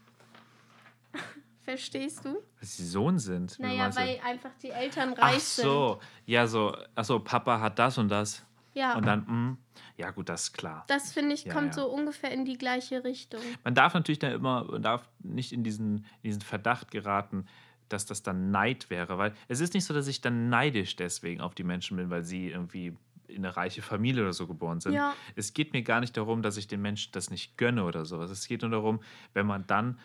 Verstehst 1.64 2.26
du? 2.26 2.42
Dass 2.60 2.76
sie 2.78 2.86
Sohn 2.88 3.20
sind. 3.20 3.60
Naja, 3.60 3.90
du? 3.90 3.96
weil 3.98 4.20
einfach 4.26 4.50
die 4.62 4.70
Eltern 4.72 5.14
Ach 5.18 5.34
reich 5.34 5.44
so, 5.44 6.00
ja, 6.26 6.48
so, 6.48 6.76
ach 6.96 7.06
so, 7.06 7.20
Papa 7.20 7.60
hat 7.60 7.78
das 7.78 7.98
und 7.98 8.10
das. 8.10 8.38
sind. 8.38 8.46
Ja, 8.74 8.96
Und 8.96 9.06
dann, 9.06 9.20
mm, 9.26 9.58
ja, 9.98 10.12
gut, 10.12 10.30
das 10.30 10.44
ist 10.44 10.54
klar. 10.54 10.86
das 10.88 11.12
finde 11.12 11.36
ich 11.36 11.44
Ja, 11.44 11.54
kommt 11.54 11.76
ja. 11.76 11.82
so 11.84 11.88
ungefähr 11.90 12.32
in 12.32 12.46
die 12.46 12.58
gleiche 12.58 13.04
Richtung. 13.04 13.42
Man 13.66 13.76
darf 13.76 13.94
natürlich 13.94 14.20
dann 14.20 14.32
immer, 14.32 14.64
man 14.64 14.82
darf 14.82 15.08
nicht 15.20 15.52
in 15.52 15.64
diesen, 15.64 15.98
in 15.98 16.30
diesen 16.30 16.42
Verdacht 16.42 16.90
geraten, 16.90 17.46
dass 17.94 18.06
das 18.06 18.24
dann 18.24 18.52
Neid 18.52 18.90
wäre, 18.90 19.18
weil 19.18 19.34
es 19.48 19.60
ist 19.60 19.74
nicht 19.74 19.86
so, 19.86 19.94
dass 19.94 20.08
ich 20.08 20.22
dann 20.22 20.50
neidisch 20.50 20.96
deswegen 20.96 21.42
auf 21.42 21.56
die 21.56 21.64
Menschen 21.64 21.98
bin, 21.98 22.10
weil 22.10 22.24
sie 22.24 22.50
irgendwie 22.50 22.96
in 23.28 23.46
eine 23.46 23.56
reiche 23.56 23.82
Familie 23.82 24.24
oder 24.24 24.34
so 24.34 24.48
geboren 24.48 24.82
sind. 24.82 24.94
Ja. 24.94 25.14
Es 25.36 25.54
geht 25.54 25.74
mir 25.74 25.84
gar 25.84 26.00
nicht 26.00 26.16
darum, 26.18 26.42
dass 26.42 26.58
ich 26.58 26.68
den 26.68 26.82
Menschen 26.82 27.12
das 27.14 27.30
nicht 27.30 27.58
gönne 27.58 27.86
oder 27.86 28.06
sowas. 28.06 28.30
Es 28.30 28.48
geht 28.48 28.62
nur 28.62 28.72
darum, 28.72 29.02
wenn 29.34 29.46
man 29.46 29.66
dann 29.68 30.00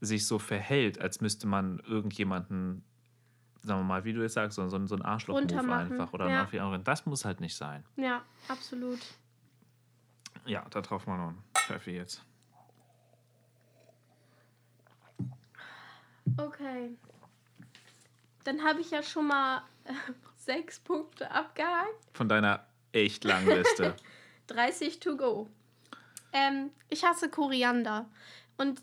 sich 0.00 0.26
so 0.26 0.38
verhält, 0.38 1.00
als 1.00 1.20
müsste 1.20 1.46
man 1.46 1.80
irgendjemanden, 1.80 2.84
sagen 3.62 3.80
wir 3.80 3.84
mal, 3.84 4.04
wie 4.04 4.12
du 4.12 4.22
jetzt 4.22 4.34
sagst, 4.34 4.56
so, 4.56 4.68
so, 4.68 4.86
so 4.86 4.94
ein 4.94 5.02
Runtermachen, 5.02 5.92
einfach 5.92 6.12
oder 6.12 6.28
ja. 6.28 6.52
wie 6.52 6.60
anderen. 6.60 6.84
Das 6.84 7.04
muss 7.06 7.24
halt 7.24 7.40
nicht 7.40 7.56
sein. 7.56 7.84
Ja, 7.96 8.22
absolut. 8.46 9.00
Ja, 10.46 10.64
da 10.70 10.80
drauf 10.80 11.06
mal 11.06 11.18
noch 11.18 11.30
ein 11.30 11.42
Pfeffi 11.54 11.90
jetzt. 11.90 12.24
Okay. 16.36 16.90
Dann 18.48 18.64
habe 18.64 18.80
ich 18.80 18.92
ja 18.92 19.02
schon 19.02 19.26
mal 19.26 19.62
äh, 19.84 19.92
sechs 20.36 20.80
Punkte 20.80 21.30
abgehakt. 21.30 21.92
Von 22.14 22.30
deiner 22.30 22.66
echt 22.92 23.24
langen 23.24 23.54
Liste. 23.54 23.94
30 24.46 25.00
to 25.00 25.18
go. 25.18 25.50
Ähm, 26.32 26.70
ich 26.88 27.04
hasse 27.04 27.28
Koriander. 27.28 28.08
Und 28.56 28.80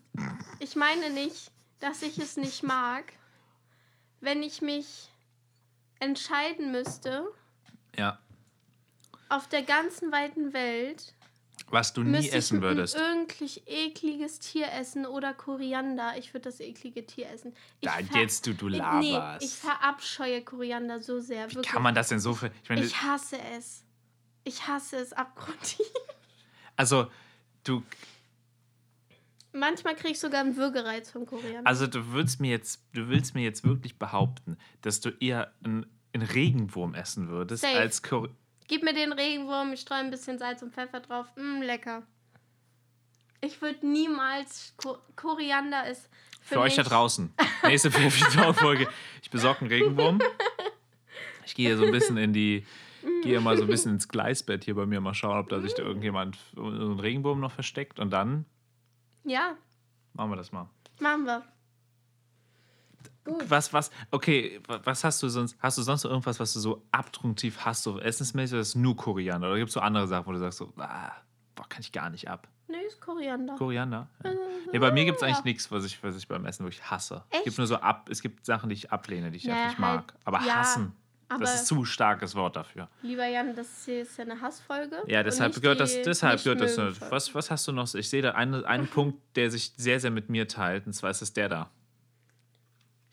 ich 0.59 0.75
meine 0.75 1.09
nicht, 1.09 1.51
dass 1.79 2.03
ich 2.03 2.19
es 2.19 2.37
nicht 2.37 2.61
mag. 2.61 3.13
Wenn 4.19 4.43
ich 4.43 4.61
mich 4.61 5.09
entscheiden 5.99 6.71
müsste, 6.71 7.25
ja. 7.97 8.19
auf 9.29 9.49
der 9.49 9.63
ganzen 9.63 10.11
weiten 10.11 10.53
Welt, 10.53 11.14
Was 11.67 11.93
du 11.93 12.03
nie 12.03 12.29
essen 12.29 12.57
ich 12.57 12.61
würdest. 12.61 12.95
ein 12.95 13.01
irgendwie 13.27 13.61
ekliges 13.65 14.39
Tier 14.39 14.71
essen 14.71 15.05
oder 15.05 15.33
Koriander. 15.33 16.15
Ich 16.17 16.33
würde 16.33 16.43
das 16.49 16.59
eklige 16.59 17.05
Tier 17.05 17.29
essen. 17.31 17.53
Ich 17.81 17.89
Da 17.89 17.99
jetzt 18.19 18.45
du, 18.45 18.53
du 18.53 18.69
Nee, 18.69 18.77
laberst. 18.77 19.43
ich 19.45 19.53
verabscheue 19.55 20.43
Koriander 20.43 21.01
so 21.01 21.19
sehr. 21.19 21.49
Wie 21.49 21.55
wirklich. 21.55 21.71
kann 21.71 21.81
man 21.81 21.95
das 21.95 22.09
denn 22.09 22.19
so 22.19 22.33
für. 22.35 22.51
Ich 22.63 22.69
meine, 22.69 22.83
Ich 22.83 23.01
hasse 23.01 23.37
es. 23.57 23.83
Ich 24.43 24.67
hasse 24.67 24.97
es 24.97 25.11
abgrundtief. 25.11 25.87
also, 26.75 27.07
du. 27.63 27.83
Manchmal 29.51 29.95
kriege 29.95 30.09
ich 30.09 30.19
sogar 30.19 30.41
einen 30.41 30.57
Würgereiz 30.57 31.09
vom 31.09 31.25
Koriander. 31.25 31.61
Also, 31.67 31.87
du 31.87 32.13
willst 32.13 32.39
mir 32.41 32.51
jetzt, 32.51 32.81
du 32.93 33.07
willst 33.09 33.33
mir 33.35 33.43
jetzt 33.43 33.63
wirklich 33.63 33.97
behaupten, 33.97 34.57
dass 34.81 34.99
du 35.01 35.09
eher 35.19 35.53
einen, 35.63 35.85
einen 36.13 36.23
Regenwurm 36.27 36.93
essen 36.93 37.29
würdest, 37.29 37.63
Safe. 37.63 37.77
als 37.77 38.03
Kor 38.03 38.29
Gib 38.67 38.83
mir 38.83 38.93
den 38.93 39.11
Regenwurm, 39.13 39.73
ich 39.73 39.81
streue 39.81 39.99
ein 39.99 40.09
bisschen 40.11 40.37
Salz 40.39 40.61
und 40.61 40.73
Pfeffer 40.73 40.99
drauf. 40.99 41.27
Mmm, 41.35 41.61
lecker. 41.61 42.03
Ich 43.41 43.61
würde 43.61 43.85
niemals. 43.85 44.73
Ko 44.77 44.97
Koriander 45.15 45.87
ist. 45.87 46.09
Für, 46.41 46.55
Für 46.55 46.59
euch 46.61 46.75
da 46.75 46.83
draußen. 46.83 47.31
Nächste 47.63 47.91
Folge. 47.91 48.87
Ich 49.21 49.29
besorge 49.29 49.61
einen 49.61 49.69
Regenwurm. 49.69 50.19
Ich 51.45 51.53
gehe 51.53 51.77
so 51.77 51.85
ein 51.85 51.91
bisschen 51.91 52.17
in 52.17 52.33
die. 52.33 52.65
Gehe 53.21 53.39
mal 53.39 53.55
so 53.55 53.63
ein 53.63 53.69
bisschen 53.69 53.93
ins 53.93 54.07
Gleisbett 54.07 54.63
hier 54.63 54.73
bei 54.73 54.87
mir, 54.87 54.99
mal 54.99 55.13
schauen, 55.13 55.37
ob 55.37 55.49
da 55.49 55.61
sich 55.61 55.75
da 55.75 55.83
irgendjemand 55.83 56.37
so 56.55 56.63
einen 56.65 56.99
Regenwurm 56.99 57.39
noch 57.39 57.51
versteckt. 57.51 57.99
Und 57.99 58.09
dann 58.09 58.45
Ja, 59.23 59.55
machen 60.13 60.31
wir 60.31 60.37
das 60.37 60.51
mal. 60.51 60.67
machen 60.99 61.25
wir. 61.25 61.43
Gut. 63.25 63.49
Was, 63.49 63.73
was, 63.73 63.91
okay, 64.11 64.59
wa- 64.67 64.79
was 64.83 65.03
hast 65.03 65.21
du 65.23 65.29
sonst? 65.29 65.57
Hast 65.59 65.77
du 65.77 65.81
sonst 65.81 66.03
noch 66.03 66.11
irgendwas, 66.11 66.39
was 66.39 66.53
du 66.53 66.59
so 66.59 66.83
abtruntiv 66.91 67.57
hast, 67.65 67.83
so 67.83 67.99
essensmäßig, 67.99 68.53
oder 68.53 68.61
ist 68.61 68.69
es 68.69 68.75
nur 68.75 68.95
Koriander? 68.95 69.47
Oder 69.49 69.57
gibt 69.57 69.69
es 69.69 69.73
so 69.73 69.79
andere 69.81 70.07
Sachen, 70.07 70.27
wo 70.27 70.31
du 70.31 70.37
sagst, 70.39 70.59
so, 70.59 70.71
ah, 70.77 71.11
boah, 71.55 71.67
kann 71.67 71.81
ich 71.81 71.91
gar 71.91 72.09
nicht 72.09 72.29
ab? 72.29 72.47
Nee, 72.67 72.77
ist 72.87 72.99
Koriander. 73.01 73.55
Koriander? 73.55 74.07
Ja. 74.23 74.31
Nee, 74.71 74.79
bei 74.79 74.91
mir 74.91 75.05
gibt 75.05 75.17
es 75.17 75.23
eigentlich 75.23 75.37
Ja. 75.37 75.43
nichts, 75.43 75.71
was 75.71 75.85
ich, 75.85 76.01
was 76.03 76.15
ich 76.17 76.27
beim 76.27 76.45
Essen 76.45 76.63
wirklich 76.65 76.83
hasse. 76.89 77.23
Es 77.29 77.35
Echt? 77.37 77.45
gibt 77.45 77.57
nur 77.57 77.67
so 77.67 77.75
ab, 77.77 78.09
es 78.09 78.21
gibt 78.21 78.45
Sachen, 78.45 78.69
die 78.69 78.73
ich 78.75 78.91
ablehne, 78.91 79.29
die 79.31 79.37
ich 79.37 79.43
Ja, 79.43 79.53
einfach 79.55 79.77
nicht 79.79 79.87
halt, 79.87 80.07
mag. 80.07 80.13
Aber 80.23 80.41
ja, 80.45 80.55
hassen, 80.55 80.91
aber- 81.29 81.41
das 81.41 81.55
ist 81.61 81.67
zu 81.67 81.85
starkes 81.85 82.33
Wort 82.35 82.55
dafür. 82.55 82.89
Lieber 83.03 83.25
Jan, 83.27 83.55
das 83.55 83.85
hier 83.85 84.01
ist 84.01 84.17
ja 84.17 84.23
eine 84.23 84.39
Hassfolge. 84.41 84.97
Ja, 85.07 85.21
deshalb 85.23 85.59
gehört 85.61 85.79
das, 85.79 85.93
deshalb 86.01 86.43
gehört 86.43 86.61
das. 86.61 86.77
Was, 87.11 87.33
was 87.35 87.49
hast 87.51 87.67
du 87.67 87.71
noch? 87.71 87.91
Ich 87.95 88.09
sehe 88.09 88.21
da 88.23 88.31
einen, 88.31 88.65
einen 88.65 88.87
Punkt, 88.89 89.19
der 89.35 89.49
sich 89.51 89.73
sehr, 89.77 89.99
sehr 89.99 90.11
mit 90.11 90.29
mir 90.29 90.47
teilt, 90.47 90.85
und 90.87 90.93
zwar 90.93 91.09
ist 91.11 91.21
es 91.21 91.33
der 91.33 91.49
da. 91.49 91.69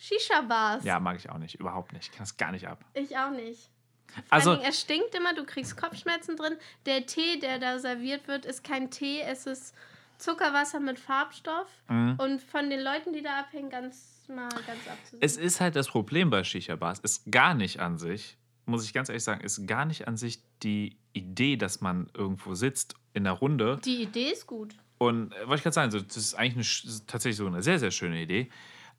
Shisha-Bars. 0.02 0.84
Ja, 0.84 0.98
mag 1.00 1.16
ich 1.18 1.30
auch 1.30 1.38
nicht, 1.38 1.54
überhaupt 1.54 1.92
nicht. 1.92 2.08
Ich 2.10 2.12
kann 2.12 2.24
es 2.24 2.36
gar 2.36 2.50
nicht 2.52 2.66
ab. 2.66 2.84
Ich 2.94 3.16
auch 3.16 3.30
nicht. 3.30 3.70
Vor 4.12 4.22
Also, 4.30 4.50
allen 4.50 4.58
Dingen, 4.60 4.70
es 4.70 4.80
stinkt 4.80 5.14
immer, 5.14 5.34
du 5.34 5.44
kriegst 5.44 5.76
Kopfschmerzen 5.76 6.36
drin. 6.36 6.56
Der 6.86 7.06
Tee, 7.06 7.38
der 7.38 7.58
da 7.58 7.78
serviert 7.78 8.26
wird, 8.28 8.44
ist 8.44 8.64
kein 8.64 8.90
Tee, 8.90 9.20
es 9.22 9.46
ist 9.46 9.74
Zuckerwasser 10.18 10.80
mit 10.80 10.98
Farbstoff. 10.98 11.68
Mhm. 11.88 12.16
Und 12.18 12.42
von 12.42 12.68
den 12.68 12.80
Leuten, 12.80 13.12
die 13.12 13.22
da 13.22 13.40
abhängen, 13.40 13.70
ganz 13.70 14.24
mal 14.28 14.48
ganz 14.66 14.86
abzusehen. 14.88 15.20
Es 15.22 15.36
ist 15.36 15.60
halt 15.60 15.76
das 15.76 15.88
Problem 15.88 16.30
bei 16.30 16.42
Shisha-Bars, 16.44 17.00
ist 17.00 17.30
gar 17.30 17.54
nicht 17.54 17.80
an 17.80 17.98
sich, 17.98 18.36
muss 18.66 18.84
ich 18.84 18.92
ganz 18.92 19.08
ehrlich 19.08 19.24
sagen, 19.24 19.40
ist 19.42 19.66
gar 19.66 19.84
nicht 19.84 20.06
an 20.08 20.16
sich 20.16 20.40
die 20.62 20.96
Idee, 21.12 21.56
dass 21.56 21.80
man 21.80 22.10
irgendwo 22.14 22.54
sitzt 22.54 22.94
in 23.14 23.24
der 23.24 23.32
Runde. 23.34 23.78
die 23.84 24.02
Idee 24.02 24.30
ist 24.30 24.46
gut. 24.46 24.74
Und 24.98 25.32
äh, 25.32 25.40
wollte 25.48 25.56
ich 25.56 25.62
gerade 25.64 25.74
sagen, 25.74 25.90
so, 25.90 26.00
das 26.00 26.16
ist 26.16 26.34
eigentlich 26.34 26.84
eine, 26.86 27.06
tatsächlich 27.06 27.36
so 27.36 27.46
eine 27.46 27.62
sehr, 27.62 27.78
sehr 27.78 27.90
schöne 27.90 28.22
Idee. 28.22 28.50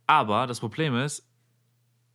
Aber 0.08 0.48
das 0.48 0.60
Problem 0.60 0.96
ist, 0.96 1.28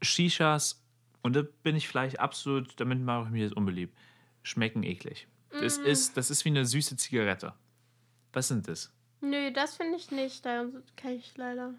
Shishas, 0.02 0.84
und 1.22 1.34
da 1.34 1.42
bin 1.62 1.76
ich 1.76 1.88
vielleicht 1.88 2.20
absolut, 2.20 2.78
damit 2.80 3.00
mache 3.00 3.24
ich 3.24 3.30
mich 3.30 3.42
jetzt 3.42 3.56
unbeliebt, 3.56 3.96
schmecken 4.42 4.82
eklig. 4.82 5.26
Das, 5.50 5.78
ist, 5.78 6.16
das 6.16 6.30
ist 6.30 6.44
wie 6.44 6.50
eine 6.50 6.66
süße 6.66 6.96
Zigarette. 6.96 7.54
Was 8.32 8.48
sind 8.48 8.68
das? 8.68 8.92
Nö, 9.20 9.50
das 9.50 9.76
finde 9.76 9.96
ich 9.96 10.10
nicht. 10.10 10.44
Da 10.44 10.66
kann 10.96 11.12
ich 11.12 11.36
leider 11.36 11.74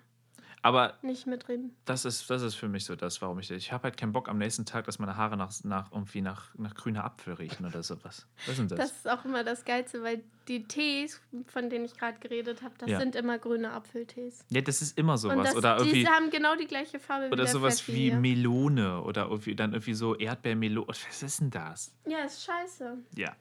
Aber 0.62 0.96
nicht 1.02 1.26
mitreden. 1.26 1.74
das 1.86 2.04
ist, 2.04 2.30
das 2.30 2.42
ist 2.42 2.56
für 2.56 2.68
mich 2.68 2.84
so 2.84 2.96
das, 2.96 3.22
warum 3.22 3.40
ich. 3.40 3.50
Ich 3.50 3.72
habe 3.72 3.84
halt 3.84 3.96
keinen 3.98 4.12
Bock 4.12 4.28
am 4.28 4.38
nächsten 4.38 4.66
Tag, 4.66 4.86
dass 4.86 5.00
meine 5.00 5.16
Haare 5.16 5.38
nach, 5.38 5.52
nach 5.64 5.92
irgendwie 5.92 6.22
nach, 6.22 6.54
nach 6.56 6.76
grüner 6.76 7.06
Apfel 7.06 7.34
riechen 7.36 7.66
oder 7.66 7.82
sowas. 7.82 8.28
Was 8.46 8.58
sind 8.58 8.70
das? 8.72 8.78
Das 8.80 8.92
ist 8.92 9.10
auch 9.10 9.24
immer 9.24 9.44
das 9.46 9.64
Geilste, 9.64 10.04
weil 10.04 10.22
die 10.50 10.66
Tees, 10.66 11.22
von 11.48 11.70
denen 11.70 11.86
ich 11.86 11.96
gerade 11.96 12.20
geredet 12.20 12.62
habe, 12.62 12.74
das 12.78 12.90
Ja. 12.90 13.00
sind 13.00 13.16
immer 13.16 13.38
grüne 13.40 13.72
Apfeltees. 13.72 14.44
ja, 14.50 14.60
das 14.62 14.82
ist 14.82 14.98
immer 14.98 15.14
Und 15.14 15.20
sowas. 15.20 15.48
das, 15.50 15.56
oder 15.56 15.78
irgendwie. 15.78 16.00
die 16.02 16.08
haben 16.10 16.30
genau 16.30 16.56
die 16.58 16.68
gleiche 16.68 17.00
Farbe 17.00 17.28
wie 17.28 17.32
Oder 17.32 17.44
der 17.46 17.54
sowas 17.54 17.88
wie. 17.88 18.12
Melone 18.12 19.02
oder 19.02 19.28
irgendwie, 19.28 19.56
dann 19.56 19.72
irgendwie 19.74 19.94
so 19.94 20.16
Erdbeermelone. 20.16 20.88
Was 20.88 21.24
ist 21.24 21.40
denn 21.40 21.52
das? 21.52 21.94
Ja, 22.06 22.20
ist 22.26 22.44
scheiße. 22.44 22.98
Ja. 23.16 23.36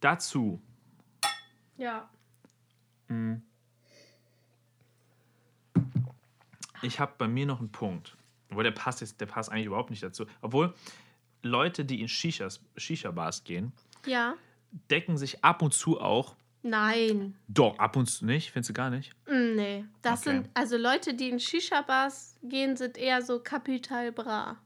Dazu. 0.00 0.60
Ja. 1.76 2.08
Ich 6.82 7.00
habe 7.00 7.12
bei 7.18 7.28
mir 7.28 7.46
noch 7.46 7.60
einen 7.60 7.72
Punkt. 7.72 8.16
Obwohl 8.50 8.64
der 8.64 8.70
passt 8.72 9.00
jetzt, 9.00 9.20
der 9.20 9.26
passt 9.26 9.50
eigentlich 9.50 9.66
überhaupt 9.66 9.90
nicht 9.90 10.02
dazu. 10.02 10.26
Obwohl 10.40 10.74
Leute, 11.42 11.84
die 11.84 12.00
in 12.00 12.08
Shishas, 12.08 12.60
Shisha-Bars 12.76 13.44
gehen, 13.44 13.72
Ja. 14.06 14.34
decken 14.90 15.16
sich 15.16 15.42
ab 15.44 15.62
und 15.62 15.72
zu 15.72 16.00
auch. 16.00 16.36
Nein. 16.64 17.34
Doch, 17.48 17.76
ab 17.78 17.96
und 17.96 18.06
zu 18.06 18.24
nicht, 18.24 18.52
findest 18.52 18.70
du 18.70 18.74
gar 18.74 18.90
nicht? 18.90 19.12
Mm, 19.26 19.54
Nee. 19.56 19.84
Das 20.02 20.20
Okay. 20.20 20.30
sind, 20.30 20.50
also 20.54 20.76
Leute, 20.76 21.14
die 21.14 21.28
in 21.30 21.40
Shisha-Bars 21.40 22.38
gehen, 22.42 22.76
sind 22.76 22.96
eher 22.98 23.22
so 23.22 23.40
Kapital 23.40 24.12
Bra. 24.12 24.58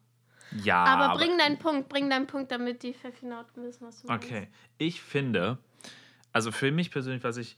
Ja. 0.63 0.85
aber, 0.85 1.17
bring 1.17 1.37
deinen 1.39 1.59
Punkt, 1.59 1.89
bring 1.89 2.09
deinen 2.11 2.27
Punkt, 2.27 2.53
damit 2.53 2.83
die 2.83 2.93
Pfeffinauten 2.95 3.65
wissen, 3.65 3.87
was 3.87 4.01
du 4.03 4.09
meinst. 4.09 4.27
Okay. 4.27 4.49
Ich 4.79 5.01
finde, 5.01 5.59
also 6.33 6.53
für 6.53 6.71
mich 6.71 6.91
persönlich, 6.91 7.25
was 7.25 7.37
ich, 7.37 7.57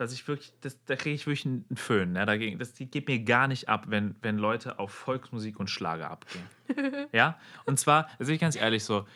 was 0.00 0.12
ich 0.12 0.26
wirklich, 0.26 0.52
das, 0.62 0.82
da 0.86 0.96
kriege 0.96 1.14
ich 1.14 1.26
wirklich 1.26 1.44
einen 1.46 1.66
Föhn. 1.76 2.12
Ne, 2.12 2.24
dagegen. 2.26 2.58
Das 2.58 2.72
die 2.72 2.86
geht 2.86 3.06
mir 3.06 3.20
gar 3.20 3.46
nicht 3.48 3.68
ab, 3.68 3.84
wenn, 3.88 4.16
wenn 4.22 4.38
Leute 4.38 4.78
auf 4.78 4.90
Volksmusik 4.92 5.60
und 5.60 5.68
Schlager 5.68 6.10
abgehen. 6.10 6.44
ja? 7.12 7.38
Und 7.66 7.78
zwar, 7.78 8.08
bin 8.18 8.30
ich 8.30 8.40
ganz 8.40 8.56
ehrlich 8.56 8.82
so, 8.82 9.06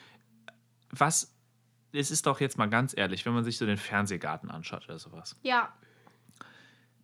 was, 0.91 1.35
es 1.91 2.11
ist 2.11 2.25
doch 2.27 2.39
jetzt 2.39 2.57
mal 2.57 2.69
ganz 2.69 2.95
ehrlich, 2.95 3.25
wenn 3.25 3.33
man 3.33 3.43
sich 3.43 3.57
so 3.57 3.65
den 3.65 3.77
Fernsehgarten 3.77 4.51
anschaut 4.51 4.85
oder 4.85 4.99
sowas. 4.99 5.35
Ja, 5.41 5.73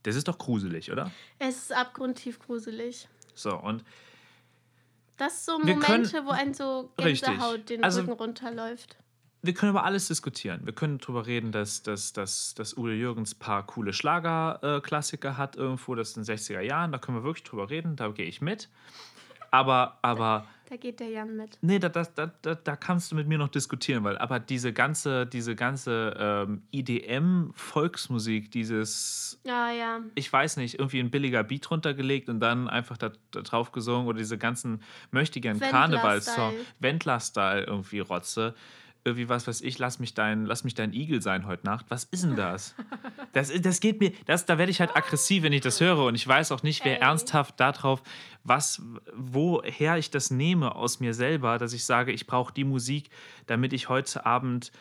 Das 0.04 0.16
ist 0.16 0.28
doch 0.28 0.38
gruselig, 0.38 0.92
oder? 0.92 1.12
es 1.40 1.58
ist 1.64 1.74
abgrundtief 1.74 2.40
gruselig. 2.40 3.08
So, 3.34 3.58
und 3.58 3.84
Das 5.18 5.46
sind 5.46 5.62
so 5.62 5.68
Wir 5.68 5.74
können- 5.80 6.04
Momente, 6.04 6.26
wo 6.26 6.30
ein 6.32 6.54
so 6.54 6.92
Richtig. 7.00 7.28
Gänsehaut 7.30 7.70
den 7.70 7.84
Also- 7.84 8.02
Rücken 8.02 8.12
runterläuft. 8.14 8.98
Wir 9.44 9.54
können 9.54 9.72
über 9.72 9.84
alles 9.84 10.08
diskutieren. 10.08 10.62
Wir 10.66 10.74
können 10.74 11.00
darüber 11.00 11.26
reden, 11.26 11.52
dass, 11.52 11.82
dass, 11.82 12.14
dass, 12.14 12.54
dass 12.54 12.78
Udo 12.78 12.90
Jürgens 12.90 13.34
ein 13.34 13.40
paar 13.40 13.66
coole 13.66 13.94
Schlagerklassiker 13.94 15.38
hat 15.38 15.56
irgendwo, 15.56 15.96
das 15.96 16.16
in 16.16 16.24
den 16.24 16.36
60er 16.38 16.62
Jahren. 16.62 16.92
Da 16.92 17.00
können 17.00 17.18
wir 17.18 17.24
wirklich 17.24 17.44
drüber 17.44 17.70
reden, 17.70 17.96
da 17.96 18.10
gehe 18.10 18.26
ich 18.28 18.42
mit. 18.42 18.70
Aber, 19.54 19.98
aber, 20.02 20.48
Da 20.70 20.78
geht 20.78 21.02
der 21.02 21.10
Jan 21.10 21.36
mit. 21.36 21.58
nee, 21.62 21.78
da, 21.78 21.90
da, 21.90 22.04
da, 22.04 22.32
da, 22.42 22.56
da 22.56 22.76
kannst 22.78 23.12
du 23.12 23.16
mit 23.16 23.28
mir 23.28 23.38
noch 23.38 23.50
diskutieren, 23.50 24.06
weil 24.06 24.18
aber 24.18 24.40
diese 24.40 24.72
ganze, 24.72 25.26
diese 25.26 25.56
ganze 25.56 26.16
ähm, 26.18 26.62
IDM-Volksmusik, 26.72 28.50
dieses, 28.50 29.42
Ja, 29.44 29.70
ja. 29.70 30.00
ich 30.16 30.32
weiß 30.32 30.56
nicht, 30.56 30.80
irgendwie 30.80 31.00
ein 31.00 31.12
billiger 31.12 31.44
Beat 31.44 31.70
runtergelegt 31.70 32.30
und 32.30 32.40
dann 32.40 32.70
einfach 32.70 32.96
da, 32.96 33.12
da 33.32 33.42
drauf 33.42 33.74
gesungen 33.74 34.08
oder 34.08 34.20
diese 34.20 34.38
ganzen 34.38 34.82
möchtegern. 35.12 35.60
Karnevalssong, 35.60 36.54
Wendler-Style 36.80 37.66
irgendwie 37.66 38.00
Rotze. 38.00 38.56
Irgendwie 39.04 39.30
was 39.30 39.48
weiß 39.48 39.62
ich, 39.62 39.80
lass 39.80 40.00
mich 40.00 40.14
dein, 40.14 40.46
lass 40.46 40.64
mich 40.64 40.76
dein 40.76 40.94
Igel 40.94 41.22
sein 41.22 41.48
heute 41.48 41.66
Nacht. 41.66 41.88
Was 41.90 42.04
ist 42.06 42.24
denn 42.24 42.36
das? 42.36 42.76
Das, 43.34 43.50
das 43.62 43.80
geht 43.80 44.02
mir, 44.02 44.12
das, 44.26 44.46
da 44.46 44.58
werde 44.58 44.72
ich 44.72 44.82
halt 44.82 44.94
aggressiv, 44.94 45.44
wenn 45.44 45.54
ich 45.54 45.62
das 45.62 45.80
höre. 45.80 46.04
Und 46.04 46.16
ich 46.16 46.28
weiß 46.28 46.52
auch 46.52 46.64
nicht, 46.64 46.84
wer 46.84 46.98
Ey. 46.98 47.02
ernsthaft 47.02 47.58
darauf, 47.62 48.04
was, 48.44 48.82
woher 49.14 49.96
ich 49.96 50.12
das 50.12 50.32
nehme 50.32 50.76
aus 50.76 51.00
mir 51.00 51.14
selber, 51.14 51.58
dass 51.58 51.72
ich 51.72 51.86
sage, 51.86 52.12
ich 52.12 52.28
brauche 52.28 52.54
die 52.54 52.66
Musik, 52.66 53.10
damit 53.48 53.72
ich 53.72 53.88
heute 53.88 54.26
Abend 54.26 54.74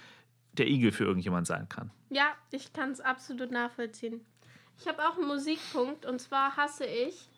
der 0.54 0.66
Igel 0.66 0.90
für 0.90 1.04
irgendjemand 1.04 1.46
sein 1.46 1.68
kann. 1.68 1.92
Ja, 2.08 2.32
ich 2.50 2.72
kann 2.72 2.90
es 2.90 3.00
absolut 3.00 3.52
nachvollziehen. 3.52 4.20
Ich 4.80 4.88
habe 4.88 4.98
auch 5.08 5.16
einen 5.16 5.28
Musikpunkt 5.28 6.04
und 6.04 6.20
zwar 6.20 6.56
hasse 6.56 6.86
ich 6.86 7.28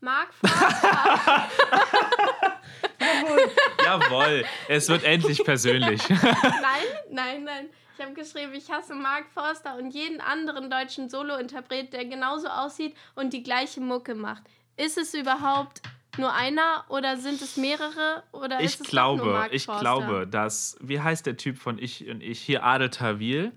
Mark 0.00 0.34
Forster. 0.34 1.48
Jawohl, 3.88 4.44
es 4.68 4.88
wird 4.88 5.04
endlich 5.04 5.42
persönlich. 5.44 6.00
nein, 6.08 6.22
nein, 7.10 7.44
nein. 7.44 7.66
Ich 7.96 8.04
habe 8.04 8.14
geschrieben, 8.14 8.54
ich 8.54 8.70
hasse 8.70 8.94
Mark 8.94 9.26
Forster 9.34 9.76
und 9.76 9.90
jeden 9.90 10.20
anderen 10.20 10.70
deutschen 10.70 11.08
Solo-Interpret, 11.08 11.92
der 11.92 12.04
genauso 12.04 12.46
aussieht 12.48 12.94
und 13.16 13.32
die 13.32 13.42
gleiche 13.42 13.80
Mucke 13.80 14.14
macht. 14.14 14.44
Ist 14.76 14.98
es 14.98 15.14
überhaupt 15.14 15.82
nur 16.16 16.32
einer 16.32 16.84
oder 16.88 17.16
sind 17.16 17.40
es 17.42 17.56
mehrere 17.56 18.22
oder 18.30 18.60
Ich 18.60 18.66
ist 18.66 18.80
es 18.82 18.86
glaube, 18.88 19.24
nur 19.24 19.32
Mark 19.32 19.52
ich 19.52 19.64
Forster? 19.64 19.80
glaube, 19.80 20.26
dass, 20.28 20.76
wie 20.80 21.00
heißt 21.00 21.26
der 21.26 21.36
Typ 21.36 21.58
von 21.58 21.78
Ich 21.78 22.08
und 22.08 22.22
Ich? 22.22 22.40
Hier 22.40 22.62
Adel 22.64 22.90
Tawil, 22.90 23.50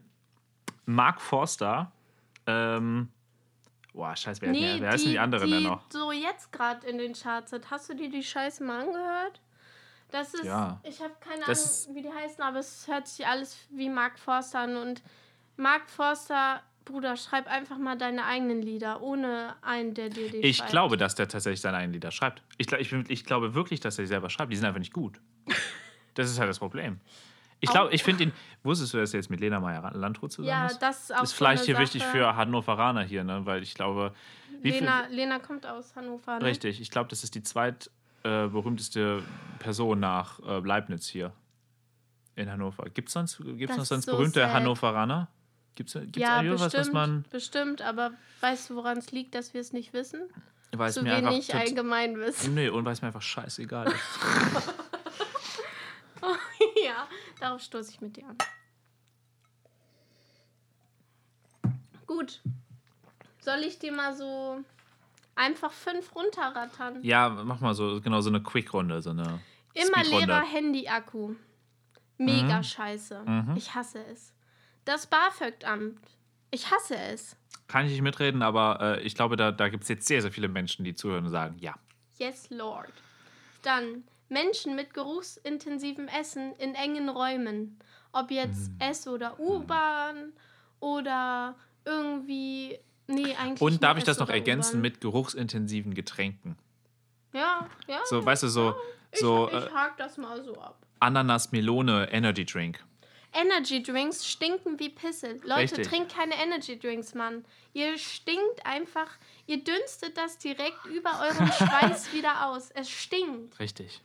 Mark 0.85 1.21
Forster, 1.21 1.91
ähm, 2.47 3.09
boah, 3.93 4.15
scheiße, 4.15 4.41
wer, 4.41 4.51
Nee, 4.51 4.61
wer, 4.73 4.81
wer 4.81 4.89
heißen 4.91 5.11
die 5.11 5.19
anderen 5.19 5.45
die 5.47 5.53
denn 5.53 5.63
noch? 5.63 5.83
so 5.91 6.11
jetzt 6.11 6.51
gerade 6.51 6.87
in 6.87 6.97
den 6.97 7.13
Charts 7.13 7.51
sind. 7.51 7.69
Hast 7.69 7.89
du 7.89 7.93
dir 7.95 8.09
die 8.09 8.23
Scheiße 8.23 8.63
mal 8.63 8.81
angehört? 8.87 9.39
Das 10.11 10.33
ist, 10.33 10.43
Ja. 10.43 10.79
ich 10.83 10.99
habe 11.01 11.13
keine 11.19 11.43
Das 11.45 11.85
Ahnung, 11.87 11.95
wie 11.97 12.01
die 12.03 12.13
heißen, 12.13 12.41
aber 12.43 12.59
es 12.59 12.87
hört 12.87 13.07
sich 13.07 13.25
alles 13.25 13.57
wie 13.69 13.89
Mark 13.89 14.19
Forster 14.19 14.59
an. 14.59 14.75
Und 14.77 15.01
Mark 15.57 15.89
Forster, 15.89 16.61
Bruder, 16.85 17.15
schreib 17.15 17.47
einfach 17.47 17.77
mal 17.77 17.97
deine 17.97 18.25
eigenen 18.25 18.61
Lieder, 18.61 19.01
ohne 19.01 19.55
einen, 19.61 19.93
der 19.93 20.09
dir 20.09 20.29
die 20.29 20.37
Ich 20.37 20.57
schreibt. 20.57 20.71
glaube, 20.71 20.97
dass 20.97 21.15
der 21.15 21.27
tatsächlich 21.27 21.61
seine 21.61 21.77
eigenen 21.77 21.93
Lieder 21.93 22.11
schreibt. 22.11 22.41
Ich, 22.57 22.71
ich, 22.71 22.91
ich 22.93 23.25
glaube 23.25 23.53
wirklich, 23.55 23.79
dass 23.79 23.97
er 23.99 24.03
die 24.03 24.07
selber 24.07 24.29
schreibt. 24.29 24.51
Die 24.51 24.55
sind 24.57 24.65
einfach 24.65 24.79
nicht 24.79 24.93
gut. 24.93 25.19
Das 26.13 26.29
ist 26.29 26.39
halt 26.39 26.49
das 26.49 26.59
Problem. 26.59 26.99
Ich 27.61 27.69
glaube, 27.69 27.93
ich 27.93 28.03
finde 28.03 28.23
ihn. 28.25 28.33
Wusstest 28.63 28.93
du, 28.93 28.97
dass 28.97 29.13
er 29.13 29.21
jetzt 29.21 29.29
mit 29.29 29.39
Lena 29.39 29.61
Meyer-Landrut 29.61 30.29
zusammen 30.33 30.49
Ja, 30.49 30.65
ist? 30.65 30.79
das 30.79 31.03
ist 31.03 31.15
auch 31.15 31.23
ist 31.23 31.29
so 31.29 31.35
vielleicht 31.37 31.63
eine 31.63 31.67
hier 31.67 31.79
wichtig 31.79 32.01
Sache. 32.01 32.11
für 32.17 32.35
Hannoveraner 32.35 33.03
hier, 33.03 33.23
ne? 33.23 33.45
Weil 33.45 33.63
ich 33.63 33.75
glaube, 33.75 34.13
wie 34.61 34.71
viel, 34.73 34.81
Lena, 34.81 35.07
Lena 35.09 35.39
kommt 35.39 35.65
aus 35.65 35.95
Hannover. 35.95 36.37
Ne? 36.39 36.45
richtig, 36.45 36.81
ich 36.81 36.91
glaube, 36.91 37.07
das 37.09 37.23
ist 37.23 37.33
die 37.33 37.43
zweit 37.43 37.89
äh, 38.23 38.47
berühmteste 38.47 39.23
Person 39.59 39.99
nach 39.99 40.39
äh, 40.39 40.59
Leibniz 40.59 41.07
hier 41.07 41.33
in 42.35 42.49
Hannover. 42.49 42.85
Gibt 42.89 43.09
es 43.09 43.13
sonst, 43.13 43.37
gibt's 43.37 43.77
noch 43.77 43.85
sonst 43.85 44.05
so 44.05 44.13
berühmte 44.13 44.39
sad. 44.41 44.53
Hannoveraner? 44.53 45.27
Gibt 45.75 45.89
es 45.95 46.01
gibt's 46.01 46.19
ja, 46.19 46.41
irgendwas, 46.41 46.71
bestimmt, 46.71 46.87
was 46.87 46.93
man. 46.93 47.25
bestimmt, 47.29 47.81
aber 47.81 48.11
weißt 48.41 48.69
du, 48.69 48.75
woran 48.75 48.97
es 48.97 49.11
liegt, 49.11 49.35
dass 49.35 49.53
wir 49.53 49.61
es 49.61 49.73
nicht 49.73 49.93
wissen? 49.93 50.21
Weil 50.73 50.91
Zu 50.91 51.03
mir 51.03 51.15
einfach. 51.15 51.31
wenig 51.31 51.47
tot- 51.47 51.59
allgemein 51.59 52.17
wissen. 52.17 52.53
Nee, 52.53 52.69
und 52.69 52.85
weil 52.85 52.93
es 52.93 53.01
mir 53.01 53.07
einfach 53.07 53.21
scheißegal 53.21 53.87
ist. 53.87 53.95
ja, 56.85 57.07
darauf 57.39 57.61
stoße 57.61 57.91
ich 57.91 58.01
mit 58.01 58.15
dir 58.15 58.27
an. 58.27 58.37
Gut. 62.05 62.41
Soll 63.39 63.59
ich 63.59 63.79
dir 63.79 63.91
mal 63.91 64.13
so 64.15 64.63
einfach 65.35 65.71
fünf 65.71 66.13
runterrattern? 66.15 67.03
Ja, 67.03 67.29
mach 67.29 67.59
mal 67.61 67.73
so, 67.73 67.99
genau, 68.01 68.21
so 68.21 68.29
eine 68.29 68.41
Quick-Runde, 68.43 69.01
so 69.01 69.11
eine. 69.11 69.39
Immer 69.73 70.03
leerer 70.03 70.41
Handy-Akku. 70.41 71.35
Mega 72.17 72.57
Mhm. 72.57 72.63
scheiße. 72.63 73.23
Mhm. 73.25 73.53
Ich 73.55 73.73
hasse 73.73 74.03
es. 74.11 74.33
Das 74.85 75.07
BAföG-Amt. 75.07 75.99
Ich 76.51 76.69
hasse 76.69 76.95
es. 76.97 77.35
Kann 77.67 77.85
ich 77.85 77.91
nicht 77.93 78.01
mitreden, 78.01 78.41
aber 78.41 78.79
äh, 78.99 79.01
ich 79.01 79.15
glaube, 79.15 79.37
da, 79.37 79.51
da 79.51 79.69
gibt 79.69 79.83
es 79.83 79.89
jetzt 79.89 80.07
sehr, 80.07 80.21
sehr 80.21 80.31
viele 80.31 80.49
Menschen, 80.49 80.83
die 80.83 80.93
zuhören 80.93 81.25
und 81.25 81.31
sagen, 81.31 81.55
ja. 81.59 81.75
Yes, 82.17 82.49
Lord. 82.49 82.91
Dann 83.63 84.03
Menschen 84.27 84.75
mit 84.75 84.93
geruchsintensivem 84.93 86.07
Essen 86.09 86.53
in 86.57 86.75
engen 86.75 87.07
Räumen. 87.09 87.79
Ob 88.11 88.29
jetzt 88.29 88.69
Mhm. 88.71 88.75
S- 88.79 89.07
oder 89.07 89.39
U-Bahn 89.39 90.33
oder 90.81 91.55
irgendwie. 91.85 92.77
Nee, 93.07 93.35
eigentlich. 93.35 93.61
Und 93.61 93.83
darf 93.83 93.97
ich 93.97 94.03
das 94.03 94.19
noch 94.19 94.29
ergänzen 94.29 94.75
U-Bahn. 94.75 94.81
mit 94.81 95.01
geruchsintensiven 95.01 95.93
Getränken? 95.93 96.57
Ja, 97.33 97.69
ja. 97.87 98.01
So, 98.05 98.25
weißt 98.25 98.43
du, 98.43 98.47
so, 98.47 98.75
ich, 99.11 99.19
so 99.19 99.47
ich 99.49 99.53
äh, 99.53 99.69
hake 99.71 99.95
das 99.97 100.17
mal 100.17 100.43
so 100.43 100.55
ab. 100.59 100.85
Ananas, 100.99 101.51
Melone, 101.51 102.11
Energy 102.11 102.45
Drink. 102.45 102.83
Energy 103.33 103.81
Drinks 103.81 104.27
stinken 104.27 104.77
wie 104.79 104.89
Pisse. 104.89 105.39
Leute, 105.43 105.77
Richtig. 105.77 105.87
trinkt 105.87 106.13
keine 106.13 106.35
Energy 106.35 106.77
Drinks, 106.77 107.13
Mann. 107.15 107.45
Ihr 107.73 107.97
stinkt 107.97 108.65
einfach. 108.65 109.07
Ihr 109.47 109.63
dünstet 109.63 110.17
das 110.17 110.37
direkt 110.37 110.85
über 110.85 111.21
euren 111.21 111.47
Schweiß 111.53 112.13
wieder 112.13 112.47
aus. 112.47 112.71
Es 112.71 112.89
stinkt. 112.89 113.57
Richtig. 113.59 114.01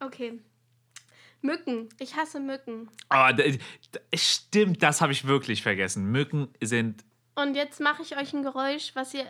Okay. 0.00 0.38
Mücken. 1.46 1.88
Ich 1.98 2.16
hasse 2.16 2.40
Mücken. 2.40 2.88
D- 3.38 3.58
stimmt, 4.14 4.82
das 4.82 5.00
habe 5.00 5.12
ich 5.12 5.26
wirklich 5.26 5.62
vergessen. 5.62 6.04
Mücken 6.10 6.48
sind. 6.62 7.04
Und 7.34 7.54
jetzt 7.54 7.80
mache 7.80 8.02
ich 8.02 8.16
euch 8.16 8.34
ein 8.34 8.42
Geräusch, 8.42 8.90
was 8.94 9.14
ihr, 9.14 9.24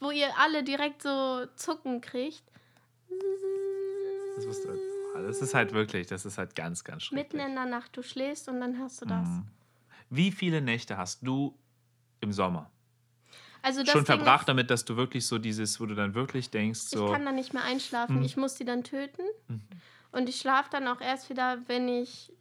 wo 0.00 0.10
ihr 0.10 0.28
alle 0.38 0.64
direkt 0.64 1.02
so 1.02 1.46
zucken 1.56 2.00
kriegt. 2.00 2.42
Das, 4.36 4.46
musst 4.46 4.64
du- 4.64 5.22
das 5.22 5.40
ist 5.42 5.54
halt 5.54 5.72
wirklich, 5.72 6.06
das 6.08 6.24
ist 6.24 6.38
halt 6.38 6.56
ganz, 6.56 6.82
ganz 6.82 7.04
schrecklich. 7.04 7.32
Mitten 7.32 7.48
in 7.48 7.54
der 7.54 7.66
Nacht, 7.66 7.96
du 7.96 8.02
schläfst 8.02 8.48
und 8.48 8.60
dann 8.60 8.78
hörst 8.78 9.00
du 9.02 9.06
das. 9.06 9.28
Mhm. 9.28 9.46
Wie 10.10 10.32
viele 10.32 10.60
Nächte 10.60 10.96
hast 10.96 11.20
du 11.26 11.56
im 12.20 12.32
Sommer? 12.32 12.70
Also 13.62 13.84
Schon 13.86 14.04
verbracht 14.04 14.46
damit, 14.48 14.70
dass 14.70 14.84
du 14.84 14.96
wirklich 14.96 15.26
so 15.26 15.38
dieses, 15.38 15.80
wo 15.80 15.86
du 15.86 15.94
dann 15.94 16.14
wirklich 16.14 16.50
denkst, 16.50 16.80
ist, 16.80 16.90
so. 16.90 17.06
ich 17.06 17.12
kann 17.12 17.24
da 17.24 17.32
nicht 17.32 17.54
mehr 17.54 17.64
einschlafen. 17.64 18.16
Mhm. 18.18 18.22
Ich 18.24 18.36
muss 18.36 18.56
die 18.56 18.64
dann 18.66 18.84
töten. 18.84 19.22
Und 20.14 20.28
ich 20.28 20.36
schlafe 20.36 20.70
dann 20.70 20.86
auch 20.86 21.00
erst 21.00 21.28
wieder, 21.28 21.58
wenn 21.66 21.88
ich 21.88 22.32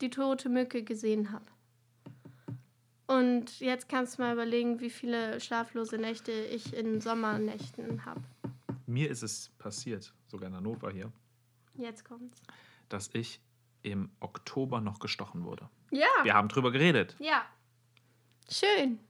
die 0.00 0.10
tote 0.10 0.48
Mücke 0.48 0.84
gesehen 0.84 1.32
habe. 1.32 1.44
Und 3.08 3.58
jetzt 3.58 3.88
kannst 3.88 4.16
du 4.16 4.22
mal 4.22 4.32
überlegen, 4.32 4.78
wie 4.80 4.90
viele 4.90 5.40
schlaflose 5.40 5.98
Nächte 5.98 6.30
ich 6.30 6.72
in 6.72 7.00
Sommernächten 7.00 8.04
habe. 8.04 8.22
Mir 8.86 9.10
ist 9.10 9.22
es 9.24 9.50
passiert, 9.58 10.14
sogar 10.28 10.48
in 10.48 10.54
Hannover 10.54 10.90
hier, 10.92 11.10
Jetzt 11.76 12.04
kommt's. 12.04 12.40
dass 12.88 13.10
ich 13.12 13.40
im 13.82 14.10
Oktober 14.20 14.80
noch 14.80 15.00
gestochen 15.00 15.44
wurde. 15.44 15.68
Ja. 15.90 16.06
Wir 16.22 16.34
haben 16.34 16.48
drüber 16.48 16.70
geredet. 16.70 17.16
Ja. 17.18 17.44
Schön. 18.48 19.00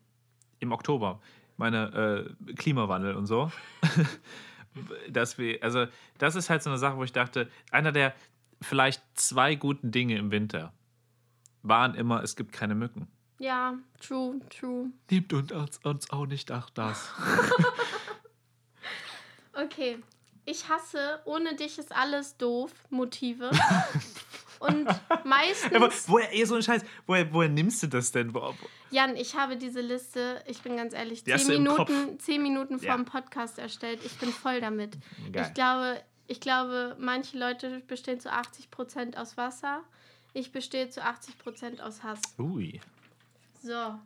Im 0.59 0.73
Oktober. 0.73 1.21
Meine 1.59 2.27
äh, 2.49 2.55
Klimawandel 2.55 3.15
und 3.15 3.27
so. 3.27 3.53
dass 5.09 5.39
wir, 5.39 5.63
also, 5.63 5.87
das 6.19 6.37
ist 6.37 6.51
halt 6.51 6.63
so 6.63 6.71
eine 6.71 6.79
Sache, 6.79 6.97
wo 6.97 7.05
ich 7.05 7.13
dachte, 7.13 7.51
einer 7.71 7.93
der 7.93 8.15
vielleicht 8.61 9.03
zwei 9.15 9.55
guten 9.55 9.91
Dinge 9.91 10.17
im 10.17 10.31
Winter 10.31 10.73
waren 11.63 11.95
immer, 11.95 12.23
es 12.23 12.37
gibt 12.37 12.53
keine 12.53 12.75
Mücken. 12.75 13.09
Ja, 13.39 13.75
true, 14.01 14.41
true. 14.51 14.91
Liebt 15.11 15.33
uns, 15.33 15.53
uns 15.83 16.11
auch 16.11 16.27
nicht, 16.27 16.51
ach 16.51 16.71
das. 16.71 17.11
Okay. 19.55 19.99
Ich 20.47 20.69
hasse, 20.69 21.21
ohne 21.25 21.55
dich 21.55 21.79
ist 21.79 21.95
alles 21.95 22.37
doof, 22.37 22.73
Motive. 22.91 23.51
Und 24.61 24.87
meistens. 25.25 25.73
Aber 25.75 25.91
woher, 26.07 26.33
eh 26.35 26.45
so 26.45 26.55
ein 26.57 26.63
Scheiß, 26.63 26.83
woher, 27.07 27.33
woher 27.33 27.49
nimmst 27.49 27.83
du 27.83 27.87
das 27.87 28.13
denn? 28.13 28.35
Wo, 28.35 28.55
Jan, 28.91 29.17
ich 29.17 29.35
habe 29.37 29.57
diese 29.57 29.81
Liste, 29.81 30.43
ich 30.47 30.63
bin 30.63 30.77
ganz 30.77 30.95
ehrlich, 30.95 31.25
zehn. 31.25 31.47
Minuten, 31.49 32.19
zehn 32.21 32.43
Minuten 32.43 32.79
vor 32.79 32.89
Ja. 32.89 32.97
dem 32.97 33.05
Podcast 33.05 33.59
erstellt. 33.59 34.01
Ich 34.05 34.17
bin 34.19 34.31
voll 34.33 34.61
damit. 34.61 34.97
Geil. 35.33 35.47
Ich 35.49 35.55
glaube, 35.55 36.01
ich 36.27 36.41
glaube, 36.41 36.97
manche 36.99 37.39
Leute 37.39 37.81
bestehen 37.87 38.21
zu 38.21 38.33
80% 38.33 39.17
aus 39.17 39.37
Wasser. 39.37 39.83
Ich 40.33 40.53
bestehe 40.53 40.89
zu 40.91 41.01
80% 41.05 41.81
aus 41.81 42.03
Hass. 42.03 42.21
Ui. 42.39 42.81
So. 43.63 43.99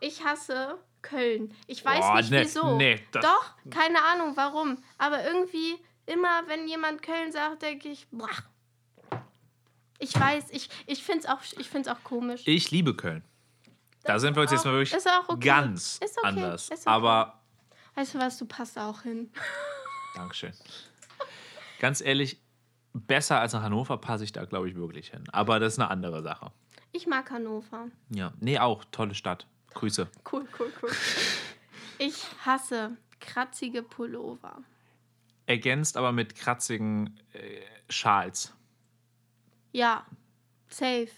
Ich 0.00 0.24
hasse 0.24 0.78
Köln. 1.02 1.54
Ich 1.66 1.84
weiß 1.84 2.00
Boah, 2.00 2.16
nicht 2.16 2.30
nee, 2.30 2.40
wieso. 2.42 2.76
nee, 2.76 3.00
Doch, 3.12 3.54
keine 3.70 4.02
Ahnung 4.02 4.32
warum. 4.36 4.78
Aber 4.98 5.24
irgendwie, 5.24 5.76
immer 6.06 6.42
wenn 6.48 6.66
jemand 6.68 7.02
Köln 7.02 7.32
sagt, 7.32 7.62
denke 7.62 7.88
ich, 7.88 8.06
boah. 8.10 8.28
Ich 9.98 10.18
weiß, 10.18 10.50
ich, 10.50 10.68
ich 10.86 11.02
finde 11.02 11.20
es 11.20 11.26
auch, 11.26 11.40
ich 11.58 11.68
find's 11.68 11.88
auch 11.88 12.02
komisch. 12.04 12.42
Ich 12.44 12.70
liebe 12.70 12.94
Köln. 12.94 13.24
Da 14.04 14.14
Das 14.14 14.22
sind 14.22 14.36
wir 14.36 14.42
uns 14.42 14.52
jetzt 14.52 14.64
mal 14.64 14.74
wirklich 14.74 14.94
okay. 15.28 15.40
ganz 15.40 15.98
Ist 16.02 16.18
okay, 16.18 16.28
anders. 16.28 16.70
okay. 16.70 16.80
Aber 16.84 17.40
Weißt 17.96 18.14
du 18.14 18.18
was, 18.18 18.36
du 18.36 18.44
passt 18.44 18.78
auch 18.78 19.02
hin. 19.02 19.30
Dankeschön. 20.14 20.52
Ganz 21.80 22.02
ehrlich, 22.02 22.38
besser 22.92 23.40
als 23.40 23.54
nach 23.54 23.62
Hannover 23.62 23.96
passe 23.96 24.22
ich 24.24 24.32
da, 24.32 24.44
glaube 24.44 24.68
ich, 24.68 24.76
wirklich 24.76 25.08
hin. 25.10 25.24
Aber 25.32 25.58
das 25.58 25.74
ist 25.74 25.78
eine 25.78 25.90
andere 25.90 26.22
Sache. 26.22 26.52
Ich 26.92 27.06
mag 27.06 27.30
Hannover. 27.30 27.88
Ja. 28.10 28.32
Nee, 28.38 28.58
auch. 28.58 28.84
Tolle 28.92 29.14
Stadt. 29.14 29.46
Grüße. 29.74 30.08
Cool, 30.30 30.46
cool, 30.58 30.72
cool. 30.82 30.90
Ich 31.98 32.22
hasse 32.44 32.96
kratzige 33.20 33.82
Pullover. 33.82 34.62
Ergänzt 35.46 35.96
aber 35.96 36.12
mit 36.12 36.34
kratzigen 36.34 37.18
äh, 37.32 37.60
Schals. 37.88 38.52
Ja, 39.76 40.06
safe. 40.68 41.10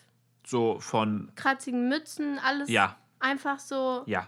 So 0.44 0.80
von. 0.80 1.30
Kratzigen 1.36 1.88
Mützen, 1.88 2.40
alles 2.40 2.68
Ja. 2.68 2.96
einfach 3.20 3.60
so, 3.60 4.02
Ja. 4.06 4.26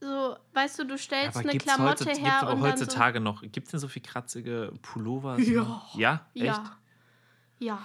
so, 0.00 0.36
weißt 0.54 0.78
du, 0.78 0.84
du 0.86 0.96
stellst 0.96 1.36
Aber 1.36 1.46
eine 1.46 1.58
Klamotte 1.58 2.06
heutzutage, 2.06 2.20
her 2.20 2.30
gibt's 2.30 2.42
aber 2.42 2.52
und 2.54 2.62
heutzutage 2.62 3.20
noch. 3.20 3.42
Gibt 3.42 3.66
es 3.66 3.70
denn 3.72 3.80
so 3.80 3.88
viel 3.88 4.00
kratzige 4.00 4.72
Pullover? 4.80 5.38
Ja. 5.40 5.82
Ja? 5.94 6.26
so, 6.34 6.42
Echt? 6.42 6.46
ja, 6.56 6.76
ja. 7.58 7.78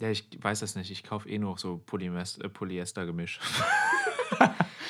Ja, 0.00 0.08
ich 0.10 0.26
weiß 0.42 0.60
das 0.60 0.74
nicht. 0.74 0.90
Ich 0.90 1.04
kaufe 1.04 1.28
eh 1.28 1.38
nur 1.38 1.58
so 1.58 1.74
äh, 1.74 2.48
Polyester-Gemisch. 2.48 3.40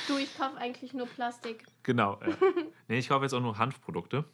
Du, 0.07 0.19
ich 0.19 0.37
kaufe 0.37 0.59
eigentlich 0.59 0.93
nur 0.93 1.07
Plastik. 1.07 1.65
genau. 1.83 2.21
Ja. 2.21 2.37
nee, 2.89 2.99
ich 2.99 3.09
kaufe 3.09 3.25
jetzt 3.25 3.33
auch 3.33 3.41
nur 3.41 3.57
Hanfprodukte. 3.59 4.25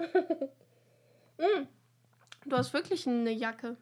Du 2.45 2.57
hast 2.57 2.73
wirklich 2.73 3.07
eine 3.07 3.31
Jacke 3.31 3.77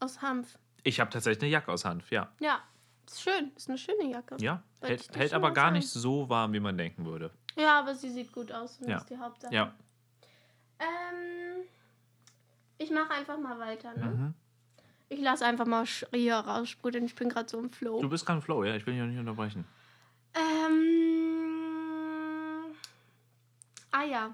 aus 0.00 0.20
Hanf. 0.22 0.58
Ich 0.82 1.00
habe 1.00 1.10
tatsächlich 1.10 1.42
eine 1.42 1.50
Jacke 1.52 1.72
aus 1.72 1.84
Hanf, 1.84 2.10
ja. 2.10 2.28
Ja, 2.40 2.60
ist 3.06 3.22
schön, 3.22 3.52
ist 3.56 3.68
eine 3.68 3.78
schöne 3.78 4.04
Jacke. 4.10 4.36
Ja, 4.40 4.62
hält, 4.80 5.14
hält 5.16 5.32
aber 5.34 5.52
gar 5.52 5.70
nicht 5.70 5.88
so 5.88 6.28
warm, 6.28 6.52
wie 6.52 6.60
man 6.60 6.76
denken 6.78 7.04
würde. 7.04 7.30
Ja, 7.56 7.78
aber 7.80 7.94
sie 7.94 8.10
sieht 8.10 8.32
gut 8.32 8.50
aus 8.52 8.78
und 8.80 8.88
Ja. 8.88 8.98
ist 8.98 9.10
die 9.10 9.18
Hauptsache. 9.18 9.54
Ja. 9.54 9.74
Ähm, 10.78 11.64
ich 12.78 12.90
mache 12.90 13.10
einfach 13.10 13.38
mal 13.38 13.58
weiter, 13.58 13.92
ne? 13.94 14.04
Mhm. 14.06 14.34
Ich 15.08 15.20
lasse 15.20 15.44
einfach 15.44 15.66
mal 15.66 15.82
Sch- 15.84 16.06
hier 16.14 16.36
raussprudeln. 16.36 17.04
Ich 17.04 17.14
bin 17.16 17.28
gerade 17.28 17.48
so 17.48 17.58
im 17.58 17.70
Flow. 17.70 18.00
Du 18.00 18.08
bist 18.08 18.24
gerade 18.24 18.38
im 18.38 18.42
Flow, 18.42 18.62
ja? 18.64 18.76
Ich 18.76 18.86
will 18.86 18.94
dich 18.94 19.02
auch 19.02 19.06
nicht 19.06 19.18
unterbrechen. 19.18 19.66
Ähm. 20.34 20.76
Ah 23.90 24.04
ja. 24.04 24.30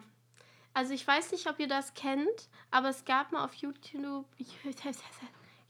Also 0.74 0.92
ich 0.92 1.06
weiß 1.06 1.32
nicht, 1.32 1.48
ob 1.48 1.58
ihr 1.58 1.68
das 1.68 1.94
kennt, 1.94 2.50
aber 2.70 2.90
es 2.90 3.04
gab 3.06 3.32
mal 3.32 3.42
auf 3.44 3.54
YouTube. 3.54 4.26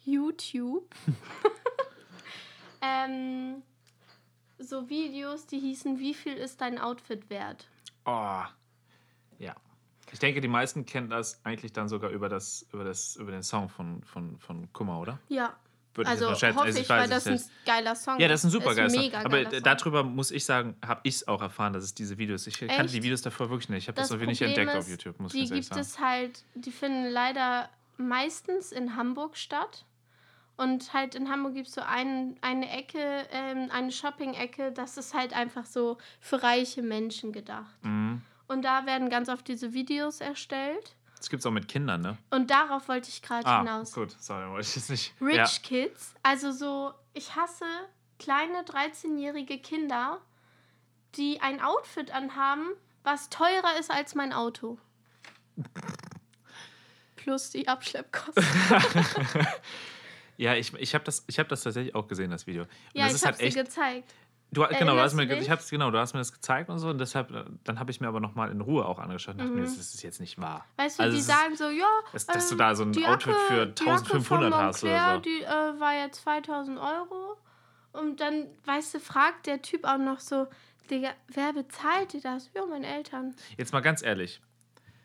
YouTube. 0.07 0.95
ähm, 2.81 3.63
so 4.59 4.89
Videos, 4.89 5.47
die 5.47 5.59
hießen, 5.59 5.99
wie 5.99 6.15
viel 6.15 6.35
ist 6.35 6.61
dein 6.61 6.79
Outfit 6.79 7.29
wert? 7.29 7.69
Oh, 8.05 8.43
ja. 9.39 9.55
Ich 10.13 10.19
denke, 10.21 10.41
die 10.41 10.49
meisten 10.49 10.87
kennen 10.87 11.11
das 11.11 11.45
eigentlich 11.45 11.73
dann 11.73 11.89
sogar 11.89 12.11
über, 12.11 12.29
das, 12.29 12.67
über, 12.73 12.85
das, 12.85 13.17
über 13.17 13.33
den 13.33 13.43
Song 13.43 13.69
von, 13.69 14.03
von, 14.05 14.39
von 14.39 14.73
Kummer, 14.73 15.01
oder? 15.01 15.19
Ja. 15.29 15.57
Würde 15.95 16.11
ich 16.11 16.23
also 16.23 16.35
schätzen. 16.35 16.57
hoffe 16.57 16.67
Also 16.67 16.79
ich, 16.81 16.89
weiß 16.89 17.03
weil 17.03 17.09
das 17.09 17.27
ein 17.27 17.33
jetzt. 17.35 17.51
geiler 17.65 17.97
Song 17.97 18.21
Ja, 18.21 18.29
das 18.29 18.41
ist 18.41 18.45
ein 18.45 18.51
super 18.51 18.75
geiler 18.75 18.91
Song. 18.91 19.15
Aber 19.15 19.29
geiler 19.31 19.51
Song. 19.51 19.63
darüber 19.63 20.03
muss 20.05 20.31
ich 20.31 20.45
sagen, 20.45 20.77
habe 20.85 21.01
ich 21.05 21.17
es 21.17 21.29
auch 21.29 21.41
erfahren, 21.41 21.73
dass 21.73 21.85
es 21.85 21.95
diese 21.95 22.19
Videos. 22.19 22.47
Ich 22.47 22.59
kannte 22.59 22.75
Echt? 22.75 22.95
die 22.95 23.03
Videos 23.03 23.23
davor 23.23 23.49
wirklich 23.51 23.71
nicht. 23.71 23.85
Ich 23.85 23.89
habe 23.89 23.97
das, 23.97 24.09
Das 24.09 24.19
nicht 24.19 24.39
Problem 24.39 24.49
entdeckt 24.49 24.77
auf 24.77 24.85
ist, 24.85 24.91
YouTube, 24.91 25.19
muss 25.19 25.35
ich 25.35 25.49
die 25.49 25.55
gibt 25.55 25.65
sagen. 25.65 25.81
es 25.81 25.99
halt, 25.99 26.45
die 26.55 26.71
finden 26.71 27.07
leider 27.07 27.71
meistens 27.97 28.73
in 28.73 28.95
Hamburg 28.95 29.39
statt. 29.39 29.86
Und 30.57 30.93
halt 30.95 31.15
in 31.15 31.29
Hamburg 31.31 31.55
gibt 31.55 31.69
es 31.69 31.75
so 31.75 31.83
ein, 31.83 32.37
eine 32.41 32.71
Ecke, 32.71 33.27
ähm, 33.31 33.69
eine 33.71 33.93
Shopping-Ecke, 33.93 34.73
das 34.73 34.97
ist 34.97 35.13
halt 35.13 35.35
einfach 35.35 35.67
so 35.67 35.99
für 36.19 36.43
reiche 36.43 36.83
Menschen 36.83 37.33
gedacht. 37.33 37.77
Mhm. 37.83 38.23
Und 38.49 38.63
da 38.63 38.87
werden 38.87 39.11
ganz 39.11 39.29
oft 39.29 39.47
diese 39.49 39.73
Videos 39.75 40.21
erstellt. 40.21 40.97
Das 41.17 41.29
gibt 41.31 41.41
es 41.41 41.47
auch 41.47 41.51
mit 41.51 41.69
Kindern, 41.69 42.01
ne? 42.01 42.17
Und 42.31 42.51
darauf 42.51 42.89
wollte 42.89 43.09
ich 43.11 43.21
gerade 43.23 43.47
Ah, 43.47 43.59
hinaus. 43.59 43.93
gut. 43.93 44.13
Sorry, 44.21 44.49
wollte 44.51 44.67
ich 44.69 44.77
jetzt 44.77 44.91
nicht. 44.91 45.15
Rich 45.21 45.37
Ja. 45.37 45.47
Kids, 45.63 46.15
also 46.23 46.53
so, 46.53 46.93
ich 47.13 47.35
hasse 47.37 47.65
kleine 48.19 48.63
13-jährige 48.63 49.59
Kinder, 49.59 50.21
die 51.17 51.41
ein 51.41 51.61
Outfit 51.61 52.11
anhaben, 52.13 52.69
was 53.03 53.29
teurer 53.31 53.79
ist 53.79 53.91
als 53.91 54.15
mein 54.15 54.33
Auto. 54.33 54.79
Plus 57.17 57.51
die 57.51 57.67
Abschleppkosten. 57.69 58.45
Ja, 60.37 60.55
ich, 60.55 60.73
ich 60.75 60.95
habe 60.95 61.05
das, 61.05 61.25
ich 61.27 61.39
hab 61.39 61.49
das 61.49 61.63
tatsächlich 61.63 61.95
auch 61.95 62.07
gesehen, 62.09 62.31
das 62.31 62.47
Video. 62.47 62.63
Und 62.63 62.69
ja, 62.93 63.05
das 63.05 63.13
ich 63.13 63.17
ist 63.17 63.27
habe 63.27 63.37
halt 63.39 63.43
echt. 63.47 63.57
gezeigt. 63.57 64.15
Du, 64.53 64.65
genau, 64.79 64.95
du 64.95 65.01
hast 65.01 65.15
mir, 65.15 65.27
du 65.27 65.35
ich 65.37 65.51
hab's, 65.51 65.69
genau, 65.71 65.91
du 65.91 65.99
hast 65.99 66.13
mir 66.15 66.21
das 66.21 66.33
gezeigt 66.33 66.71
und 66.71 66.79
so 66.79 66.89
und 66.89 66.99
deshalb, 66.99 67.33
äh, 67.33 67.45
dann 67.65 67.81
habe 67.81 67.91
ich 67.91 68.01
mir 68.01 68.07
aber 68.07 68.21
nochmal 68.21 68.51
in 68.53 68.61
Ruhe 68.61 68.87
auch 68.87 69.01
angeschaut 69.01 69.35
und 69.35 69.39
dachte 69.41 69.51
mir, 69.51 69.63
Mhm. 69.63 69.65
das 69.65 69.77
ist 69.77 70.01
jetzt 70.05 70.21
nicht 70.21 70.41
wahr. 70.41 70.65
Weißt 70.77 70.99
du, 70.99 71.03
Also 71.03 71.15
die 71.17 71.21
ist- 71.21 71.27
sagen 71.27 71.57
so, 71.57 71.69
ja, 71.69 71.85
dass- 72.13 72.27
dass 72.27 72.49
du 72.49 72.55
ähm, 72.55 72.59
da 72.59 72.75
so 72.77 72.85
ein 72.85 72.93
die 72.93 73.05
Outfit 73.05 73.35
für 73.49 73.67
die 73.67 73.85
Jacke 73.85 73.91
1500 73.91 74.53
von 74.55 74.63
hast 74.63 74.85
oder 74.85 75.15
so. 75.17 75.21
Die 75.21 75.43
äh, 75.43 75.81
war 75.81 75.95
ja 75.95 76.11
2000 76.13 76.79
Euro. 76.79 77.37
Und 77.93 78.21
dann, 78.21 78.47
weißt 78.67 78.95
du, 78.95 79.01
fragt 79.01 79.47
der 79.47 79.63
Typ 79.63 79.85
auch 79.85 79.99
noch 79.99 80.21
so, 80.21 80.47
Digga, 80.91 81.11
wer 81.29 81.53
bezahlt 81.53 82.13
dir 82.13 82.21
das? 82.21 82.49
Ja, 82.55 82.65
meine 82.67 82.87
Eltern. 82.87 83.35
Jetzt 83.57 83.73
mal 83.73 83.81
ganz 83.81 84.03
ehrlich, 84.03 84.41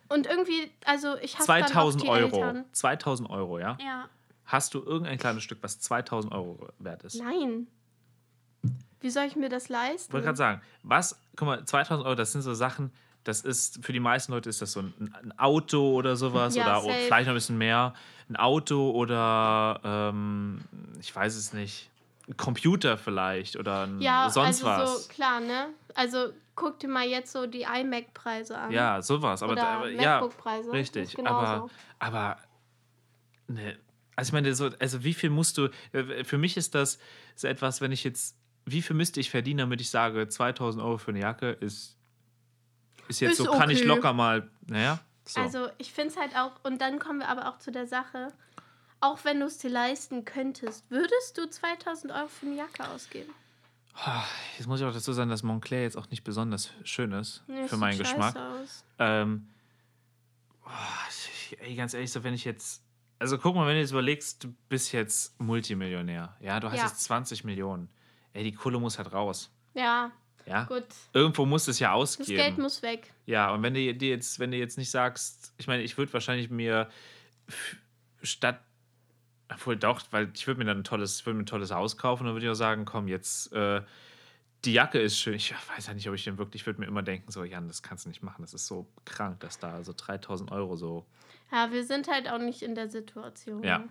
Und 0.10 0.28
irgendwie, 0.28 0.70
also 0.86 1.16
ich 1.18 1.40
hasse 1.40 1.48
dann 1.48 1.64
auch 1.64 1.68
2000 1.68 2.04
die 2.04 2.10
Euro, 2.10 2.36
Eltern. 2.36 2.66
2000 2.74 3.30
Euro, 3.32 3.58
ja? 3.60 3.76
Ja. 3.82 4.08
Hast 4.52 4.74
du 4.74 4.80
irgendein 4.84 5.18
kleines 5.18 5.44
Stück, 5.44 5.60
was 5.62 5.80
2000 5.80 6.34
Euro 6.34 6.68
wert 6.78 7.04
ist? 7.04 7.16
Nein. 7.16 7.68
Wie 9.00 9.10
soll 9.10 9.24
ich 9.24 9.38
mir 9.38 9.48
das 9.48 9.64
Ich 9.64 9.70
leisten? 9.70 10.12
wollte 10.12 10.26
gerade 10.26 10.38
sagen, 10.38 10.62
was, 10.84 11.18
guck 11.38 11.48
mal, 11.48 11.64
2000 11.66 12.06
Euro, 12.06 12.16
das 12.16 12.34
sind 12.34 12.42
so 12.42 12.54
Sachen, 12.54 12.92
das 13.24 13.42
ist, 13.42 13.84
für 13.86 13.94
die 13.94 14.02
meisten 14.02 14.34
Leute 14.34 14.50
ist 14.50 14.62
das 14.62 14.74
so 14.74 14.82
ein, 14.82 15.16
ein 15.24 15.40
Auto 15.40 15.94
oder 15.94 16.18
sowas 16.18 16.54
Ja, 16.58 16.80
oder 16.80 16.82
safe. 16.94 17.06
vielleicht 17.06 17.28
noch 17.28 17.34
ein 17.34 17.36
bisschen 17.36 17.58
mehr. 17.58 17.94
Ein 18.28 18.36
Auto 18.36 18.92
oder, 18.92 19.80
ähm, 19.86 20.66
ich 21.00 21.16
weiß 21.16 21.36
es 21.38 21.54
nicht, 21.54 21.90
ein 22.28 22.36
Computer 22.36 22.98
vielleicht 22.98 23.56
oder 23.56 23.84
ein, 23.88 24.02
ja, 24.02 24.30
sonst 24.30 24.64
also 24.64 24.66
was. 24.66 25.04
so, 25.06 25.10
klar, 25.14 25.40
ne? 25.40 25.68
Also 25.96 26.34
guck 26.56 26.78
dir 26.80 26.90
mal 26.90 27.06
jetzt 27.08 27.32
so 27.32 27.48
die 27.48 27.62
iMac-Preise 27.64 28.58
an. 28.58 28.72
Ja, 28.72 29.02
sowas. 29.02 29.42
Aber, 29.44 29.54
Oder 29.54 29.68
aber 29.68 29.90
ja, 29.90 30.20
richtig. 30.74 31.16
Genauso. 31.16 31.38
Aber, 31.38 31.70
aber 32.00 32.38
ne, 33.48 33.78
also 34.22 34.30
ich 34.30 34.34
meine, 34.34 34.54
so, 34.54 34.70
also 34.80 35.04
wie 35.04 35.16
viel 35.16 35.32
musst 35.32 35.58
du, 35.58 35.70
äh, 35.94 36.24
für 36.24 36.38
mich 36.38 36.56
ist 36.56 36.76
das 36.76 37.00
so 37.36 37.48
etwas, 37.48 37.82
wenn 37.82 37.92
ich 37.92 38.04
jetzt, 38.04 38.36
wie 38.66 38.84
viel 38.84 38.96
müsste 38.96 39.20
ich 39.20 39.32
verdienen, 39.32 39.58
damit 39.58 39.82
ich 39.82 39.90
sage, 39.90 40.28
2000 40.28 40.84
Euro 40.84 41.00
für 41.00 41.10
eine 41.10 41.22
Jacke 41.22 41.50
ist, 41.50 41.98
ist 43.08 43.20
jetzt 43.20 43.32
Ist 43.32 43.38
so, 43.46 43.52
kann 43.52 43.72
ich 43.72 43.80
okay. 43.80 43.88
locker 43.88 44.14
mal, 44.14 44.48
naja, 44.68 45.00
so. 45.26 45.42
Also 45.42 45.70
ich 45.80 45.92
finde 45.92 46.12
es 46.14 46.18
halt 46.20 46.36
auch, 46.36 46.52
und 46.64 46.82
dann 46.82 47.00
kommen 47.00 47.18
wir 47.18 47.30
aber 47.30 47.50
auch 47.50 47.58
zu 47.58 47.72
der 47.72 47.88
Sache, 47.88 48.28
auch 49.00 49.26
wenn 49.26 49.40
du 49.40 49.48
es 49.48 49.58
dir 49.58 49.72
leisten 49.72 50.24
könntest, 50.24 50.88
würdest 50.92 51.40
du 51.40 51.50
2000 51.50 52.14
Euro 52.14 52.28
für 52.28 52.46
eine 52.46 52.58
Jacke 52.58 52.88
ausgeben? 52.90 53.34
Jetzt 54.60 54.68
muss 54.68 54.80
ich 54.82 54.86
auch 54.86 54.94
dazu 54.94 55.14
sagen, 55.14 55.32
dass 55.32 55.42
Montclair 55.42 55.82
jetzt 55.82 55.98
auch 55.98 56.12
nicht 56.12 56.24
besonders 56.24 56.70
schön 56.84 57.12
ist 57.12 57.44
Nee, 57.48 57.68
für 57.68 57.78
meinen 57.78 57.98
Geschmack. 57.98 58.36
Ähm, 59.00 59.48
oh, 60.64 60.70
ich- 61.10 61.58
ey, 61.60 61.74
ganz 61.76 61.96
ehrlich, 61.96 62.12
so 62.12 62.24
wenn 62.24 62.36
ich 62.36 62.46
jetzt. 62.46 62.84
Also 63.22 63.38
guck 63.38 63.54
mal, 63.54 63.68
wenn 63.68 63.76
du 63.76 63.82
jetzt 63.82 63.92
überlegst, 63.92 64.44
du 64.44 64.52
bist 64.68 64.92
jetzt 64.94 65.40
Multimillionär. 65.40 66.36
Ja, 66.40 66.60
du 66.60 66.72
hast 66.72 66.78
Ja. 66.80 66.86
jetzt 66.86 67.02
20 67.04 67.44
Millionen. 67.44 67.88
Ey, 68.34 68.44
die 68.44 68.52
Kohle 68.52 68.80
muss 68.80 68.98
halt 68.98 69.14
raus. 69.14 69.52
Ja, 69.76 70.12
Ja. 70.48 70.64
gut. 70.64 70.86
Irgendwo 71.14 71.46
muss 71.46 71.68
es 71.68 71.78
ja 71.78 71.90
Das 71.92 71.98
ausgeben. 72.20 72.36
Geld 72.38 72.58
muss 72.58 72.82
weg. 72.82 73.14
ja, 73.28 73.54
und 73.54 73.62
wenn 73.62 73.76
du 73.76 73.94
dir 73.94 74.10
jetzt, 74.10 74.40
wenn 74.40 74.50
du 74.50 74.58
jetzt 74.58 74.76
nicht 74.80 74.90
sagst, 74.90 75.54
ich 75.58 75.68
meine, 75.68 75.84
ich 75.84 76.00
würde 76.00 76.12
wahrscheinlich 76.14 76.50
mir 76.50 76.90
statt. 78.24 78.60
Obwohl 79.54 79.76
doch, 79.76 80.02
weil 80.10 80.32
ich 80.34 80.48
würde 80.48 80.58
mir 80.60 80.66
dann 80.66 80.80
ein 80.80 80.84
tolles, 80.84 81.20
ich 81.20 81.26
würde 81.28 81.38
mir 81.38 81.44
ein 81.44 81.46
tolles 81.46 81.70
Haus 81.72 81.98
kaufen 81.98 82.22
und 82.24 82.28
dann 82.28 82.36
würde 82.36 82.46
ich 82.48 82.52
auch 82.52 82.56
sagen, 82.56 82.86
komm, 82.86 83.08
jetzt 83.08 83.52
äh, 83.54 83.82
die 84.66 84.74
Jacke 84.74 84.98
ist 85.00 85.20
schön. 85.20 85.34
Ich 85.36 85.54
weiß 85.76 85.86
ja 85.88 85.94
nicht, 85.94 86.08
ob 86.10 86.16
ich 86.16 86.24
den 86.24 86.38
wirklich, 86.40 86.62
ich 86.64 86.66
würde 86.66 86.80
mir 86.80 86.88
immer 86.88 87.04
denken, 87.04 87.32
so, 87.32 87.44
Jan, 87.44 87.68
das 87.68 87.84
kannst 87.84 88.06
du 88.06 88.10
nicht 88.10 88.24
machen. 88.24 88.42
Das 88.42 88.54
ist 88.56 88.66
so 88.66 88.88
krank, 89.06 89.42
dass 89.42 89.60
da 89.60 89.84
so 89.84 89.94
3000 89.96 90.52
Euro 90.52 90.76
so. 90.76 91.06
Ja, 91.52 91.72
wir 91.72 91.84
sind 91.84 92.08
halt 92.08 92.30
auch 92.30 92.40
nicht 92.40 92.62
in 92.62 92.76
der 92.76 92.90
Situation. 92.90 93.64
Ja. 93.64 93.84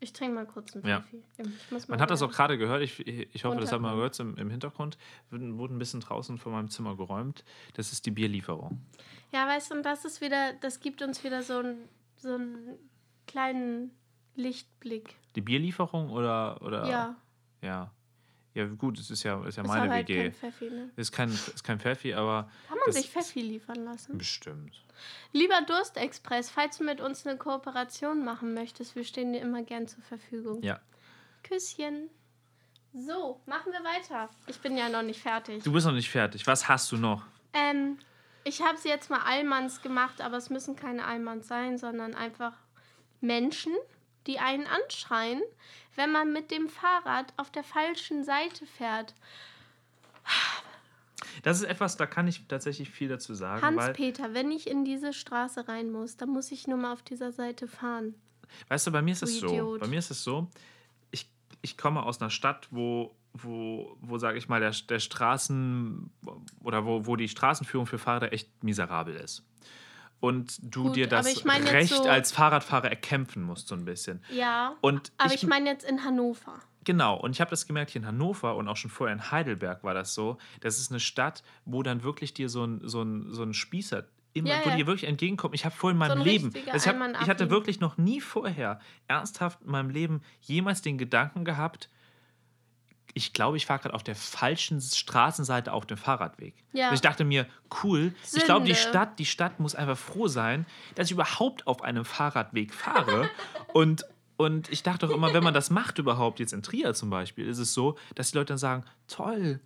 Ich 0.00 0.12
trinke 0.12 0.34
mal 0.34 0.46
kurz 0.46 0.74
einen 0.74 0.86
Ja. 0.86 1.02
Muss 1.70 1.88
mal 1.88 1.94
Man 1.94 2.00
hat 2.02 2.10
das 2.10 2.20
auch 2.20 2.30
gerade 2.30 2.58
gehört, 2.58 2.82
ich, 2.82 3.06
ich 3.06 3.44
hoffe, 3.44 3.58
das 3.58 3.72
hat 3.72 3.80
man 3.80 3.94
gehört 3.96 4.18
im, 4.20 4.36
im 4.36 4.50
Hintergrund. 4.50 4.98
Wurde 5.30 5.74
ein 5.74 5.78
bisschen 5.78 6.00
draußen 6.00 6.36
von 6.36 6.52
meinem 6.52 6.68
Zimmer 6.68 6.96
geräumt. 6.96 7.42
Das 7.72 7.90
ist 7.92 8.04
die 8.04 8.10
Bierlieferung. 8.10 8.82
Ja, 9.32 9.46
weißt 9.48 9.70
du, 9.70 9.76
und 9.76 9.82
das 9.82 10.04
ist 10.04 10.20
wieder, 10.20 10.52
das 10.60 10.80
gibt 10.80 11.00
uns 11.00 11.24
wieder 11.24 11.42
so 11.42 11.58
einen 11.58 11.88
so 12.16 12.34
einen 12.34 12.78
kleinen 13.26 13.90
Lichtblick. 14.34 15.16
Die 15.36 15.40
Bierlieferung 15.40 16.10
oder. 16.10 16.60
oder 16.62 16.88
Ja, 16.88 17.16
Ja. 17.62 17.92
Ja, 18.54 18.66
gut, 18.66 18.98
es 19.00 19.10
ist 19.10 19.24
ja, 19.24 19.44
ist 19.44 19.56
ja 19.56 19.64
ist 19.64 19.68
meine 19.68 19.90
halt 19.90 20.08
WG. 20.08 20.22
kein 20.22 20.32
Pfeffi, 20.32 20.70
ne? 20.70 20.90
Ist 20.96 21.10
kein, 21.12 21.28
ist 21.28 21.64
kein 21.64 21.80
Pfeffi, 21.80 22.14
aber 22.14 22.48
Kann 22.68 22.78
man 22.84 22.92
sich 22.92 23.10
Pfeffi 23.10 23.40
liefern 23.40 23.84
lassen? 23.84 24.16
bestimmt. 24.16 24.84
Lieber 25.32 25.60
Durstexpress, 25.66 26.50
falls 26.50 26.78
du 26.78 26.84
mit 26.84 27.00
uns 27.00 27.26
eine 27.26 27.36
Kooperation 27.36 28.24
machen 28.24 28.54
möchtest, 28.54 28.94
wir 28.94 29.04
stehen 29.04 29.32
dir 29.32 29.40
immer 29.40 29.62
gern 29.64 29.88
zur 29.88 30.02
Verfügung. 30.04 30.62
Ja. 30.62 30.80
Küsschen. 31.42 32.10
So, 32.94 33.40
machen 33.46 33.72
wir 33.72 33.82
weiter. 33.82 34.30
Ich 34.46 34.60
bin 34.60 34.76
ja 34.76 34.88
noch 34.88 35.02
nicht 35.02 35.20
fertig. 35.20 35.64
Du 35.64 35.72
bist 35.72 35.84
noch 35.84 35.92
nicht 35.92 36.08
fertig. 36.08 36.46
Was 36.46 36.68
hast 36.68 36.92
du 36.92 36.96
noch? 36.96 37.24
Ähm, 37.52 37.98
ich 38.44 38.62
habe 38.62 38.78
sie 38.78 38.88
jetzt 38.88 39.10
mal 39.10 39.20
Allmanns 39.20 39.82
gemacht, 39.82 40.20
aber 40.20 40.36
es 40.36 40.48
müssen 40.48 40.76
keine 40.76 41.04
Allmanns 41.04 41.48
sein, 41.48 41.76
sondern 41.76 42.14
einfach 42.14 42.52
Menschen, 43.20 43.72
die 44.28 44.38
einen 44.38 44.66
anschreien, 44.68 45.42
wenn 45.96 46.12
man 46.12 46.32
mit 46.32 46.50
dem 46.50 46.68
Fahrrad 46.68 47.32
auf 47.36 47.50
der 47.50 47.64
falschen 47.64 48.24
Seite 48.24 48.66
fährt. 48.66 49.14
Das 51.42 51.58
ist 51.58 51.64
etwas, 51.64 51.96
da 51.96 52.06
kann 52.06 52.28
ich 52.28 52.46
tatsächlich 52.46 52.90
viel 52.90 53.08
dazu 53.08 53.34
sagen, 53.34 53.62
Hans-Peter, 53.62 54.34
wenn 54.34 54.50
ich 54.50 54.68
in 54.68 54.84
diese 54.84 55.12
Straße 55.12 55.68
rein 55.68 55.90
muss, 55.90 56.16
dann 56.16 56.30
muss 56.30 56.52
ich 56.52 56.66
nur 56.66 56.78
mal 56.78 56.92
auf 56.92 57.02
dieser 57.02 57.32
Seite 57.32 57.66
fahren. 57.66 58.14
weißt 58.68 58.86
du, 58.86 58.92
bei 58.92 59.02
mir 59.02 59.12
ist 59.12 59.22
es 59.22 59.40
so. 59.40 59.76
Bei 59.78 59.86
mir 59.86 59.98
ist 59.98 60.10
es 60.10 60.22
so, 60.22 60.48
ich, 61.10 61.30
ich 61.62 61.76
komme 61.76 62.02
aus 62.04 62.20
einer 62.20 62.30
Stadt, 62.30 62.68
wo, 62.70 63.16
wo, 63.32 63.96
wo 64.00 64.18
sage 64.18 64.38
ich 64.38 64.48
mal, 64.48 64.60
der, 64.60 64.70
der 64.88 65.00
Straßen 65.00 66.10
oder 66.62 66.84
wo, 66.84 67.06
wo 67.06 67.16
die 67.16 67.28
Straßenführung 67.28 67.86
für 67.86 67.98
Fahrräder 67.98 68.32
echt 68.32 68.62
miserabel 68.62 69.16
ist. 69.16 69.44
Und 70.24 70.58
du 70.62 70.84
Gut, 70.84 70.96
dir 70.96 71.06
das 71.06 71.26
ich 71.26 71.44
jetzt 71.44 71.72
Recht 71.72 71.94
so- 71.94 72.04
als 72.08 72.32
Fahrradfahrer 72.32 72.88
erkämpfen 72.88 73.42
musst, 73.42 73.68
so 73.68 73.74
ein 73.74 73.84
bisschen. 73.84 74.22
Ja, 74.34 74.74
Und 74.80 75.12
aber 75.18 75.34
ich, 75.34 75.46
meine 75.46 75.68
jetzt 75.68 75.84
in 75.88 76.02
Hannover. 76.02 76.60
Genau, 76.84 77.16
und 77.18 77.32
ich 77.32 77.40
habe 77.40 77.50
das 77.50 77.66
gemerkt 77.66 77.90
hier 77.90 78.00
in 78.00 78.06
Hannover 78.06 78.56
und 78.56 78.66
auch 78.68 78.76
schon 78.76 78.90
vorher 78.90 79.14
in 79.14 79.30
Heidelberg 79.30 79.84
war 79.84 79.92
das 79.94 80.14
so. 80.14 80.38
Das 80.60 80.78
ist 80.78 80.90
eine 80.90 81.00
Stadt, 81.00 81.42
wo 81.66 81.82
dann 81.82 82.02
wirklich 82.02 82.32
dir 82.32 82.48
so 82.48 82.64
ein, 82.64 82.80
so 82.84 83.02
ein, 83.02 83.32
so 83.32 83.42
ein 83.42 83.52
Spießer 83.54 84.04
immer, 84.32 84.48
Ja, 84.48 84.56
wo 84.64 84.70
ja. 84.70 84.76
dir 84.76 84.86
wirklich 84.86 85.08
entgegenkommt. 85.08 85.54
Ich 85.54 85.64
habe 85.64 85.74
vorher 85.74 85.92
in 85.92 85.98
meinem 85.98 86.18
ein 86.18 86.24
Leben, 86.24 86.52
also 86.72 86.90
ich, 86.90 86.94
hab, 86.96 87.22
ich 87.22 87.28
hatte 87.28 87.50
wirklich 87.50 87.80
noch 87.80 87.98
nie 87.98 88.20
vorher 88.20 88.80
ernsthaft 89.08 89.60
in 89.62 89.70
meinem 89.70 89.90
Leben 89.90 90.22
jemals 90.40 90.80
den 90.82 90.96
Gedanken 90.98 91.44
gehabt, 91.44 91.88
ich 93.14 93.32
glaube, 93.32 93.56
ich 93.56 93.66
fahre 93.66 93.80
gerade 93.80 93.94
auf 93.94 94.02
der 94.02 94.16
falschen 94.16 94.80
Straßenseite 94.80 95.72
auf 95.72 95.86
dem 95.86 95.96
Fahrradweg. 95.96 96.54
Ja. 96.72 96.88
Und 96.88 96.94
ich 96.94 97.00
dachte 97.00 97.24
mir, 97.24 97.46
cool, 97.82 98.12
ich 98.34 98.44
glaube, 98.44 98.66
die 98.66 98.74
Sünde. 98.74 98.88
Stadt, 98.90 99.18
die 99.20 99.24
Stadt 99.26 99.60
muss 99.60 99.76
einfach 99.76 99.96
froh 99.96 100.26
sein, 100.26 100.66
dass 100.96 101.06
ich 101.06 101.12
überhaupt 101.12 101.66
auf 101.68 101.82
einem 101.82 102.04
Fahrradweg 102.04 102.74
fahre. 102.74 103.30
und, 103.72 104.04
und 104.36 104.68
ich 104.70 104.82
dachte 104.82 105.06
auch 105.06 105.10
immer, 105.10 105.32
wenn 105.32 105.44
man 105.44 105.54
das 105.54 105.70
macht 105.70 105.98
überhaupt, 105.98 106.40
jetzt 106.40 106.52
in 106.52 106.62
Trier 106.62 106.92
zum 106.92 107.08
Beispiel, 107.08 107.46
ist 107.46 107.58
es 107.58 107.72
so, 107.72 107.96
dass 108.16 108.32
die 108.32 108.36
Leute 108.36 108.48
dann 108.48 108.58
sagen, 108.58 108.84
toll, 109.06 109.60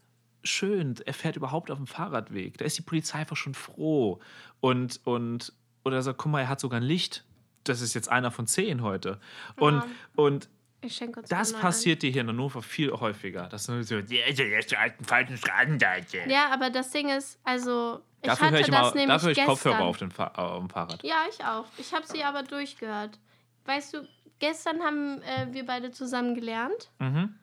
schön, 0.44 0.96
er 1.06 1.14
fährt 1.14 1.36
überhaupt 1.36 1.70
auf 1.70 1.78
dem 1.78 1.86
Fahrradweg. 1.86 2.58
Da 2.58 2.66
ist 2.66 2.76
die 2.76 2.82
Polizei 2.82 3.20
einfach 3.20 3.36
schon 3.36 3.54
froh. 3.54 4.20
Und, 4.60 5.00
und 5.04 5.54
oder 5.84 6.02
sagt, 6.02 6.18
guck 6.18 6.32
mal, 6.32 6.40
er 6.42 6.48
hat 6.48 6.60
sogar 6.60 6.80
ein 6.80 6.86
Licht. 6.86 7.24
Das 7.64 7.80
ist 7.80 7.94
jetzt 7.94 8.10
einer 8.10 8.30
von 8.30 8.46
zehn 8.46 8.82
heute. 8.82 9.18
Und, 9.56 9.76
Ja. 9.76 9.86
und 10.16 10.48
Ich 10.80 10.94
schenke 10.94 11.20
uns 11.20 11.28
das 11.28 11.52
passiert 11.52 12.02
dir 12.02 12.10
hier 12.10 12.20
in 12.20 12.28
Hannover 12.28 12.62
viel 12.62 12.92
häufiger. 12.92 13.48
Das 13.48 13.68
ist 13.68 13.88
so, 13.88 14.00
die 14.00 14.22
alten 14.22 15.04
falschen 15.04 15.36
Straßenseite. 15.36 16.18
Ja, 16.28 16.50
aber 16.50 16.70
das 16.70 16.90
Ding 16.90 17.08
ist, 17.08 17.38
also 17.42 18.00
ich 18.22 18.28
Dafür 18.28 18.46
hatte 18.48 18.60
ich, 18.60 18.66
das 18.66 18.68
immer, 18.68 18.94
nämlich 18.94 19.06
dafür 19.08 19.28
höre 19.28 19.38
ich. 19.38 19.44
Kopfhörer 19.44 19.80
auf 19.80 19.98
dem, 19.98 20.10
Fahrrad. 20.10 21.02
Ja, 21.02 21.24
ich 21.28 21.44
auch. 21.44 21.66
Ich 21.78 21.92
habe 21.92 22.06
sie 22.06 22.22
aber 22.22 22.44
durchgehört. 22.44 23.18
Weißt 23.64 23.94
du, 23.94 24.08
gestern 24.38 24.80
haben 24.82 25.20
äh, 25.22 25.48
wir 25.50 25.66
beide 25.66 25.90
zusammen 25.90 26.34
gelernt. 26.34 26.90
Mhm. 27.00 27.34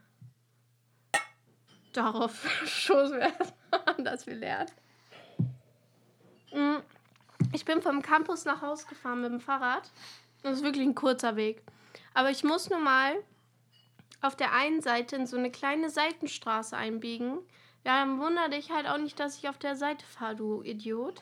Darauf 1.91 2.45
stoßen 2.65 3.17
wir 3.17 3.33
erstmal 3.37 3.81
an, 3.85 4.03
dass 4.05 4.27
wir 4.27 4.35
lernen. 4.35 4.71
Mm, 6.53 6.77
Ich 7.53 7.65
bin 7.65 7.81
vom 7.81 8.01
Campus 8.01 8.45
nach 8.45 8.61
Hause 8.61 8.85
gefahren 8.87 9.21
mit 9.21 9.31
dem 9.31 9.39
Fahrrad. 9.39 9.91
Das 10.41 10.57
ist 10.57 10.63
wirklich 10.63 10.85
ein 10.85 10.95
kurzer 10.95 11.35
Weg. 11.35 11.63
Aber 12.15 12.31
ich 12.31 12.43
muss 12.43 12.69
nun 12.69 12.83
mal 12.83 13.13
auf 14.21 14.35
der 14.35 14.53
einen 14.53 14.81
Seite 14.81 15.15
in 15.17 15.27
so 15.27 15.37
eine 15.37 15.51
kleine 15.51 15.89
Seitenstraße 15.91 16.75
einbiegen. 16.75 17.37
Ja, 17.83 17.99
dann 17.99 18.19
wundere 18.19 18.49
dich 18.49 18.71
halt 18.71 18.87
auch 18.87 18.97
nicht, 18.97 19.19
dass 19.19 19.37
ich 19.37 19.47
auf 19.47 19.59
der 19.59 19.75
Seite 19.75 20.03
fahre, 20.05 20.35
du 20.35 20.63
Idiot. 20.63 21.21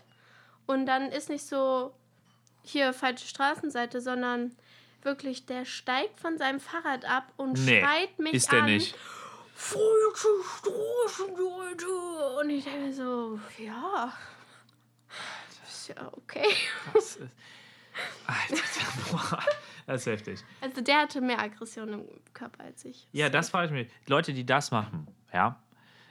Und 0.65 0.85
dann 0.85 1.11
ist 1.11 1.29
nicht 1.29 1.45
so 1.45 1.93
hier 2.63 2.93
falsche 2.93 3.27
Straßenseite, 3.27 3.99
sondern 3.99 4.55
wirklich, 5.01 5.45
der 5.45 5.65
steigt 5.65 6.19
von 6.21 6.37
seinem 6.37 6.61
Fahrrad 6.61 7.03
ab 7.03 7.33
und 7.35 7.53
Nee, 7.65 7.81
schreit 7.81 8.17
mich 8.19 8.33
ist 8.35 8.51
der 8.51 8.59
an. 8.63 8.65
nicht. 8.67 8.95
Falsche 9.55 10.27
Straßenseite. 10.59 11.87
Und 12.39 12.49
ich 12.49 12.63
denke 12.63 12.79
mir 12.79 12.93
so, 12.93 13.39
ja. 13.57 14.13
Ist 15.67 15.87
ja 15.89 16.07
okay. 16.13 16.47
Das 16.93 17.17
ist, 17.17 17.19
Alter, 18.25 18.61
boah, 19.11 19.43
das 19.85 20.01
ist 20.01 20.07
heftig. 20.07 20.39
Also 20.61 20.81
der 20.81 21.01
hatte 21.01 21.21
mehr 21.21 21.39
Aggression 21.39 21.89
im 21.93 22.03
Körper 22.33 22.63
als 22.63 22.85
ich. 22.85 23.07
Ja, 23.11 23.29
das 23.29 23.49
frage 23.49 23.67
ich 23.67 23.71
mich. 23.73 23.87
Leute, 24.07 24.33
die 24.33 24.45
das 24.45 24.71
machen, 24.71 25.07
ja. 25.33 25.61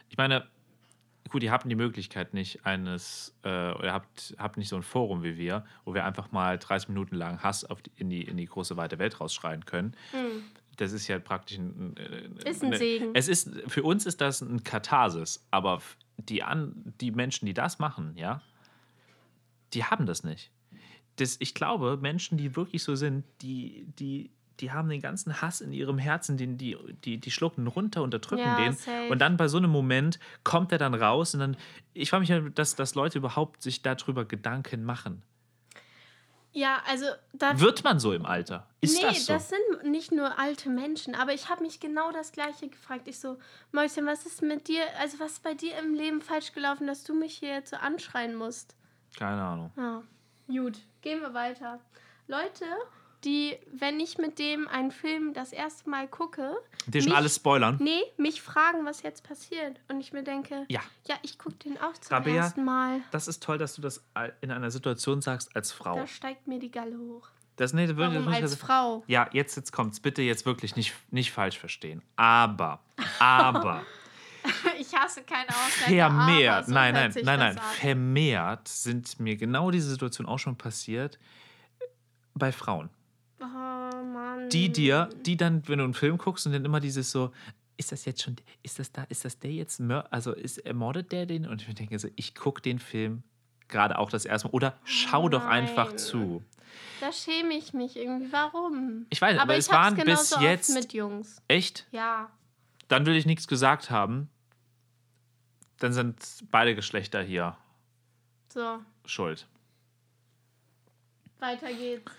Ich 0.08 0.16
meine, 0.16 0.46
gut, 1.30 1.42
ihr 1.42 1.50
habt 1.50 1.68
die 1.70 1.74
Möglichkeit 1.74 2.34
nicht 2.34 2.66
eines, 2.66 3.34
äh, 3.44 3.48
oder 3.48 3.84
ihr 3.84 3.92
habt, 3.94 4.34
habt 4.38 4.56
nicht 4.58 4.68
so 4.68 4.76
ein 4.76 4.82
Forum 4.82 5.22
wie 5.22 5.36
wir, 5.38 5.64
wo 5.84 5.94
wir 5.94 6.04
einfach 6.04 6.32
mal 6.32 6.58
30 6.58 6.90
Minuten 6.90 7.16
lang 7.16 7.42
Hass 7.42 7.64
auf 7.64 7.80
die, 7.80 7.90
in, 7.96 8.10
die, 8.10 8.22
in 8.22 8.36
die 8.36 8.44
große 8.46 8.76
weite 8.76 8.98
Welt 8.98 9.20
rausschreien 9.20 9.64
können. 9.64 9.96
Das 10.76 10.92
ist 10.92 11.08
ja 11.08 11.18
praktisch 11.18 11.58
ein, 11.58 11.94
Hm. 11.98 12.36
Ist 12.44 12.62
ein 12.62 12.68
eine- 12.68 12.78
Segen. 12.78 13.10
Es 13.14 13.28
ist, 13.28 13.50
für 13.68 13.82
uns 13.82 14.04
ist 14.06 14.20
das 14.20 14.40
ein 14.42 14.62
Katharsis, 14.64 15.46
aber 15.50 15.80
die, 16.18 16.42
an, 16.42 16.92
die 17.00 17.10
Menschen, 17.10 17.46
die 17.46 17.54
das 17.54 17.78
machen, 17.78 18.12
ja, 18.16 18.42
die 19.72 19.84
haben 19.84 20.04
das 20.06 20.24
nicht. 20.24 20.50
Das, 21.16 21.36
ich 21.40 21.54
glaube, 21.54 21.98
Menschen, 22.00 22.38
die 22.38 22.56
wirklich 22.56 22.82
so 22.82 22.94
sind, 22.94 23.24
die, 23.42 23.86
die, 23.98 24.30
die 24.60 24.70
haben 24.70 24.88
den 24.88 25.00
ganzen 25.00 25.42
Hass 25.42 25.60
in 25.60 25.72
ihrem 25.72 25.98
Herzen, 25.98 26.36
den, 26.36 26.56
die, 26.56 26.76
die, 27.04 27.18
die 27.18 27.30
schlucken 27.30 27.66
runter, 27.66 28.02
unterdrücken 28.02 28.42
Ja, 28.42 28.56
den. 28.56 28.72
safe. 28.72 29.08
Und 29.10 29.18
dann 29.18 29.36
bei 29.36 29.48
so 29.48 29.58
einem 29.58 29.70
Moment 29.70 30.18
kommt 30.44 30.72
er 30.72 30.78
dann 30.78 30.94
raus 30.94 31.34
und 31.34 31.40
dann, 31.40 31.56
ich 31.94 32.10
frage 32.10 32.20
mich, 32.20 32.28
ja, 32.30 32.40
dass, 32.40 32.76
dass 32.76 32.94
Leute 32.94 33.18
überhaupt 33.18 33.62
sich 33.62 33.82
darüber 33.82 34.24
Gedanken 34.24 34.84
machen. 34.84 35.22
Ja, 36.54 36.82
also 36.86 37.06
da. 37.32 37.58
Wird 37.58 37.82
man 37.82 37.98
so 37.98 38.12
im 38.12 38.26
Alter? 38.26 38.66
Ist 38.82 38.96
nee, 38.96 39.08
das 39.08 39.26
so? 39.26 39.38
sind 39.38 39.90
nicht 39.90 40.12
nur 40.12 40.38
alte 40.38 40.68
Menschen, 40.68 41.14
aber 41.14 41.32
ich 41.32 41.48
habe 41.48 41.62
mich 41.62 41.80
genau 41.80 42.12
das 42.12 42.32
gleiche 42.32 42.68
gefragt. 42.68 43.08
Ich 43.08 43.18
so, 43.18 43.38
Mäuschen, 43.72 44.04
was 44.04 44.26
ist 44.26 44.42
mit 44.42 44.68
dir, 44.68 44.82
also 45.00 45.18
was 45.18 45.32
ist 45.32 45.42
bei 45.42 45.54
dir 45.54 45.78
im 45.78 45.94
Leben 45.94 46.20
falsch 46.20 46.52
gelaufen, 46.52 46.86
dass 46.86 47.04
du 47.04 47.14
mich 47.14 47.38
hier 47.38 47.54
jetzt 47.54 47.70
so 47.70 47.76
anschreien 47.76 48.34
musst? 48.34 48.76
Keine 49.16 49.42
Ahnung. 49.42 49.72
Ja. 49.76 50.02
Gut, 50.46 50.78
gehen 51.02 51.20
wir 51.20 51.34
weiter. 51.34 51.80
Leute, 52.28 52.64
die, 53.24 53.56
wenn 53.72 54.00
ich 54.00 54.18
mit 54.18 54.38
dem 54.40 54.66
einen 54.68 54.90
Film 54.90 55.32
das 55.34 55.52
erste 55.52 55.88
Mal 55.88 56.08
gucke, 56.08 56.56
Dir 56.86 57.02
schon 57.02 57.10
mich- 57.10 57.16
alles 57.16 57.36
spoilern? 57.36 57.76
nee, 57.80 58.00
mich 58.16 58.42
fragen, 58.42 58.84
was 58.84 59.02
jetzt 59.02 59.22
passiert. 59.22 59.78
Und 59.88 60.00
ich 60.00 60.12
mir 60.12 60.24
denke, 60.24 60.64
Ja. 60.68 60.80
ja, 61.06 61.14
ich 61.22 61.38
gucke 61.38 61.56
den 61.56 61.78
auch 61.80 61.92
zum 61.94 62.16
Rabea, 62.16 62.34
ersten 62.36 62.64
Mal. 62.64 63.00
Das 63.12 63.28
ist 63.28 63.42
toll, 63.42 63.58
dass 63.58 63.74
du 63.74 63.82
das 63.82 64.04
in 64.40 64.50
einer 64.50 64.70
Situation 64.70 65.20
sagst 65.22 65.54
als 65.54 65.70
Frau. 65.72 65.96
Da 65.96 66.06
steigt 66.06 66.48
mir 66.48 66.58
die 66.58 66.70
Galle 66.70 66.98
hoch. 66.98 67.28
Das, 67.56 67.72
nee, 67.74 67.86
das 67.86 67.96
würde- 67.96 68.14
Warum 68.14 68.24
muss 68.24 68.34
als 68.42 68.54
Frau? 68.56 69.04
Ja, 69.06 69.28
jetzt, 69.32 69.56
jetzt 69.56 69.72
kommt's. 69.72 70.00
Bitte 70.00 70.22
jetzt 70.22 70.46
wirklich 70.46 70.74
nicht, 70.74 70.94
nicht 71.12 71.30
falsch 71.32 71.58
verstehen. 71.58 72.02
Aber, 72.16 72.80
aber, 73.20 73.84
Ich 74.80 74.94
hasse 74.94 75.22
keine 75.22 75.48
Aussagen. 75.48 76.00
aber 76.00 76.14
vermehrt, 76.24 76.66
so 76.66 76.72
nein, 76.74 76.94
nein, 76.94 77.12
nein, 77.22 77.38
nein, 77.38 77.60
vermehrt 77.78 78.68
sind 78.68 79.20
mir 79.20 79.36
genau 79.36 79.70
diese 79.70 79.88
Situation 79.90 80.26
auch 80.26 80.38
schon 80.38 80.56
passiert 80.56 81.18
bei 82.34 82.52
Frauen. 82.52 82.90
Oh 83.40 83.44
Mann. 83.44 84.48
Die 84.50 84.70
dir, 84.70 85.08
die 85.24 85.36
dann, 85.36 85.66
wenn 85.68 85.78
du 85.78 85.84
einen 85.84 85.94
Film 85.94 86.18
guckst 86.18 86.46
und 86.46 86.52
dann 86.52 86.64
immer 86.64 86.80
dieses 86.80 87.10
so, 87.10 87.32
ist 87.76 87.92
das 87.92 88.04
jetzt 88.04 88.22
schon, 88.22 88.36
ist 88.62 88.78
das 88.78 88.92
da, 88.92 89.04
ist 89.04 89.24
das 89.24 89.38
der 89.38 89.50
jetzt, 89.52 89.80
also 90.10 90.32
ist, 90.32 90.58
ermordet 90.58 91.12
der 91.12 91.26
den? 91.26 91.46
Und 91.46 91.66
ich 91.66 91.74
denke 91.74 91.98
so, 91.98 92.08
ich 92.16 92.34
gucke 92.34 92.62
den 92.62 92.78
Film 92.78 93.22
gerade 93.68 93.98
auch 93.98 94.10
das 94.10 94.24
erste 94.24 94.48
Mal 94.48 94.54
oder 94.54 94.78
schau 94.84 95.28
doch 95.28 95.44
einfach 95.46 95.96
zu. 95.96 96.42
Da 97.00 97.12
schäme 97.12 97.54
ich 97.54 97.72
mich 97.72 97.96
irgendwie. 97.96 98.30
Warum? 98.32 99.06
Ich 99.10 99.20
weiß, 99.20 99.38
aber 99.38 99.54
ich 99.54 99.60
es 99.60 99.70
waren 99.70 99.94
bis 99.96 100.04
genauso 100.04 100.36
oft 100.36 100.44
jetzt- 100.44 100.74
mit 100.74 100.92
Jungs. 100.92 101.42
Echt? 101.48 101.86
Ja. 101.90 102.30
Dann 102.92 103.06
will 103.06 103.16
ich 103.16 103.24
nichts 103.24 103.48
gesagt 103.48 103.90
haben. 103.90 104.28
Dann 105.78 105.94
sind 105.94 106.22
beide 106.50 106.74
Geschlechter 106.74 107.22
hier 107.22 107.56
So, 108.52 108.80
schuld. 109.06 109.46
weiter 111.38 111.72
geht's. 111.72 112.12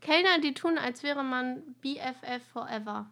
Kellner, 0.00 0.40
die 0.40 0.52
tun, 0.52 0.78
als 0.78 1.04
wäre 1.04 1.22
man 1.22 1.62
BFF 1.80 2.42
forever. 2.52 3.08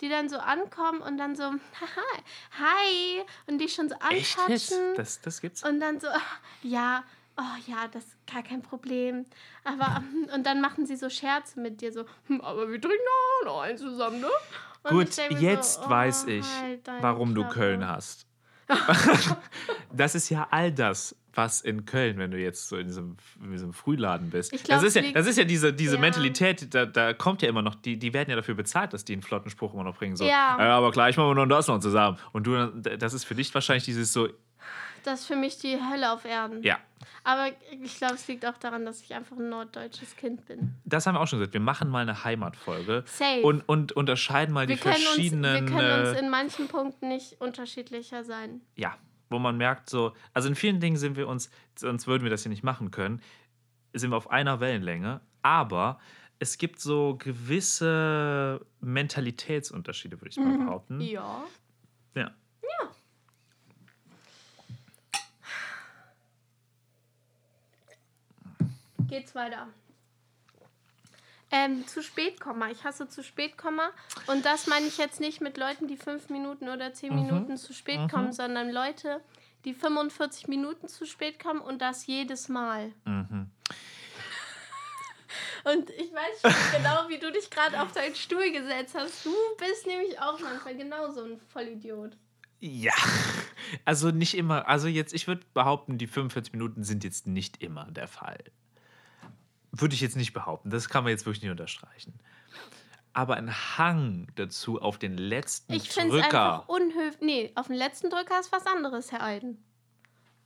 Die 0.00 0.08
dann 0.08 0.30
so 0.30 0.38
ankommen 0.38 1.02
und 1.02 1.18
dann 1.18 1.36
so, 1.36 1.44
haha, 1.44 2.22
hi, 2.52 3.22
und 3.46 3.58
die 3.58 3.68
schon 3.68 3.90
so 3.90 3.94
antatschen. 3.96 4.94
Das, 4.96 5.20
das 5.20 5.42
gibt's? 5.42 5.62
Und 5.64 5.80
dann 5.80 6.00
so, 6.00 6.08
ja, 6.62 7.04
oh 7.36 7.56
ja, 7.70 7.88
das 7.88 8.04
ist 8.06 8.26
gar 8.26 8.42
kein 8.42 8.62
Problem. 8.62 9.26
Aber, 9.64 10.02
und 10.34 10.44
dann 10.46 10.62
machen 10.62 10.86
sie 10.86 10.96
so 10.96 11.10
Scherze 11.10 11.60
mit 11.60 11.82
dir, 11.82 11.92
so, 11.92 12.06
"Hm, 12.28 12.40
aber 12.40 12.70
wir 12.70 12.80
trinken 12.80 13.04
auch 13.42 13.44
noch 13.44 13.60
einen 13.60 13.76
zusammen, 13.76 14.20
ne? 14.22 14.30
Und 14.90 14.98
Gut, 14.98 15.16
jetzt 15.40 15.74
so, 15.74 15.86
oh, 15.86 15.90
weiß 15.90 16.24
ich, 16.26 16.46
halt 16.60 16.88
warum 17.00 17.34
du 17.34 17.42
Klappe. 17.42 17.54
Köln 17.54 17.86
hast. 17.88 18.26
das 19.92 20.14
ist 20.14 20.28
ja 20.28 20.48
all 20.50 20.72
das, 20.72 21.16
was 21.34 21.60
in 21.60 21.84
Köln, 21.84 22.18
wenn 22.18 22.30
du 22.30 22.38
jetzt 22.38 22.68
so 22.68 22.76
in 22.76 22.86
diesem, 22.88 23.16
in 23.42 23.52
diesem 23.52 23.72
Frühladen 23.72 24.30
bist. 24.30 24.50
Glaub, 24.52 24.80
das, 24.80 24.82
ist 24.82 24.96
ja, 24.96 25.02
das 25.12 25.26
ist 25.26 25.36
ja 25.38 25.44
diese, 25.44 25.72
diese 25.72 25.96
Ja. 25.96 26.00
Mentalität, 26.00 26.74
da, 26.74 26.86
da 26.86 27.12
kommt 27.12 27.42
ja 27.42 27.48
immer 27.48 27.62
noch, 27.62 27.74
die, 27.74 27.98
die 27.98 28.12
werden 28.14 28.30
ja 28.30 28.36
dafür 28.36 28.54
bezahlt, 28.54 28.92
dass 28.92 29.04
die 29.04 29.12
einen 29.12 29.22
flotten 29.22 29.50
Spruch 29.50 29.74
immer 29.74 29.84
noch 29.84 29.96
bringen. 29.96 30.16
So, 30.16 30.24
Ja. 30.26 30.56
aber 30.58 30.90
gleich 30.90 31.16
machen 31.16 31.28
wir 31.30 31.34
noch 31.34 31.46
das 31.46 31.68
noch 31.68 31.78
zusammen. 31.78 32.18
Und 32.32 32.46
du, 32.46 32.66
das 32.98 33.12
ist 33.12 33.24
für 33.24 33.34
dich 33.34 33.52
wahrscheinlich 33.54 33.84
dieses 33.84 34.12
so, 34.12 34.28
Das 35.06 35.20
ist 35.20 35.26
für 35.26 35.36
mich 35.36 35.58
die 35.58 35.76
Hölle 35.76 36.12
auf 36.12 36.24
Erden. 36.24 36.62
ja, 36.62 36.78
Aber 37.24 37.48
ich 37.82 37.96
glaube, 37.96 38.14
es 38.14 38.26
liegt 38.28 38.44
auch 38.46 38.56
daran, 38.58 38.84
dass 38.84 39.00
ich 39.02 39.14
einfach 39.14 39.36
ein 39.36 39.48
norddeutsches 39.48 40.16
Kind 40.16 40.44
bin. 40.46 40.74
das 40.84 41.06
haben 41.06 41.14
wir 41.14 41.20
auch 41.20 41.26
schon 41.28 41.38
gesagt. 41.38 41.54
Wir 41.54 41.60
machen 41.60 41.88
mal 41.88 42.00
eine 42.02 42.24
Heimatfolge 42.24 43.04
Safe. 43.06 43.42
und, 43.42 43.68
und 43.68 43.92
unterscheiden 43.92 44.52
mal 44.52 44.66
wir, 44.68 44.74
die 44.76 44.80
können 44.82 44.94
uns, 44.96 45.02
wir 45.04 45.08
verschiedenen. 45.14 45.66
können 45.66 46.00
uns 46.08 46.16
äh, 46.18 46.20
in 46.22 46.30
manchen 46.30 46.68
Punkten 46.68 47.08
nicht 47.08 47.40
unterschiedlicher 47.40 48.24
sein. 48.24 48.60
ja, 48.76 48.96
wo 49.30 49.38
man 49.38 49.56
merkt, 49.56 49.90
so, 49.90 50.12
also 50.34 50.48
in 50.48 50.54
vielen 50.54 50.78
Dingen 50.80 50.96
sind 50.96 51.16
wir 51.16 51.26
uns, 51.28 51.50
sonst 51.76 52.06
würden 52.06 52.22
wir 52.22 52.30
das 52.30 52.42
hier 52.42 52.50
nicht 52.50 52.62
machen 52.62 52.90
können, 52.92 53.20
sind 53.92 54.10
wir 54.10 54.16
auf 54.16 54.30
einer 54.30 54.60
Wellenlänge, 54.60 55.20
aber 55.42 55.98
es 56.38 56.58
gibt 56.58 56.80
so 56.80 57.16
gewisse 57.18 58.60
Mentalitätsunterschiede, 58.80 60.20
würde 60.20 60.30
ich 60.30 60.36
mal 60.36 60.58
behaupten. 60.58 61.00
Ja. 61.00 61.06
Ja. 61.10 61.44
Geht's 69.08 69.34
weiter. 69.34 69.68
Ähm, 71.52 71.86
zu 71.86 72.02
spät 72.02 72.40
kommen. 72.40 72.68
Ich 72.72 72.82
hasse 72.84 73.08
zu 73.08 73.22
spät 73.22 73.56
kommen. 73.56 73.88
Und 74.26 74.44
das 74.44 74.66
meine 74.66 74.86
ich 74.86 74.98
jetzt 74.98 75.20
nicht 75.20 75.40
mit 75.40 75.56
Leuten, 75.56 75.86
die 75.86 75.96
fünf 75.96 76.28
Minuten 76.28 76.68
oder 76.68 76.92
zehn 76.92 77.14
Mhm. 77.14 77.22
Minuten 77.22 77.56
zu 77.56 77.72
spät 77.72 78.10
kommen, 78.10 78.32
sondern 78.32 78.70
Leute, 78.70 79.20
die 79.64 79.72
45 79.72 80.48
Minuten 80.48 80.88
zu 80.88 81.06
spät 81.06 81.38
kommen 81.40 81.60
und 81.60 81.80
das 81.80 82.06
jedes 82.06 82.48
Mal. 82.48 82.92
Mhm. 83.04 83.50
Und 85.64 85.90
ich 85.90 86.12
weiß 86.12 86.40
schon 86.42 86.72
genau, 86.80 87.08
wie 87.08 87.18
du 87.18 87.30
dich 87.32 87.50
gerade 87.50 87.80
auf 87.82 87.90
deinen 87.92 88.14
Stuhl 88.14 88.52
gesetzt 88.52 88.94
hast. 88.96 89.26
Du 89.26 89.34
bist 89.58 89.84
nämlich 89.86 90.18
auch 90.20 90.38
manchmal 90.38 90.76
genauso 90.76 91.24
ein 91.24 91.40
Vollidiot. 91.52 92.16
Ja, 92.60 92.94
also 93.84 94.10
nicht 94.12 94.34
immer. 94.34 94.68
Also 94.68 94.86
jetzt, 94.86 95.12
ich 95.12 95.26
würde 95.26 95.42
behaupten, 95.54 95.98
die 95.98 96.06
45 96.06 96.52
Minuten 96.52 96.84
sind 96.84 97.02
jetzt 97.02 97.26
nicht 97.26 97.62
immer 97.62 97.86
der 97.90 98.06
Fall. 98.06 98.38
Würde 99.78 99.94
ich 99.94 100.00
jetzt 100.00 100.16
nicht 100.16 100.32
behaupten. 100.32 100.70
Das 100.70 100.88
kann 100.88 101.04
man 101.04 101.10
jetzt 101.10 101.26
wirklich 101.26 101.42
nicht 101.42 101.50
unterstreichen. 101.50 102.18
Aber 103.12 103.36
ein 103.36 103.50
Hang 103.78 104.28
dazu 104.34 104.80
auf 104.80 104.98
den 104.98 105.16
letzten 105.16 105.72
Ich 105.72 105.88
finde 105.90 106.16
es 106.18 106.22
Drücker. 106.24 106.54
einfach 106.54 106.68
unhöflich. 106.68 107.20
Nee, 107.20 107.52
auf 107.54 107.68
den 107.68 107.76
letzten 107.76 108.10
Drücker 108.10 108.38
ist 108.38 108.52
was 108.52 108.66
anderes, 108.66 109.10
Herr 109.12 109.22
Eiden. 109.22 109.62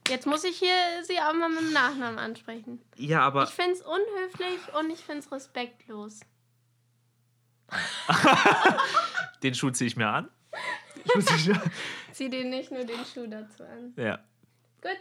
Jetzt 0.07 0.25
muss 0.25 0.43
ich 0.43 0.57
hier 0.57 0.73
Sie 1.03 1.19
auch 1.19 1.33
mal 1.33 1.49
mit 1.49 1.59
dem 1.59 1.73
Nachnamen 1.73 2.17
ansprechen. 2.17 2.81
Ja, 2.97 3.21
aber 3.21 3.43
Ich 3.43 3.49
finde 3.49 3.73
es 3.73 3.81
unhöflich 3.81 4.73
und 4.79 4.89
ich 4.89 4.99
finde 4.99 5.19
es 5.19 5.31
respektlos. 5.31 6.21
den 9.43 9.53
Schuh 9.55 9.69
ziehe 9.71 9.87
ich 9.87 9.95
mir 9.95 10.07
an. 10.07 10.29
Ich 11.03 11.49
Zieh 12.11 12.29
dir 12.29 12.43
nicht 12.45 12.71
nur 12.71 12.83
den 12.83 13.03
Schuh 13.05 13.25
dazu 13.25 13.63
an. 13.63 13.93
ja. 13.95 14.19
Gut. 14.81 14.99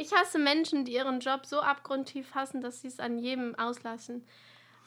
Ich 0.00 0.14
hasse 0.14 0.38
Menschen, 0.38 0.86
die 0.86 0.94
ihren 0.94 1.20
Job 1.20 1.44
so 1.44 1.60
abgrundtief 1.60 2.34
hassen, 2.34 2.62
dass 2.62 2.80
sie 2.80 2.88
es 2.88 3.00
an 3.00 3.18
jedem 3.18 3.54
auslassen. 3.58 4.24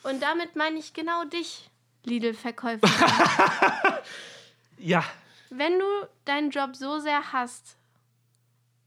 Und 0.02 0.24
damit 0.24 0.56
meine 0.56 0.80
ich 0.80 0.94
genau 0.94 1.24
dich, 1.26 1.70
Lidl-Verkäufer. 2.04 2.88
Ja, 4.80 5.06
Wenn 5.50 5.80
du 5.80 5.86
deinen 6.26 6.50
Job 6.50 6.76
so 6.76 7.00
sehr 7.00 7.32
hasst, 7.32 7.78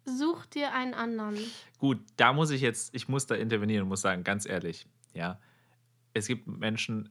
such 0.04 0.44
dir 0.46 0.72
einen 0.72 0.92
anderen. 0.94 1.38
gut, 1.78 1.98
da 2.16 2.32
muss 2.32 2.50
ich 2.50 2.60
jetzt, 2.60 2.94
ich 2.94 3.08
muss 3.08 3.26
da 3.26 3.34
intervenieren 3.36 3.84
und 3.84 3.88
muss 3.88 4.02
sagen, 4.02 4.22
ganz 4.24 4.46
ehrlich, 4.46 4.86
ja, 5.14 5.38
es 6.12 6.26
gibt 6.26 6.48
Menschen, 6.48 7.08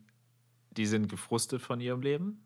die 0.71 0.85
sind 0.85 1.07
gefrustet 1.09 1.61
von 1.61 1.79
ihrem 1.79 2.01
Leben. 2.01 2.44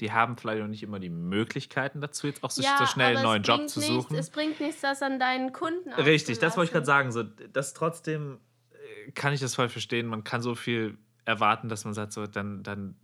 Die 0.00 0.12
haben 0.12 0.36
vielleicht 0.36 0.62
auch 0.62 0.68
nicht 0.68 0.82
immer 0.82 1.00
die 1.00 1.10
Möglichkeiten 1.10 2.00
dazu, 2.00 2.28
jetzt 2.28 2.44
auch 2.44 2.50
so, 2.50 2.62
so 2.62 2.86
schnell 2.86 3.16
einen 3.16 3.24
neuen 3.24 3.42
Job 3.42 3.68
zu 3.68 3.80
nichts, 3.80 3.94
suchen. 3.94 4.16
Es 4.16 4.30
bringt 4.30 4.60
nichts, 4.60 4.80
das 4.80 5.02
an 5.02 5.18
deinen 5.18 5.52
Kunden 5.52 5.92
Richtig, 5.92 6.38
das 6.38 6.56
wollte 6.56 6.68
ich 6.68 6.72
gerade 6.72 6.86
sagen. 6.86 7.10
So, 7.10 7.24
das 7.24 7.74
trotzdem 7.74 8.38
äh, 8.70 9.10
kann 9.12 9.32
ich 9.32 9.40
das 9.40 9.54
voll 9.54 9.68
verstehen. 9.68 10.06
Man 10.06 10.22
kann 10.22 10.40
so 10.40 10.54
viel 10.54 10.96
erwarten, 11.24 11.68
dass 11.68 11.84
man 11.84 11.94
sagt, 11.94 12.12
so, 12.12 12.26
dann, 12.26 12.62
dann 12.62 12.96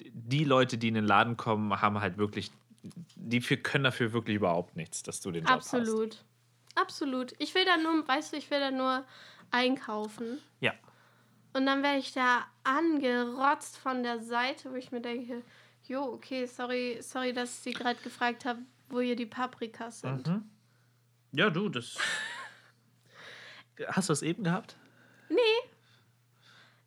die 0.00 0.44
Leute, 0.44 0.76
die 0.76 0.88
in 0.88 0.94
den 0.94 1.06
Laden 1.06 1.36
kommen, 1.36 1.80
haben 1.80 2.00
halt 2.00 2.18
wirklich, 2.18 2.50
die 2.82 3.40
können 3.40 3.84
dafür 3.84 4.12
wirklich 4.12 4.36
überhaupt 4.36 4.76
nichts, 4.76 5.02
dass 5.02 5.20
du 5.20 5.30
den 5.30 5.44
Job 5.44 5.58
hast. 5.58 5.74
Absolut. 5.74 6.24
Absolut. 6.74 7.32
Ich 7.38 7.54
will 7.54 7.64
da 7.64 7.76
nur, 7.76 8.06
weißt 8.06 8.32
du, 8.32 8.36
ich 8.36 8.50
will 8.50 8.60
da 8.60 8.70
nur 8.70 9.04
einkaufen. 9.50 10.38
Ja. 10.60 10.72
Und 11.52 11.66
dann 11.66 11.82
werde 11.82 11.98
ich 11.98 12.12
da 12.12 12.46
angerotzt 12.62 13.78
von 13.78 14.02
der 14.02 14.20
Seite, 14.20 14.70
wo 14.70 14.76
ich 14.76 14.92
mir 14.92 15.00
denke, 15.00 15.42
jo, 15.88 16.02
okay, 16.12 16.46
sorry, 16.46 16.98
sorry, 17.00 17.32
dass 17.32 17.50
ich 17.50 17.56
Sie 17.60 17.72
gerade 17.72 17.98
gefragt 18.02 18.44
habe, 18.44 18.60
wo 18.88 19.00
hier 19.00 19.16
die 19.16 19.26
Paprikas 19.26 20.00
sind. 20.00 20.26
Mhm. 20.26 20.48
Ja, 21.32 21.50
du, 21.50 21.68
das. 21.68 21.96
Hast 23.88 24.08
du 24.08 24.12
das 24.12 24.22
eben 24.22 24.44
gehabt? 24.44 24.76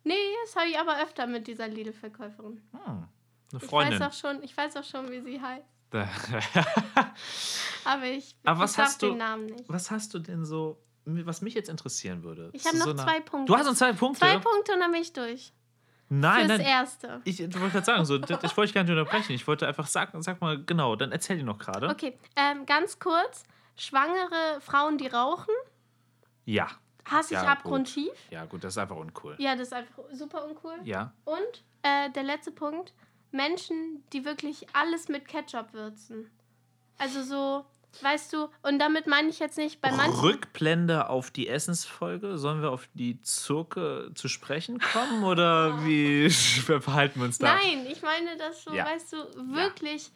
Nee, 0.04 0.14
das 0.44 0.56
habe 0.56 0.68
ich 0.68 0.78
aber 0.78 1.00
öfter 1.02 1.26
mit 1.28 1.46
dieser 1.46 1.68
Lidl-Verkäuferin. 1.68 2.60
Hm, 2.72 2.80
eine 2.84 3.06
Ich 3.52 3.62
Freundin. 3.68 4.00
weiß, 4.00 4.08
auch 4.08 4.12
schon, 4.18 4.42
ich 4.42 4.56
weiß 4.56 4.76
auch 4.76 4.84
schon, 4.84 5.08
wie 5.12 5.20
sie 5.20 5.40
heißt. 5.40 5.64
Aber 7.84 8.04
ich, 8.06 8.34
Aber 8.44 8.56
ich 8.58 8.62
was 8.62 8.78
hast 8.78 9.02
du- 9.02 9.08
den 9.10 9.18
Namen 9.18 9.46
nicht. 9.46 9.64
Was 9.68 9.90
hast 9.90 10.14
du 10.14 10.18
denn 10.18 10.44
so, 10.44 10.82
was 11.04 11.42
mich 11.42 11.54
jetzt 11.54 11.68
interessieren 11.68 12.22
würde? 12.24 12.50
Ich 12.54 12.64
habe 12.66 12.78
noch 12.78 12.86
so 12.86 12.94
zwei 12.94 13.20
Punkte. 13.20 13.52
Du 13.52 13.58
hast 13.58 13.66
noch 13.66 13.74
zwei 13.74 13.92
Punkte? 13.92 14.20
Zwei 14.20 14.38
Punkte 14.38 14.72
und 14.72 14.80
dann 14.80 14.90
bin 14.90 15.02
ich 15.02 15.12
durch. 15.12 15.52
Nein, 16.14 16.46
Fürs 16.46 16.58
nein. 16.58 16.66
Erste. 16.66 17.20
Ich 17.24 17.38
wollte 17.40 17.58
gerade 17.70 17.86
sagen, 17.86 18.04
so, 18.04 18.18
das, 18.18 18.38
das 18.38 18.54
wollte 18.56 18.68
ich 18.68 18.74
gar 18.74 18.82
nicht 18.82 18.90
unterbrechen. 18.90 19.32
Ich 19.32 19.46
wollte 19.46 19.66
einfach 19.66 19.86
sagen, 19.86 20.20
sag 20.22 20.42
mal 20.42 20.62
genau, 20.62 20.94
dann 20.94 21.10
erzähl 21.10 21.38
die 21.38 21.42
noch 21.42 21.58
gerade. 21.58 21.88
Okay, 21.88 22.18
ähm, 22.36 22.66
ganz 22.66 22.98
kurz. 22.98 23.44
Schwangere 23.76 24.60
Frauen, 24.60 24.98
die 24.98 25.06
rauchen, 25.06 25.54
Ja. 26.44 26.68
hasse 27.10 27.32
ich 27.34 27.40
Ja, 27.40 27.48
abgrundtief. 27.50 28.12
Ja, 28.30 28.44
gut, 28.44 28.62
das 28.62 28.74
ist 28.74 28.78
einfach 28.78 28.96
uncool. 28.96 29.36
Ja, 29.38 29.52
das 29.56 29.68
ist 29.68 29.72
einfach 29.72 30.04
super 30.12 30.44
uncool. 30.44 30.74
Ja. 30.84 31.14
Und 31.24 31.64
äh, 31.82 32.10
der 32.10 32.24
letzte 32.24 32.50
Punkt: 32.50 32.92
Menschen, 33.30 34.04
die 34.12 34.26
wirklich 34.26 34.66
alles 34.74 35.08
mit 35.08 35.26
Ketchup 35.26 35.72
würzen. 35.72 36.30
Also 36.98 37.22
so, 37.22 37.64
weißt 38.00 38.32
du, 38.32 38.48
und 38.62 38.78
damit 38.78 39.06
meine 39.06 39.28
ich 39.28 39.38
jetzt 39.38 39.58
nicht 39.58 39.80
bei 39.80 39.90
manchen. 39.92 40.18
Rückblende 40.20 41.08
auf 41.08 41.30
die 41.30 41.48
Essensfolge. 41.48 42.38
Sollen 42.38 42.62
wir 42.62 42.70
auf 42.70 42.88
die 42.94 43.20
Zurke 43.20 44.10
zu 44.14 44.28
sprechen 44.28 44.78
kommen 44.80 45.24
oder 45.24 45.84
wie 45.84 46.30
verhalten 46.30 47.20
wir 47.20 47.26
uns 47.26 47.38
da? 47.38 47.54
Nein, 47.54 47.86
ich 47.90 48.02
meine 48.02 48.36
das 48.38 48.64
so, 48.64 48.72
Ja. 48.72 48.86
weißt 48.86 49.12
du, 49.12 49.16
wirklich 49.54 50.10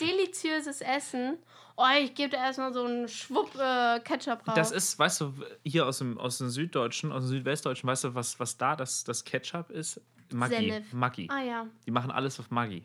deliziöses 0.00 0.80
Essen. 0.80 1.38
Oh, 1.76 1.84
ich 2.00 2.14
gebe 2.14 2.28
da 2.30 2.36
erstmal 2.44 2.72
so 2.72 2.84
einen 2.84 3.08
Schwupp 3.08 3.54
äh, 3.58 3.98
Ketchup 4.00 4.44
drauf. 4.44 4.54
Das 4.54 4.70
ist, 4.70 4.98
weißt 4.98 5.22
du, 5.22 5.34
hier 5.64 5.86
aus 5.86 5.98
dem, 5.98 6.18
aus 6.18 6.38
dem 6.38 6.50
Süddeutschen, 6.50 7.10
aus 7.12 7.22
dem 7.22 7.28
Südwestdeutschen, 7.28 7.88
weißt 7.88 8.04
du, 8.04 8.14
was, 8.14 8.38
was 8.38 8.58
da 8.58 8.76
das, 8.76 9.04
das 9.04 9.24
Ketchup 9.24 9.70
ist? 9.70 10.00
Maggi. 10.32 10.70
Senf. 10.70 10.92
Maggi. 10.92 11.28
Ah 11.30 11.42
ja. 11.42 11.66
Die 11.86 11.90
machen 11.90 12.10
alles 12.10 12.38
auf 12.40 12.50
Maggi. 12.50 12.84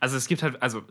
Also 0.00 0.16
es 0.16 0.26
gibt 0.26 0.42
halt, 0.42 0.60
also 0.62 0.82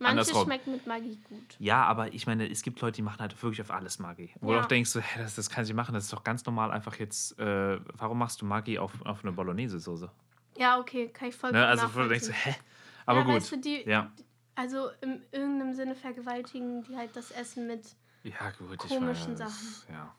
Manche 0.00 0.10
Andersrum. 0.10 0.44
schmecken 0.44 0.72
mit 0.72 0.86
Maggi 0.86 1.18
gut. 1.28 1.56
Ja, 1.58 1.84
aber 1.84 2.12
ich 2.14 2.26
meine, 2.26 2.48
es 2.48 2.62
gibt 2.62 2.80
Leute, 2.80 2.96
die 2.96 3.02
machen 3.02 3.18
halt 3.20 3.40
wirklich 3.42 3.60
auf 3.60 3.70
alles 3.70 3.98
Maggi. 3.98 4.32
Wo 4.40 4.52
Ja. 4.52 4.58
du 4.58 4.64
auch 4.64 4.68
denkst, 4.68 4.90
so, 4.90 5.00
hä, 5.00 5.18
das, 5.18 5.34
das 5.34 5.50
kann 5.50 5.64
ich 5.64 5.72
machen, 5.74 5.92
das 5.94 6.04
ist 6.04 6.12
doch 6.12 6.22
ganz 6.24 6.44
normal 6.46 6.70
einfach 6.70 6.96
jetzt, 6.96 7.38
äh, 7.38 7.80
warum 7.96 8.18
machst 8.18 8.40
du 8.40 8.46
Maggi 8.46 8.78
auf, 8.78 8.92
auf 9.04 9.22
eine 9.24 9.32
Bolognese-Soße? 9.32 10.10
Ja, 10.56 10.78
okay, 10.78 11.08
kann 11.08 11.28
ich 11.28 11.34
voll 11.36 11.52
Ne? 11.52 11.66
Also 11.66 11.92
wo 11.94 12.00
du 12.00 12.08
denkst, 12.08 12.28
hä? 12.30 12.54
Aber 13.06 13.20
ja, 13.20 13.24
gut. 13.24 13.34
Weißt 13.36 13.52
du, 13.52 13.56
die, 13.58 13.82
ja. 13.88 14.12
Also 14.54 14.88
in 15.00 15.22
irgendeinem 15.30 15.72
Sinne 15.74 15.94
vergewaltigen 15.94 16.82
die 16.82 16.96
halt 16.96 17.14
das 17.14 17.30
Essen 17.30 17.66
mit. 17.66 17.84
ja, 18.24 18.50
gut. 18.58 18.72
ich 18.84 18.90
komischen 18.90 19.38
weiß, 19.38 19.38
Sachen. 19.38 19.92
Ja. 19.94 20.14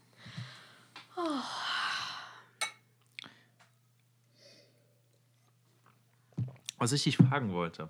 Was 6.78 6.94
ich 6.94 7.04
dich 7.04 7.18
fragen 7.18 7.52
wollte, 7.52 7.90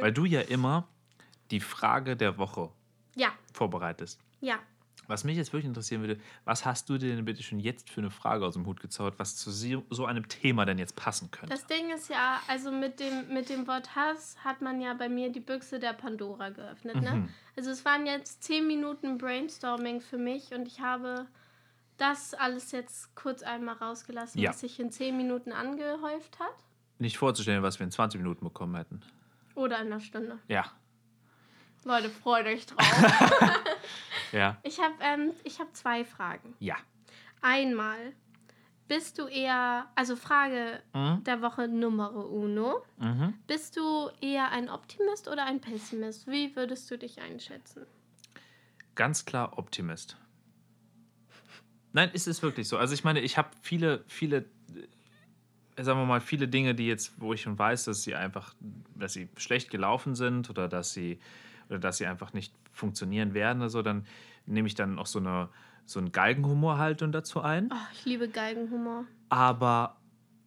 weil 0.00 0.12
du 0.12 0.24
ja 0.24 0.40
immer 0.42 0.86
die 1.50 1.60
Frage 1.60 2.16
der 2.16 2.38
Woche 2.38 2.70
Ja, 3.16 3.32
vorbereitest. 3.52 4.20
ja. 4.40 4.58
Was 5.06 5.24
mich 5.24 5.38
jetzt 5.38 5.54
wirklich 5.54 5.68
interessieren 5.68 6.02
würde, 6.02 6.20
was 6.44 6.66
hast 6.66 6.90
du 6.90 6.98
dir 6.98 7.16
denn 7.16 7.24
bitte 7.24 7.42
schon 7.42 7.60
jetzt 7.60 7.88
für 7.88 8.02
eine 8.02 8.10
Frage 8.10 8.44
aus 8.44 8.52
dem 8.52 8.66
Hut 8.66 8.78
gezaubert, 8.78 9.14
was 9.18 9.36
zu 9.36 9.50
so 9.50 9.82
so 9.88 10.04
einem 10.04 10.28
Thema 10.28 10.66
denn 10.66 10.76
jetzt 10.76 10.96
passen 10.96 11.30
könnte? 11.30 11.54
Das 11.54 11.66
Ding 11.66 11.90
ist 11.94 12.10
ja, 12.10 12.38
also 12.46 12.70
mit 12.70 13.00
dem, 13.00 13.32
mit 13.32 13.48
dem 13.48 13.66
Wort 13.66 13.96
Hass 13.96 14.36
hat 14.44 14.60
man 14.60 14.82
ja 14.82 14.92
bei 14.92 15.08
mir 15.08 15.32
die 15.32 15.40
Büchse 15.40 15.78
der 15.78 15.94
Pandora 15.94 16.50
geöffnet. 16.50 16.96
Ne? 17.00 17.10
Mhm. 17.12 17.28
Also 17.56 17.70
es 17.70 17.86
waren 17.86 18.04
jetzt 18.04 18.42
zehn 18.42 18.66
Minuten 18.66 19.16
Brainstorming 19.16 20.02
für 20.02 20.18
mich 20.18 20.52
und 20.52 20.68
ich 20.68 20.80
habe 20.80 21.26
das 21.96 22.34
alles 22.34 22.70
jetzt 22.72 23.14
kurz 23.14 23.42
einmal 23.42 23.76
rausgelassen, 23.76 24.38
Ja. 24.42 24.50
was 24.50 24.60
sich 24.60 24.78
in 24.78 24.90
zehn 24.92 25.16
Minuten 25.16 25.52
angehäuft 25.52 26.38
hat. 26.38 26.54
Nicht 26.98 27.16
vorzustellen, 27.16 27.62
was 27.62 27.78
wir 27.78 27.84
in 27.84 27.90
20 27.92 28.20
Minuten 28.20 28.44
bekommen 28.44 28.76
hätten. 28.76 29.00
Oder 29.54 29.80
in 29.80 29.86
einer 29.86 30.00
Stunde. 30.00 30.38
Ja. 30.48 30.66
Leute, 31.84 32.10
freut 32.10 32.46
euch 32.46 32.66
drauf. 32.66 32.78
Ja. 34.30 34.58
ich 34.62 34.78
habe 34.78 34.92
ähm, 35.00 35.32
ich 35.44 35.58
hab 35.58 35.74
zwei 35.74 36.04
Fragen. 36.04 36.54
Ja. 36.58 36.76
Einmal, 37.40 38.12
bist 38.86 39.18
du 39.18 39.26
eher, 39.26 39.86
also 39.94 40.16
Frage 40.16 40.82
Mhm. 40.94 41.24
der 41.24 41.40
Woche 41.40 41.66
Nummer 41.66 42.12
uno, 42.14 42.82
Mhm. 42.98 43.32
bist 43.46 43.78
du 43.78 44.10
eher 44.20 44.50
ein 44.50 44.68
Optimist 44.68 45.28
oder 45.28 45.46
ein 45.46 45.62
Pessimist? 45.62 46.26
Wie 46.26 46.54
würdest 46.56 46.90
du 46.90 46.98
dich 46.98 47.22
einschätzen? 47.22 47.86
Ganz 48.94 49.24
klar 49.24 49.56
Optimist. 49.56 50.18
Nein, 51.94 52.10
ist 52.12 52.28
es 52.28 52.42
wirklich 52.42 52.68
so. 52.68 52.76
Also 52.76 52.92
ich 52.92 53.04
meine, 53.04 53.20
ich 53.20 53.38
habe 53.38 53.48
viele, 53.62 54.04
viele, 54.08 54.44
äh, 55.76 55.82
sagen 55.82 56.00
wir 56.00 56.04
mal, 56.06 56.20
viele 56.20 56.48
Dinge, 56.48 56.74
die 56.74 56.86
jetzt, 56.86 57.18
wo 57.18 57.32
ich 57.32 57.40
schon 57.40 57.58
weiß, 57.58 57.84
dass 57.86 58.02
sie 58.02 58.14
einfach, 58.14 58.54
dass 58.94 59.14
sie 59.14 59.30
schlecht 59.38 59.70
gelaufen 59.70 60.14
sind 60.14 60.50
oder 60.50 60.68
dass 60.68 60.92
sie, 60.92 61.18
oder 61.68 61.78
dass 61.78 61.98
sie 61.98 62.06
einfach 62.06 62.32
nicht 62.32 62.52
funktionieren 62.72 63.34
werden 63.34 63.58
oder 63.58 63.70
so, 63.70 63.82
dann 63.82 64.06
nehme 64.46 64.68
ich 64.68 64.74
dann 64.74 64.98
auch 64.98 65.06
so 65.06 65.18
eine, 65.18 65.48
so 65.84 65.98
einen 65.98 66.12
Galgenhumorhaltung 66.12 67.12
dazu 67.12 67.40
ein. 67.40 67.70
Oh, 67.72 67.76
ich 67.92 68.04
liebe 68.04 68.28
Geigenhumor. 68.28 69.04
Aber 69.28 69.96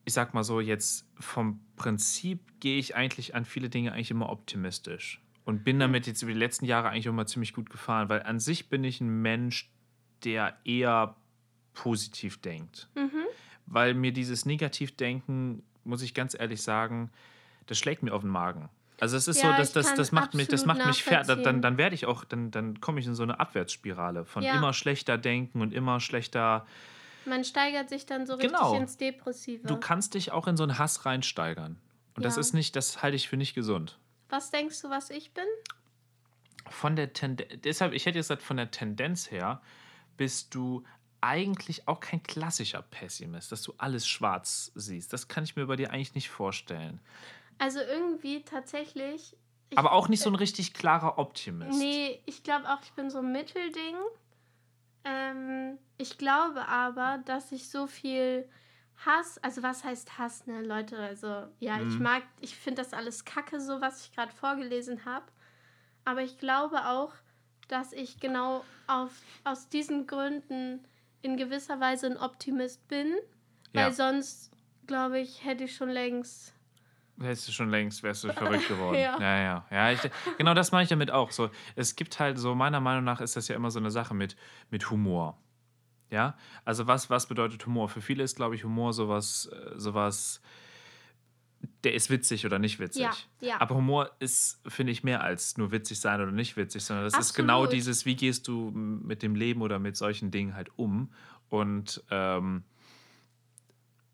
ich 0.05 0.13
sag 0.13 0.33
mal 0.33 0.43
so, 0.43 0.59
jetzt 0.59 1.07
vom 1.19 1.59
Prinzip 1.75 2.59
gehe 2.59 2.79
ich 2.79 2.95
eigentlich 2.95 3.35
an 3.35 3.45
viele 3.45 3.69
Dinge 3.69 3.91
eigentlich 3.93 4.11
immer 4.11 4.29
optimistisch. 4.29 5.21
Und 5.43 5.63
bin 5.63 5.79
damit 5.79 6.07
jetzt 6.07 6.21
über 6.21 6.31
die 6.31 6.37
letzten 6.37 6.65
Jahre 6.65 6.89
eigentlich 6.89 7.07
immer 7.07 7.25
ziemlich 7.25 7.53
gut 7.53 7.69
gefahren, 7.69 8.09
weil 8.09 8.23
an 8.23 8.39
sich 8.39 8.69
bin 8.69 8.83
ich 8.83 9.01
ein 9.01 9.21
Mensch, 9.21 9.71
der 10.23 10.57
eher 10.63 11.15
positiv 11.73 12.39
denkt. 12.41 12.89
Mhm. 12.95 13.25
Weil 13.65 13.93
mir 13.93 14.11
dieses 14.11 14.45
Negativdenken, 14.45 15.63
muss 15.83 16.01
ich 16.01 16.13
ganz 16.13 16.37
ehrlich 16.37 16.61
sagen, 16.61 17.09
das 17.65 17.79
schlägt 17.79 18.03
mir 18.03 18.13
auf 18.13 18.21
den 18.21 18.29
Magen. 18.29 18.69
Also 19.01 19.17
es 19.17 19.27
ist 19.27 19.41
Ja, 19.41 19.49
so, 19.51 19.57
dass 19.57 19.73
das, 19.73 19.95
das 19.95 20.11
macht 20.11 20.35
mich, 20.35 20.47
das 20.47 20.65
macht 20.65 20.85
mich 20.85 21.03
fertig. 21.03 21.43
Dann, 21.43 21.61
dann 21.61 21.77
werde 21.77 21.95
ich 21.95 22.05
auch, 22.05 22.23
dann, 22.23 22.51
dann 22.51 22.79
komme 22.81 22.99
ich 22.99 23.07
in 23.07 23.15
so 23.15 23.23
eine 23.23 23.39
Abwärtsspirale 23.39 24.25
von 24.25 24.43
Ja. 24.43 24.53
immer 24.53 24.73
schlechter 24.73 25.17
denken 25.17 25.61
und 25.61 25.73
immer 25.73 25.99
schlechter 25.99 26.67
Man 27.25 27.43
steigert 27.43 27.89
sich 27.89 28.05
dann 28.05 28.25
so 28.27 28.35
richtig 28.35 28.51
Genau. 28.51 28.75
ins 28.75 28.97
Depressive. 28.97 29.67
Du 29.67 29.75
kannst 29.75 30.13
dich 30.13 30.31
auch 30.31 30.47
in 30.47 30.55
so 30.55 30.63
einen 30.63 30.77
Hass 30.77 31.05
reinsteigern. 31.05 31.79
Und 32.15 32.25
das 32.25 32.35
Ja. 32.35 32.41
ist 32.41 32.53
nicht, 32.53 32.75
das 32.75 33.01
halte 33.01 33.15
ich 33.15 33.27
für 33.27 33.37
nicht 33.37 33.55
gesund. 33.55 33.97
was 34.29 34.51
denkst 34.51 34.79
du, 34.83 34.89
was 34.91 35.09
ich 35.09 35.33
bin? 35.33 35.43
Von 36.69 36.95
der 36.95 37.11
Tendenz, 37.13 37.49
deshalb, 37.63 37.93
ich 37.93 38.05
hätte 38.05 38.19
gesagt, 38.19 38.43
von 38.43 38.55
der 38.57 38.69
Tendenz 38.71 39.31
her 39.31 39.61
bist 40.15 40.53
du 40.55 40.83
eigentlich 41.21 41.87
auch 41.87 41.99
kein 41.99 42.21
klassischer 42.23 42.81
Pessimist, 42.81 43.51
dass 43.51 43.61
du 43.63 43.73
alles 43.77 44.07
schwarz 44.07 44.71
siehst. 44.75 45.11
Das 45.11 45.27
kann 45.27 45.43
ich 45.43 45.55
mir 45.55 45.65
bei 45.65 45.75
dir 45.75 45.91
eigentlich 45.91 46.15
nicht 46.15 46.29
vorstellen. 46.29 46.99
Also 47.61 47.79
irgendwie 47.79 48.41
tatsächlich. 48.43 49.37
Ich, 49.69 49.77
Aber 49.77 49.91
auch 49.91 50.09
nicht 50.09 50.21
so 50.23 50.31
ein 50.31 50.35
richtig 50.35 50.73
klarer 50.73 51.19
Optimist. 51.19 51.77
Nee, 51.77 52.19
ich 52.25 52.41
glaube 52.41 52.67
auch, 52.67 52.81
ich 52.81 52.91
bin 52.93 53.11
so 53.11 53.19
ein 53.19 53.31
Mittelding. 53.31 53.95
Ähm, 55.03 55.77
ich 55.99 56.17
glaube 56.17 56.67
aber, 56.67 57.19
dass 57.25 57.51
ich 57.51 57.69
so 57.69 57.85
viel 57.85 58.49
Hass, 59.05 59.37
also 59.43 59.61
was 59.61 59.83
heißt 59.83 60.17
Hass, 60.17 60.47
ne, 60.47 60.63
Leute? 60.63 60.97
Also, 60.97 61.27
ja, 61.59 61.79
ich 61.79 61.99
Mhm. 61.99 62.01
mag, 62.03 62.23
ich 62.39 62.55
finde 62.55 62.81
das 62.81 62.93
alles 62.93 63.25
kacke, 63.25 63.61
so 63.61 63.79
was 63.79 64.05
ich 64.07 64.15
gerade 64.15 64.31
vorgelesen 64.31 65.05
habe. 65.05 65.27
Aber 66.03 66.23
ich 66.23 66.39
glaube 66.39 66.87
auch, 66.87 67.13
dass 67.67 67.93
ich 67.93 68.19
genau 68.19 68.65
auf, 68.87 69.11
aus 69.43 69.69
diesen 69.69 70.07
Gründen 70.07 70.83
in 71.21 71.37
gewisser 71.37 71.79
Weise 71.79 72.07
ein 72.07 72.17
Optimist 72.17 72.87
bin. 72.87 73.13
Weil 73.71 73.83
Ja. 73.83 73.91
sonst, 73.91 74.49
glaube 74.87 75.19
ich, 75.19 75.45
hätte 75.45 75.65
ich 75.65 75.75
schon 75.75 75.89
längst. 75.91 76.55
Wärst 77.21 77.47
du 77.47 77.51
schon 77.51 77.69
längst, 77.69 78.03
wärst 78.03 78.23
du 78.23 78.33
verrückt 78.33 78.67
geworden. 78.67 78.95
Ja. 79.01 79.17
ja, 79.19 79.39
ja. 79.39 79.65
ja 79.71 79.91
ich, 79.91 79.99
genau 80.37 80.53
das 80.53 80.71
meine 80.71 80.83
ich 80.83 80.89
damit 80.89 81.11
auch. 81.11 81.31
So, 81.31 81.49
es 81.75 81.95
gibt 81.95 82.19
halt 82.19 82.37
so, 82.37 82.55
meiner 82.55 82.79
Meinung 82.79 83.03
nach 83.03 83.21
ist 83.21 83.35
das 83.35 83.47
ja 83.47 83.55
immer 83.55 83.71
so 83.71 83.79
eine 83.79 83.91
Sache 83.91 84.13
mit, 84.13 84.35
mit 84.69 84.89
Humor. 84.89 85.37
Ja, 86.09 86.35
also 86.65 86.87
was, 86.87 87.09
was 87.09 87.27
bedeutet 87.27 87.65
Humor? 87.65 87.87
Für 87.87 88.01
viele 88.01 88.23
ist, 88.23 88.35
glaube 88.35 88.55
ich, 88.55 88.65
Humor 88.65 88.91
sowas, 88.91 89.49
äh, 89.53 89.79
sowas, 89.79 90.41
der 91.83 91.93
ist 91.93 92.09
witzig 92.09 92.45
oder 92.45 92.59
nicht 92.59 92.79
witzig. 92.79 93.03
Ja, 93.03 93.13
ja. 93.39 93.61
Aber 93.61 93.75
Humor 93.75 94.11
ist, 94.19 94.61
finde 94.67 94.91
ich, 94.91 95.03
mehr 95.03 95.23
als 95.23 95.57
nur 95.57 95.71
witzig 95.71 95.99
sein 96.01 96.19
oder 96.19 96.31
nicht 96.31 96.57
witzig, 96.57 96.83
sondern 96.83 97.05
das 97.05 97.17
ist 97.17 97.33
genau 97.33 97.63
Absolut. 97.63 97.73
dieses, 97.73 98.05
wie 98.05 98.15
gehst 98.15 98.47
du 98.47 98.71
mit 98.71 99.23
dem 99.23 99.35
Leben 99.35 99.61
oder 99.61 99.79
mit 99.79 99.95
solchen 99.95 100.31
Dingen 100.31 100.53
halt 100.53 100.69
um. 100.77 101.13
Und 101.49 102.03
ähm, 102.11 102.63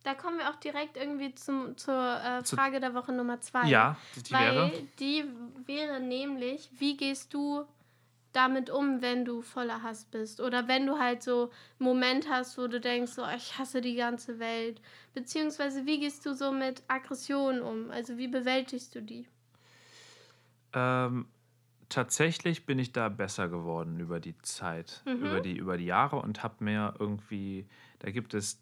Da 0.08 0.14
kommen 0.14 0.38
wir 0.38 0.50
auch 0.50 0.56
direkt 0.56 0.96
irgendwie 0.96 1.36
zum, 1.36 1.76
zur 1.76 1.94
äh, 1.94 2.42
Frage 2.46 2.80
der 2.80 2.94
Woche 2.94 3.12
Nummer 3.12 3.42
zwei. 3.42 3.68
ja, 3.68 3.98
die, 4.16 4.24
die 4.24 4.34
Weil 4.34 4.56
wäre. 4.56 4.72
die 5.00 5.26
wäre 5.66 6.00
nämlich, 6.00 6.70
wie 6.80 6.96
gehst 6.96 7.34
du 7.34 7.66
damit 8.32 8.70
um, 8.70 9.02
wenn 9.02 9.26
du 9.26 9.42
voller 9.42 9.84
Hass 9.84 10.06
bist? 10.06 10.40
Oder 10.40 10.70
wenn 10.70 10.86
du 10.86 10.98
halt 10.98 11.24
so 11.24 11.52
einen 11.80 11.90
Moment 11.90 12.30
hast, 12.30 12.58
wo 12.58 12.68
du 12.68 12.80
denkst, 12.80 13.12
so, 13.12 13.24
ich 13.36 13.58
hasse 13.58 13.82
die 13.82 13.96
ganze 13.96 14.40
Welt. 14.40 14.80
Beziehungsweise, 15.14 15.86
wie 15.86 16.00
gehst 16.00 16.26
du 16.26 16.34
so 16.34 16.54
mit 16.54 16.84
Aggressionen 16.88 17.62
um? 17.62 17.92
Also, 17.92 18.18
wie 18.18 18.30
bewältigst 18.30 18.96
du 18.96 19.02
die? 19.02 19.28
Ähm, 20.74 21.28
tatsächlich 21.90 22.66
bin 22.66 22.80
ich 22.80 22.92
da 22.94 23.10
besser 23.10 23.50
geworden 23.50 24.00
über 24.00 24.22
die 24.22 24.38
Zeit, 24.40 25.02
Mhm. 25.06 25.24
über, 25.26 25.42
die, 25.42 25.58
über 25.58 25.78
die 25.78 25.86
Jahre 25.86 26.18
und 26.18 26.44
habe 26.44 26.64
mir 26.64 26.94
irgendwie, 26.98 27.68
da 28.00 28.12
gibt 28.12 28.34
es 28.34 28.62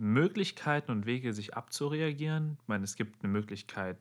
Möglichkeiten 0.00 0.90
und 0.90 1.06
Wege, 1.06 1.32
sich 1.32 1.56
abzureagieren. 1.56 2.58
Ich 2.62 2.68
meine, 2.68 2.84
es 2.84 2.96
gibt 2.96 3.22
eine 3.22 3.32
Möglichkeit, 3.32 3.98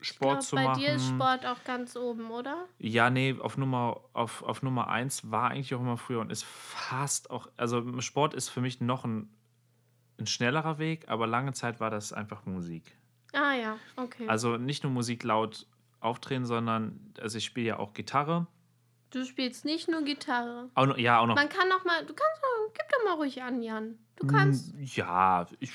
Sport 0.00 0.42
ich 0.42 0.48
zu 0.48 0.56
glaub, 0.56 0.64
bei 0.64 0.70
machen. 0.70 0.80
dir 0.80 0.94
ist 0.94 1.08
Sport 1.08 1.46
auch 1.46 1.64
ganz 1.64 1.96
oben, 1.96 2.30
oder? 2.30 2.66
Ja, 2.78 3.10
nee, 3.10 3.36
auf 3.38 3.56
Nummer, 3.56 4.00
auf, 4.12 4.42
auf 4.42 4.62
Nummer 4.62 4.88
eins 4.88 5.30
war 5.30 5.50
eigentlich 5.50 5.74
auch 5.74 5.80
immer 5.80 5.96
früher 5.96 6.20
und 6.20 6.30
ist 6.32 6.44
fast 6.44 7.30
auch, 7.30 7.48
also 7.56 8.00
Sport 8.00 8.34
ist 8.34 8.48
für 8.48 8.60
mich 8.60 8.80
noch 8.80 9.04
ein, 9.04 9.28
ein 10.18 10.26
schnellerer 10.26 10.78
Weg, 10.78 11.08
aber 11.08 11.26
lange 11.26 11.52
Zeit 11.52 11.80
war 11.80 11.90
das 11.90 12.12
einfach 12.12 12.44
Musik. 12.46 12.96
Ah 13.32 13.54
ja, 13.54 13.76
okay. 13.96 14.26
Also 14.28 14.56
nicht 14.56 14.82
nur 14.82 14.92
Musik 14.92 15.22
laut 15.22 15.66
aufdrehen, 16.00 16.44
sondern, 16.44 17.12
also 17.20 17.38
ich 17.38 17.44
spiele 17.44 17.66
ja 17.68 17.78
auch 17.78 17.94
Gitarre. 17.94 18.46
Du 19.12 19.24
spielst 19.24 19.64
nicht 19.64 19.88
nur 19.88 20.02
Gitarre. 20.02 20.70
Auch 20.74 20.86
noch, 20.86 20.98
ja, 20.98 21.18
auch 21.20 21.26
noch 21.26 21.34
Man 21.36 21.48
kann 21.48 21.70
auch 21.72 21.84
mal, 21.84 22.00
du 22.04 22.12
kannst, 22.14 22.42
doch- 22.42 22.72
gib 22.74 22.88
doch 22.90 23.04
mal 23.04 23.14
ruhig 23.14 23.42
an, 23.42 23.62
Jan. 23.62 23.98
Du 24.16 24.26
kannst. 24.26 24.74
Mm, 24.74 24.82
Ja, 24.82 25.46
ich, 25.60 25.70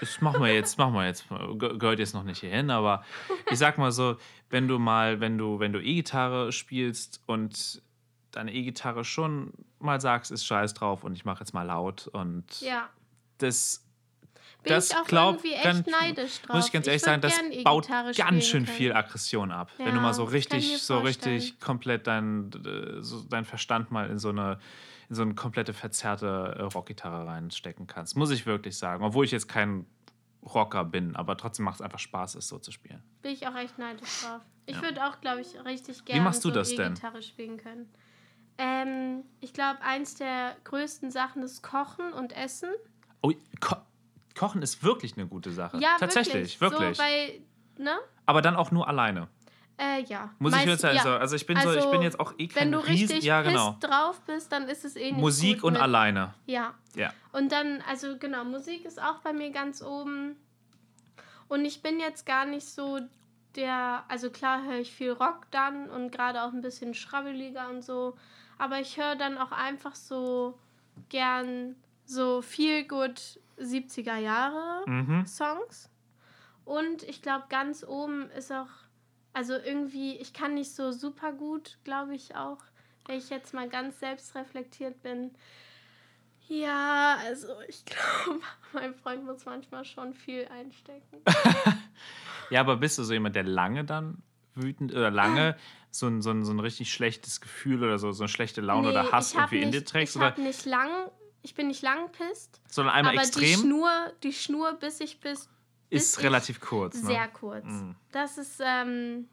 das 0.00 0.20
machen 0.20 0.42
wir 0.42 0.52
jetzt, 0.52 0.76
machen 0.78 0.94
wir 0.94 1.06
jetzt, 1.06 1.26
ge- 1.28 1.78
gehört 1.78 1.98
jetzt 1.98 2.14
noch 2.14 2.24
nicht 2.24 2.40
hierhin, 2.40 2.70
aber 2.70 3.04
ich 3.50 3.58
sag 3.58 3.78
mal 3.78 3.92
so, 3.92 4.16
wenn 4.50 4.66
du 4.68 4.78
mal, 4.78 5.20
wenn 5.20 5.38
du, 5.38 5.58
wenn 5.60 5.72
du 5.72 5.80
E-Gitarre 5.80 6.52
spielst 6.52 7.20
und 7.26 7.82
deine 8.30 8.52
E-Gitarre 8.52 9.04
schon 9.04 9.52
mal 9.78 10.00
sagst, 10.00 10.30
ist 10.32 10.44
scheiß 10.44 10.74
drauf 10.74 11.04
und 11.04 11.12
ich 11.14 11.24
mache 11.24 11.40
jetzt 11.40 11.52
mal 11.54 11.62
laut 11.62 12.08
und 12.08 12.60
Ja. 12.60 12.88
das 13.38 13.83
das 14.68 14.90
ich 14.90 14.96
auch 14.96 15.04
glaub, 15.04 15.36
irgendwie 15.36 15.52
echt 15.54 15.64
ganz- 15.64 15.86
neidisch 15.86 16.40
drauf. 16.42 16.56
muss 16.56 16.66
ich 16.66 16.72
ganz 16.72 16.86
ehrlich 16.86 17.02
würd 17.06 17.22
sagen, 17.22 17.50
das 17.52 17.64
baut 17.64 17.88
ganz 18.16 18.44
schön 18.46 18.64
können. 18.64 18.76
viel 18.76 18.92
Aggression 18.92 19.50
ab. 19.52 19.70
wenn 19.78 19.86
du 19.86 19.92
Ja, 19.96 20.00
mal 20.00 20.14
so 20.14 20.24
ich 20.28 20.32
richtig, 20.32 20.82
so 20.82 20.98
richtig 21.00 21.60
komplett 21.60 22.06
dein, 22.06 22.50
so 23.00 23.22
dein 23.22 23.44
Verstand 23.44 23.90
mal 23.90 24.08
in 24.10 24.18
so 24.18 24.30
eine 24.30 24.58
in 25.10 25.16
so 25.16 25.22
eine 25.22 25.34
komplette 25.34 25.74
verzerrte 25.74 26.56
äh, 26.58 26.62
Rockgitarre 26.62 27.26
reinstecken 27.26 27.86
kannst. 27.86 28.16
Muss 28.16 28.30
ich 28.30 28.46
wirklich 28.46 28.78
sagen. 28.78 29.04
Obwohl 29.04 29.26
ich 29.26 29.32
jetzt 29.32 29.48
kein 29.48 29.84
Rocker 30.42 30.82
bin, 30.84 31.14
aber 31.14 31.36
trotzdem 31.36 31.66
macht 31.66 31.76
es 31.76 31.80
einfach 31.82 31.98
Spaß, 31.98 32.36
es 32.36 32.48
so 32.48 32.58
zu 32.58 32.70
spielen. 32.72 33.02
Bin 33.20 33.32
ich 33.32 33.46
auch 33.46 33.54
echt 33.54 33.78
neidisch 33.78 34.22
drauf. 34.22 34.40
Ich 34.64 34.76
Ja. 34.76 34.82
würde 34.82 35.04
auch, 35.06 35.20
glaube 35.20 35.42
ich, 35.42 35.62
richtig 35.66 36.06
gerne 36.06 36.22
machst 36.22 36.42
du 36.42 36.48
so 36.48 36.54
das 36.54 36.74
denn? 36.74 36.92
E-Gitarre 36.92 37.20
spielen 37.22 37.58
können. 37.58 37.92
Ähm, 38.56 39.24
ich 39.40 39.52
glaube, 39.52 39.82
eins 39.82 40.14
der 40.14 40.56
größten 40.64 41.10
Sachen 41.10 41.42
ist 41.42 41.62
Kochen 41.62 42.12
und 42.14 42.32
Essen. 42.34 42.70
Oh, 43.22 43.32
Ko 43.60 43.76
Kochen 44.36 44.62
ist 44.62 44.82
wirklich 44.82 45.16
eine 45.16 45.26
gute 45.26 45.52
Sache. 45.52 45.78
Ja, 45.78 45.96
Tatsächlich, 45.98 46.60
wirklich. 46.60 46.80
wirklich. 46.80 46.96
So, 46.96 47.02
weil, 47.02 47.40
ne? 47.78 47.96
aber 48.26 48.42
dann 48.42 48.56
auch 48.56 48.70
nur 48.70 48.88
alleine. 48.88 49.28
Äh, 49.76 50.02
ja. 50.04 50.30
Muss 50.38 50.52
ich 50.52 50.58
Meist- 50.60 50.68
jetzt 50.68 50.84
also, 50.84 51.08
ja. 51.08 51.16
also 51.18 51.34
ich 51.34 51.46
bin 51.46 51.56
so, 51.58 51.70
ich 51.70 51.76
Also, 51.78 51.90
bin 51.90 52.02
jetzt 52.02 52.20
auch 52.20 52.32
eh 52.38 52.46
kein 52.46 52.64
Wenn 52.66 52.72
du 52.72 52.78
Riesen, 52.78 52.92
richtig 53.08 53.24
ja 53.24 53.42
genau. 53.42 53.76
drauf 53.80 54.20
bist, 54.22 54.52
dann 54.52 54.68
ist 54.68 54.84
es 54.84 54.94
eh 54.94 55.10
nicht 55.10 55.18
Musik 55.20 55.64
und 55.64 55.72
mit, 55.72 55.82
alleine. 55.82 56.34
Ja. 56.46 56.74
Ja. 56.94 57.12
Und 57.32 57.50
dann, 57.50 57.82
also 57.88 58.16
genau, 58.18 58.44
Musik 58.44 58.84
ist 58.84 59.02
auch 59.02 59.18
bei 59.20 59.32
mir 59.32 59.50
ganz 59.50 59.82
oben. 59.82 60.36
Und 61.48 61.64
ich 61.64 61.82
bin 61.82 61.98
jetzt 61.98 62.24
gar 62.24 62.46
nicht 62.46 62.66
so 62.66 63.00
der, 63.56 64.04
also 64.08 64.30
klar 64.30 64.62
höre 64.64 64.78
ich 64.78 64.92
viel 64.92 65.12
Rock 65.12 65.46
dann 65.50 65.90
und 65.90 66.10
gerade 66.12 66.42
auch 66.42 66.52
ein 66.52 66.60
bisschen 66.60 66.94
schrabbeliger 66.94 67.68
und 67.68 67.84
so. 67.84 68.16
Aber 68.58 68.78
ich 68.80 68.96
höre 68.96 69.16
dann 69.16 69.38
auch 69.38 69.50
einfach 69.52 69.94
so 69.96 70.56
gern 71.08 71.74
so 72.04 72.42
viel 72.42 72.86
gut 72.86 73.40
70er 73.58 74.16
Jahre 74.16 74.82
Mhm. 74.88 75.26
Songs. 75.26 75.90
Und 76.64 77.02
ich 77.02 77.22
glaube, 77.22 77.44
ganz 77.50 77.84
oben 77.86 78.30
ist 78.30 78.50
auch, 78.52 78.68
also 79.32 79.54
irgendwie, 79.54 80.16
ich 80.16 80.32
kann 80.32 80.54
nicht 80.54 80.74
so 80.74 80.92
super 80.92 81.32
gut, 81.32 81.78
glaube 81.84 82.14
ich 82.14 82.36
auch, 82.36 82.58
wenn 83.06 83.18
ich 83.18 83.28
jetzt 83.30 83.52
mal 83.54 83.68
ganz 83.68 84.00
selbstreflektiert 84.00 85.02
bin. 85.02 85.32
Ja, 86.48 87.16
also 87.24 87.48
ich 87.68 87.84
glaube, 87.84 88.40
mein 88.72 88.94
Freund 88.94 89.24
muss 89.24 89.44
manchmal 89.46 89.84
schon 89.84 90.14
viel 90.14 90.46
einstecken. 90.48 91.22
Ja, 92.50 92.60
aber 92.60 92.76
bist 92.76 92.98
du 92.98 93.04
so 93.04 93.14
jemand, 93.14 93.36
der 93.36 93.42
lange 93.42 93.84
dann 93.86 94.22
wütend 94.54 94.92
oder 94.92 95.10
lange 95.10 95.56
so 95.90 96.06
ein, 96.06 96.20
so 96.20 96.30
ein, 96.30 96.44
so 96.44 96.52
ein 96.52 96.60
richtig 96.60 96.92
schlechtes 96.92 97.40
Gefühl 97.40 97.82
oder 97.82 97.98
so, 97.98 98.12
so 98.12 98.24
eine 98.24 98.28
schlechte 98.28 98.60
Laune 98.60 98.90
oder 98.90 99.10
Hass 99.10 99.32
irgendwie 99.32 99.62
in 99.62 99.70
dir 99.70 99.78
nicht- 99.78 99.88
trägst? 99.88 100.16
Ich 100.16 100.20
habe 100.22 100.42
nicht 100.42 100.66
lang, 100.66 100.90
ich 101.44 101.54
bin 101.54 101.68
nicht 101.68 101.82
lang 101.82 102.10
pisst, 102.10 102.60
sondern 102.68 102.94
einmal 102.94 103.12
aber 103.12 103.22
die 103.22 103.28
extrem 103.28 103.60
Schnur, 103.60 104.12
die 104.22 104.32
Schnur, 104.32 104.72
bis 104.72 104.98
ich 105.00 105.20
bis, 105.20 105.48
ist 105.90 106.22
relativ 106.22 106.58
kurz. 106.58 107.02
Ne? 107.02 107.06
Sehr 107.06 107.28
kurz. 107.28 107.66
Mhm. 107.66 107.94
Das 108.12 108.38
ist, 108.38 108.60
ähm, 108.64 109.28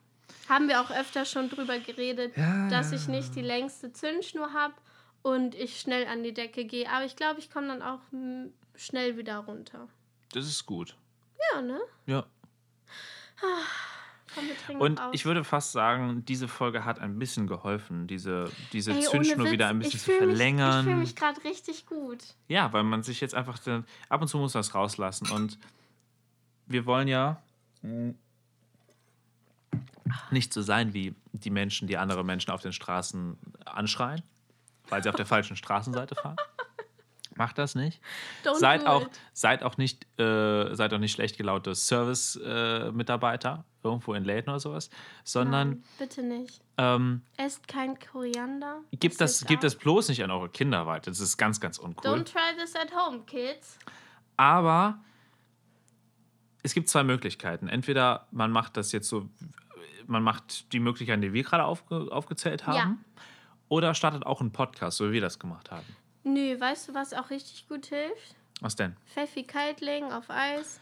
haben 0.50 0.68
wir 0.68 0.82
auch 0.82 0.92
öfter 0.92 1.24
schon 1.26 1.50
drüber 1.50 1.80
geredet, 1.80 2.36
Ja, 2.36 2.68
dass 2.70 2.92
ich 2.92 3.08
nicht 3.08 3.36
die 3.36 3.42
längste 3.42 3.94
Zündschnur 3.94 4.54
habe 4.54 4.74
und 5.22 5.56
ich 5.56 5.80
schnell 5.80 6.06
an 6.06 6.22
die 6.22 6.34
Decke 6.34 6.66
gehe. 6.66 6.90
Aber 6.90 7.06
ich 7.06 7.16
glaube, 7.16 7.40
ich 7.40 7.50
komme 7.50 7.68
dann 7.68 7.82
auch 7.82 8.02
schnell 8.76 9.18
wieder 9.18 9.38
runter. 9.38 9.88
Das 10.34 10.46
ist 10.46 10.66
gut. 10.66 10.98
Ja, 11.54 11.62
ne? 11.62 11.80
Ja. 12.08 12.26
Komm, 14.68 14.82
Und 14.82 15.00
aus. 15.00 15.10
ich 15.14 15.26
würde 15.26 15.44
fast 15.44 15.72
sagen, 15.72 16.24
diese 16.26 16.48
Folge 16.48 16.86
hat 16.86 17.00
ein 17.00 17.20
bisschen 17.20 17.48
geholfen, 17.48 18.08
diese, 18.08 18.50
diese 18.72 18.94
Ey, 18.94 19.02
Zündschnur 19.02 19.52
wieder 19.52 19.68
ein 19.68 19.80
bisschen 19.80 20.00
zu 20.00 20.12
verlängern. 20.12 20.78
Mich, 20.78 20.78
ich 20.78 20.84
fühle 20.84 20.98
mich 20.98 21.16
gerade 21.16 21.44
richtig 21.44 21.86
gut. 21.86 22.24
Ja, 22.48 22.72
weil 22.72 22.84
man 22.84 23.04
sich 23.04 23.20
jetzt 23.20 23.36
einfach 23.36 23.60
dann, 23.60 23.86
ab 24.10 24.22
und 24.22 24.28
zu 24.28 24.38
muss 24.38 24.54
das 24.54 24.74
rauslassen. 24.74 25.30
Und 25.32 25.58
wir 26.68 26.86
wollen 26.86 27.08
ja 27.08 27.42
nicht 30.32 30.54
so 30.54 30.62
sein 30.62 30.94
wie 30.94 31.16
die 31.34 31.50
Menschen, 31.50 31.88
die 31.88 31.98
andere 31.98 32.24
Menschen 32.24 32.52
auf 32.52 32.62
den 32.62 32.74
Straßen 32.74 33.38
anschreien, 33.66 34.22
weil 34.90 35.04
sie 35.04 35.10
auf 35.10 35.16
der 35.16 35.26
falschen 35.26 35.56
Straßenseite 35.56 36.16
fahren. 36.16 36.38
Macht 37.36 37.58
das 37.58 37.76
nicht. 37.76 38.02
Don't 38.44 38.56
seid 38.60 38.86
auch, 38.86 39.04
it. 39.04 39.10
seid 39.34 39.64
auch 39.64 39.78
nicht, 39.78 40.06
äh, 40.20 40.76
seid 40.76 40.94
auch 40.94 41.00
nicht 41.00 41.14
schlecht 41.14 41.38
gelaute 41.38 41.74
Service-Mitarbeiter 41.76 43.66
irgendwo 43.84 44.14
in 44.14 44.24
Läden 44.26 44.50
oder 44.50 44.60
sowas, 44.60 44.90
sondern 45.24 45.70
Nein, 45.70 45.84
bitte 45.98 46.22
nicht. 46.24 46.62
ähm, 46.78 47.22
Esst 47.38 47.68
kein 47.68 47.98
Koriander. 48.00 48.82
gebt, 48.92 49.20
das, 49.20 49.46
gebt 49.46 49.60
auch- 49.60 49.64
das 49.64 49.76
bloß 49.76 50.10
nicht 50.10 50.24
an 50.24 50.30
eure 50.32 50.50
Kinder 50.50 50.86
weiter. 50.86 51.10
Das 51.10 51.20
ist 51.20 51.38
ganz, 51.38 51.60
ganz 51.60 51.78
uncool. 51.80 52.12
Don't 52.12 52.26
try 52.32 52.56
this 52.60 52.76
at 52.76 52.94
home, 52.96 53.22
kids. 53.26 53.80
Aber 54.38 55.00
es 56.64 56.74
gibt 56.74 56.90
zwei 56.90 57.04
Möglichkeiten. 57.04 57.68
Entweder 57.70 58.28
man 58.32 58.52
macht 58.52 58.78
das 58.78 58.92
jetzt 58.92 59.10
so, 59.10 59.30
man 60.06 60.22
macht 60.22 60.72
die 60.74 60.80
Möglichkeiten, 60.80 61.22
die 61.22 61.34
wir 61.34 61.44
gerade 61.44 61.64
aufge, 61.66 62.08
aufgezählt 62.12 62.68
haben, 62.68 62.76
Ja. 62.76 62.98
oder 63.70 63.94
startet 63.96 64.26
auch 64.26 64.42
einen 64.42 64.52
Podcast, 64.52 64.98
so 64.98 65.08
wie 65.10 65.14
wir 65.14 65.22
das 65.22 65.40
gemacht 65.40 65.72
haben. 65.72 65.86
Nö, 66.24 66.60
weißt 66.60 66.90
du, 66.90 66.94
was 66.94 67.14
auch 67.14 67.30
richtig 67.30 67.68
gut 67.68 67.88
hilft? 67.88 68.36
Was 68.62 68.76
denn? 68.76 68.96
Pfeffi 69.08 69.44
kalt 69.44 69.82
legen 69.82 70.12
auf 70.12 70.30
Eis. 70.30 70.80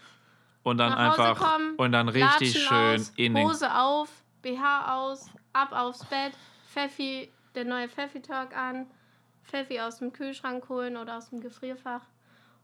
Und 0.63 0.77
dann 0.77 0.93
einfach 0.93 1.37
kommen, 1.37 1.75
und 1.77 1.93
dann 1.93 2.09
richtig 2.09 2.53
Latschen 2.53 2.77
schön 2.77 3.01
aus, 3.01 3.13
in 3.15 3.33
den 3.33 3.47
Hose 3.47 3.73
auf, 3.73 4.09
BH 4.41 4.95
aus, 4.95 5.29
ab 5.53 5.71
aufs 5.71 6.03
Bett, 6.05 6.33
Pfeffi, 6.71 7.31
der 7.55 7.65
neue 7.65 7.87
Pfeffi-Talk 7.87 8.55
an, 8.55 8.85
Pfeffi 9.43 9.79
aus 9.79 9.99
dem 9.99 10.11
Kühlschrank 10.11 10.67
holen 10.69 10.97
oder 10.97 11.17
aus 11.17 11.29
dem 11.29 11.39
Gefrierfach. 11.39 12.01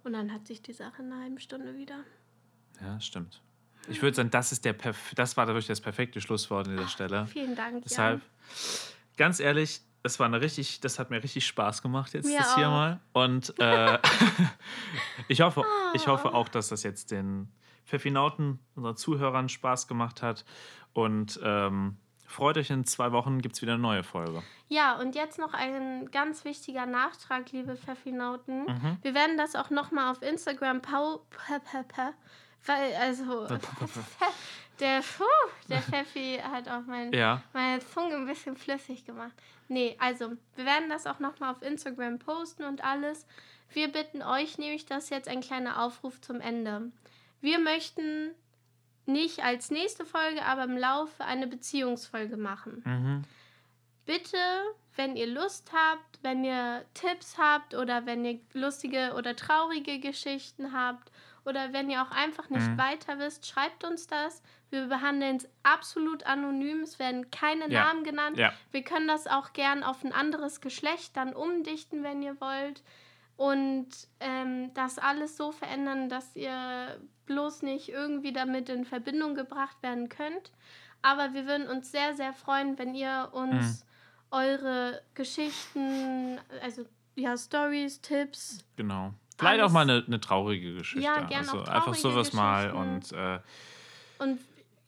Und 0.04 0.14
dann 0.14 0.32
hat 0.32 0.46
sich 0.46 0.62
die 0.62 0.74
Sache 0.74 1.02
in 1.02 1.12
einer 1.12 1.22
halben 1.22 1.40
Stunde 1.40 1.76
wieder. 1.76 2.04
Ja, 2.82 3.00
stimmt. 3.00 3.42
Ich 3.88 4.02
würde 4.02 4.16
sagen, 4.16 4.30
das 4.30 4.52
ist 4.52 4.66
der 4.66 4.74
Perf 4.74 5.14
das 5.16 5.38
war 5.38 5.48
wirklich 5.48 5.68
das 5.68 5.80
perfekte 5.80 6.20
Schlusswort 6.20 6.68
an 6.68 6.76
dieser 6.76 6.90
Stelle. 6.90 7.28
Vielen 7.28 7.56
Dank, 7.56 7.84
Deshalb, 7.84 8.22
Jan. 8.22 8.58
ganz 9.18 9.40
ehrlich, 9.40 9.82
das 10.06 10.20
war 10.20 10.28
eine 10.28 10.40
richtig, 10.40 10.82
das 10.82 11.00
hat 11.00 11.10
mir 11.10 11.24
richtig 11.24 11.48
Spaß 11.48 11.82
gemacht 11.82 12.14
jetzt 12.14 12.28
Mir 12.28 12.38
das 12.38 12.54
hier 12.54 12.68
auch. 12.68 12.72
mal. 12.72 13.00
Und 13.14 13.60
äh, 13.60 13.98
ich 15.28 15.42
hoffe, 15.42 15.64
ich 15.96 16.08
hoffe 16.08 16.30
Ah. 16.30 16.36
auch, 16.36 16.48
dass 16.48 16.68
das 16.70 16.84
jetzt 16.84 17.10
den 17.10 17.52
Pfeffinauten, 17.88 18.60
unseren 18.76 18.96
Zuhörern 18.98 19.50
Spaß 19.50 19.88
gemacht 19.88 20.22
hat. 20.22 20.46
Und 20.94 21.40
ähm, 21.44 21.98
freut 22.28 22.58
euch, 22.58 22.70
in 22.70 22.86
zwei 22.86 23.12
Wochen 23.14 23.42
gibt 23.42 23.56
es 23.56 23.62
wieder 23.64 23.74
eine 23.74 23.82
neue 23.82 24.04
Folge. 24.04 24.44
Ja, 24.68 24.96
und 25.00 25.16
jetzt 25.16 25.40
noch 25.40 25.54
ein 25.54 26.10
ganz 26.12 26.46
wichtiger 26.46 26.86
Nachtrag, 26.86 27.52
liebe 27.52 27.76
Pfeffinauten. 27.76 28.66
Mhm. 28.66 28.98
Wir 29.02 29.16
werden 29.16 29.38
das 29.38 29.56
auch 29.56 29.72
nochmal 29.72 30.12
auf 30.12 30.22
Instagram 30.22 30.82
weil, 32.66 32.94
also, 32.96 33.48
der, 34.80 35.02
puh, 35.02 35.24
der 35.70 35.82
Pfeffi 35.82 36.40
hat 36.44 36.68
auch 36.68 36.82
mein, 36.86 37.14
Ja. 37.14 37.42
meine 37.54 37.80
Zunge 37.86 38.16
ein 38.16 38.26
bisschen 38.28 38.56
flüssig 38.56 39.06
gemacht. 39.06 39.34
Nee, 39.68 39.96
also, 40.00 40.32
wir 40.56 40.66
werden 40.66 40.90
das 40.90 41.08
auch 41.08 41.20
nochmal 41.20 41.52
auf 41.52 41.62
Instagram 41.62 42.20
posten 42.20 42.64
und 42.64 42.84
alles. 42.84 43.26
Wir 43.70 43.92
bitten 43.92 44.22
euch 44.22 44.58
nämlich, 44.58 44.86
das 44.86 45.10
jetzt 45.10 45.28
ein 45.28 45.42
kleiner 45.42 45.82
Aufruf 45.82 46.22
zum 46.22 46.40
Ende. 46.40 46.92
Wir 47.42 47.60
möchten 47.60 48.32
nicht 49.08 49.44
als 49.44 49.70
nächste 49.72 50.06
Folge, 50.06 50.44
aber 50.46 50.64
im 50.64 50.78
Laufe 50.78 51.24
eine 51.26 51.48
Beziehungsfolge 51.48 52.38
machen. 52.38 52.82
Mhm. 52.86 53.24
Bitte, 54.06 54.38
wenn 54.96 55.16
ihr 55.16 55.28
Lust 55.28 55.72
habt, 55.74 56.20
wenn 56.22 56.44
ihr 56.44 56.86
Tipps 56.94 57.38
habt 57.38 57.74
oder 57.74 58.06
wenn 58.06 58.24
ihr 58.24 58.40
lustige 58.54 59.14
oder 59.18 59.36
traurige 59.36 60.00
Geschichten 60.00 60.74
habt 60.74 61.12
oder 61.46 61.72
wenn 61.74 61.90
ihr 61.90 62.02
auch 62.02 62.12
einfach 62.12 62.50
nicht 62.50 62.68
Mhm. 62.68 62.78
weiter 62.78 63.20
wisst, 63.20 63.46
schreibt 63.48 63.84
uns 63.84 64.08
das. 64.08 64.42
Wir 64.72 64.88
behandeln 64.88 65.38
es 65.38 65.48
absolut 65.64 66.24
anonym. 66.26 66.82
Es 66.82 66.98
werden 67.00 67.30
keine 67.32 67.70
Ja. 67.70 67.86
Namen 67.86 68.04
genannt. 68.04 68.38
Ja. 68.38 68.52
Wir 68.72 68.84
können 68.84 69.08
das 69.08 69.28
auch 69.28 69.54
gern 69.54 69.84
auf 69.84 70.04
ein 70.04 70.12
anderes 70.12 70.60
Geschlecht 70.60 71.16
dann 71.16 71.34
umdichten, 71.34 72.04
wenn 72.04 72.22
ihr 72.22 72.40
wollt. 72.42 72.84
Und 73.38 73.88
ähm, 74.22 74.74
das 74.74 74.98
alles 74.98 75.38
so 75.38 75.52
verändern, 75.52 76.10
dass 76.10 76.36
ihr 76.36 77.00
bloß 77.26 77.62
nicht 77.64 77.90
irgendwie 77.90 78.32
damit 78.34 78.70
in 78.70 78.86
Verbindung 78.86 79.36
gebracht 79.36 79.78
werden 79.84 80.10
könnt. 80.10 80.52
Aber 81.02 81.34
wir 81.34 81.46
würden 81.46 81.68
uns 81.68 81.92
sehr, 81.92 82.16
sehr 82.16 82.34
freuen, 82.34 82.78
wenn 82.80 82.96
ihr 82.96 83.30
uns 83.34 83.84
Mhm. 83.84 83.88
eure 84.32 85.02
Geschichten, 85.14 86.40
also 86.62 86.86
ja, 87.16 87.38
Stories, 87.38 88.02
Tipps, 88.02 88.60
Genau. 88.78 89.14
Vielleicht 89.38 89.60
Alles- 89.60 89.70
auch 89.70 89.74
mal 89.74 89.82
eine, 89.82 90.04
eine 90.06 90.20
traurige 90.20 90.74
Geschichte. 90.76 91.04
Ja, 91.04 91.22
gern 91.22 91.40
also 91.40 91.62
auch 91.62 91.68
einfach 91.68 91.94
sowas 91.96 92.34
mal 92.34 92.72
und 92.72 93.12
äh, 93.12 93.40
und 94.20 94.40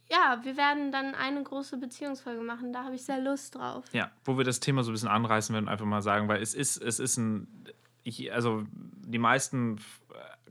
ja, 0.10 0.40
wir 0.44 0.56
werden 0.56 0.92
dann 0.94 1.16
eine 1.16 1.44
große 1.44 1.76
Beziehungsfolge 1.78 2.42
machen. 2.42 2.72
Da 2.72 2.86
habe 2.86 2.96
ich 2.96 3.04
sehr 3.04 3.20
Lust 3.20 3.56
drauf. 3.56 3.84
Ja, 3.92 4.10
wo 4.24 4.38
wir 4.38 4.46
das 4.46 4.62
Thema 4.62 4.84
so 4.84 4.92
ein 4.92 4.94
bisschen 4.94 5.10
anreißen 5.10 5.54
werden, 5.54 5.68
einfach 5.68 5.86
mal 5.86 6.02
sagen, 6.02 6.30
weil 6.30 6.42
es 6.42 6.54
ist, 6.54 6.78
es 6.78 7.00
ist 7.00 7.18
ein, 7.18 7.66
ich, 8.04 8.32
also 8.32 8.64
die 8.72 9.18
meisten 9.18 9.76
f- 9.76 10.00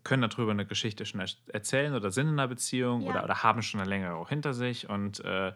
können 0.05 0.29
darüber 0.29 0.51
eine 0.51 0.67
Geschichte 0.67 1.07
schon 1.07 1.21
er 1.21 1.29
erzählen 1.55 1.95
oder 1.95 2.11
sind 2.11 2.27
in 2.29 2.33
einer 2.35 2.49
Beziehung 2.49 3.01
Ja. 3.01 3.09
oder, 3.13 3.25
oder 3.25 3.43
haben 3.43 3.63
schon 3.63 3.81
eine 3.81 3.89
längere 3.89 4.17
auch 4.17 4.29
hinter 4.29 4.53
sich 4.53 4.91
und 4.91 5.21
äh, 5.25 5.53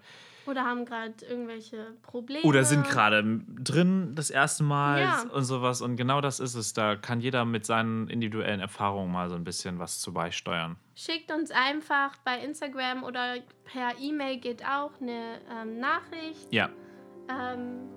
Oder 0.46 0.64
haben 0.64 0.84
gerade 0.84 1.14
irgendwelche 1.28 1.86
Probleme. 2.02 2.42
oder 2.44 2.64
sind 2.64 2.88
gerade 2.88 3.22
drin 3.58 4.12
das 4.14 4.30
erste 4.30 4.62
Mal 4.64 5.00
Ja. 5.00 5.22
und 5.32 5.44
sowas 5.44 5.82
und 5.82 5.96
genau 5.96 6.20
das 6.20 6.40
ist 6.40 6.54
es. 6.54 6.72
Da 6.72 6.96
kann 6.96 7.20
jeder 7.20 7.44
mit 7.44 7.66
seinen 7.66 8.08
individuellen 8.08 8.60
Erfahrungen 8.60 9.12
mal 9.12 9.28
so 9.28 9.34
ein 9.36 9.44
bisschen 9.44 9.78
was 9.78 10.00
zu 10.00 10.12
beisteuern. 10.12 10.76
Schickt 10.94 11.30
uns 11.30 11.50
einfach 11.50 12.16
bei 12.24 12.38
Instagram 12.38 13.02
oder 13.04 13.36
per 13.64 13.98
E-Mail 14.00 14.38
geht 14.38 14.64
auch 14.64 14.92
eine 15.00 15.40
ähm, 15.62 15.78
Nachricht. 15.78 16.52
Ja, 16.52 16.68
Ähm, 17.28 17.88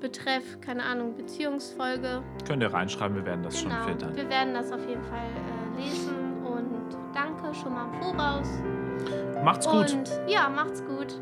betreff, 0.00 0.60
keine 0.60 0.82
Ahnung, 0.82 1.16
Beziehungsfolge. 1.16 2.22
könnt 2.46 2.62
ihr 2.62 2.72
reinschreiben, 2.74 3.16
wir 3.16 3.24
werden 3.24 3.42
das 3.44 3.62
genau. 3.62 3.76
schon 3.76 3.84
filtern. 3.84 4.16
Wir 4.16 4.28
werden 4.28 4.52
das 4.54 4.72
auf 4.72 4.86
jeden 4.88 5.04
Fall 5.04 5.28
äh, 5.76 5.80
lesen 5.80 6.44
und 6.44 6.96
danke 7.14 7.54
schon 7.54 7.72
mal 7.72 7.86
im 7.86 8.02
Voraus. 8.02 8.48
Macht's 9.44 9.66
gut. 9.68 9.92
Und 9.92 10.10
ja, 10.28 10.48
macht's 10.48 10.84
gut. 10.84 11.20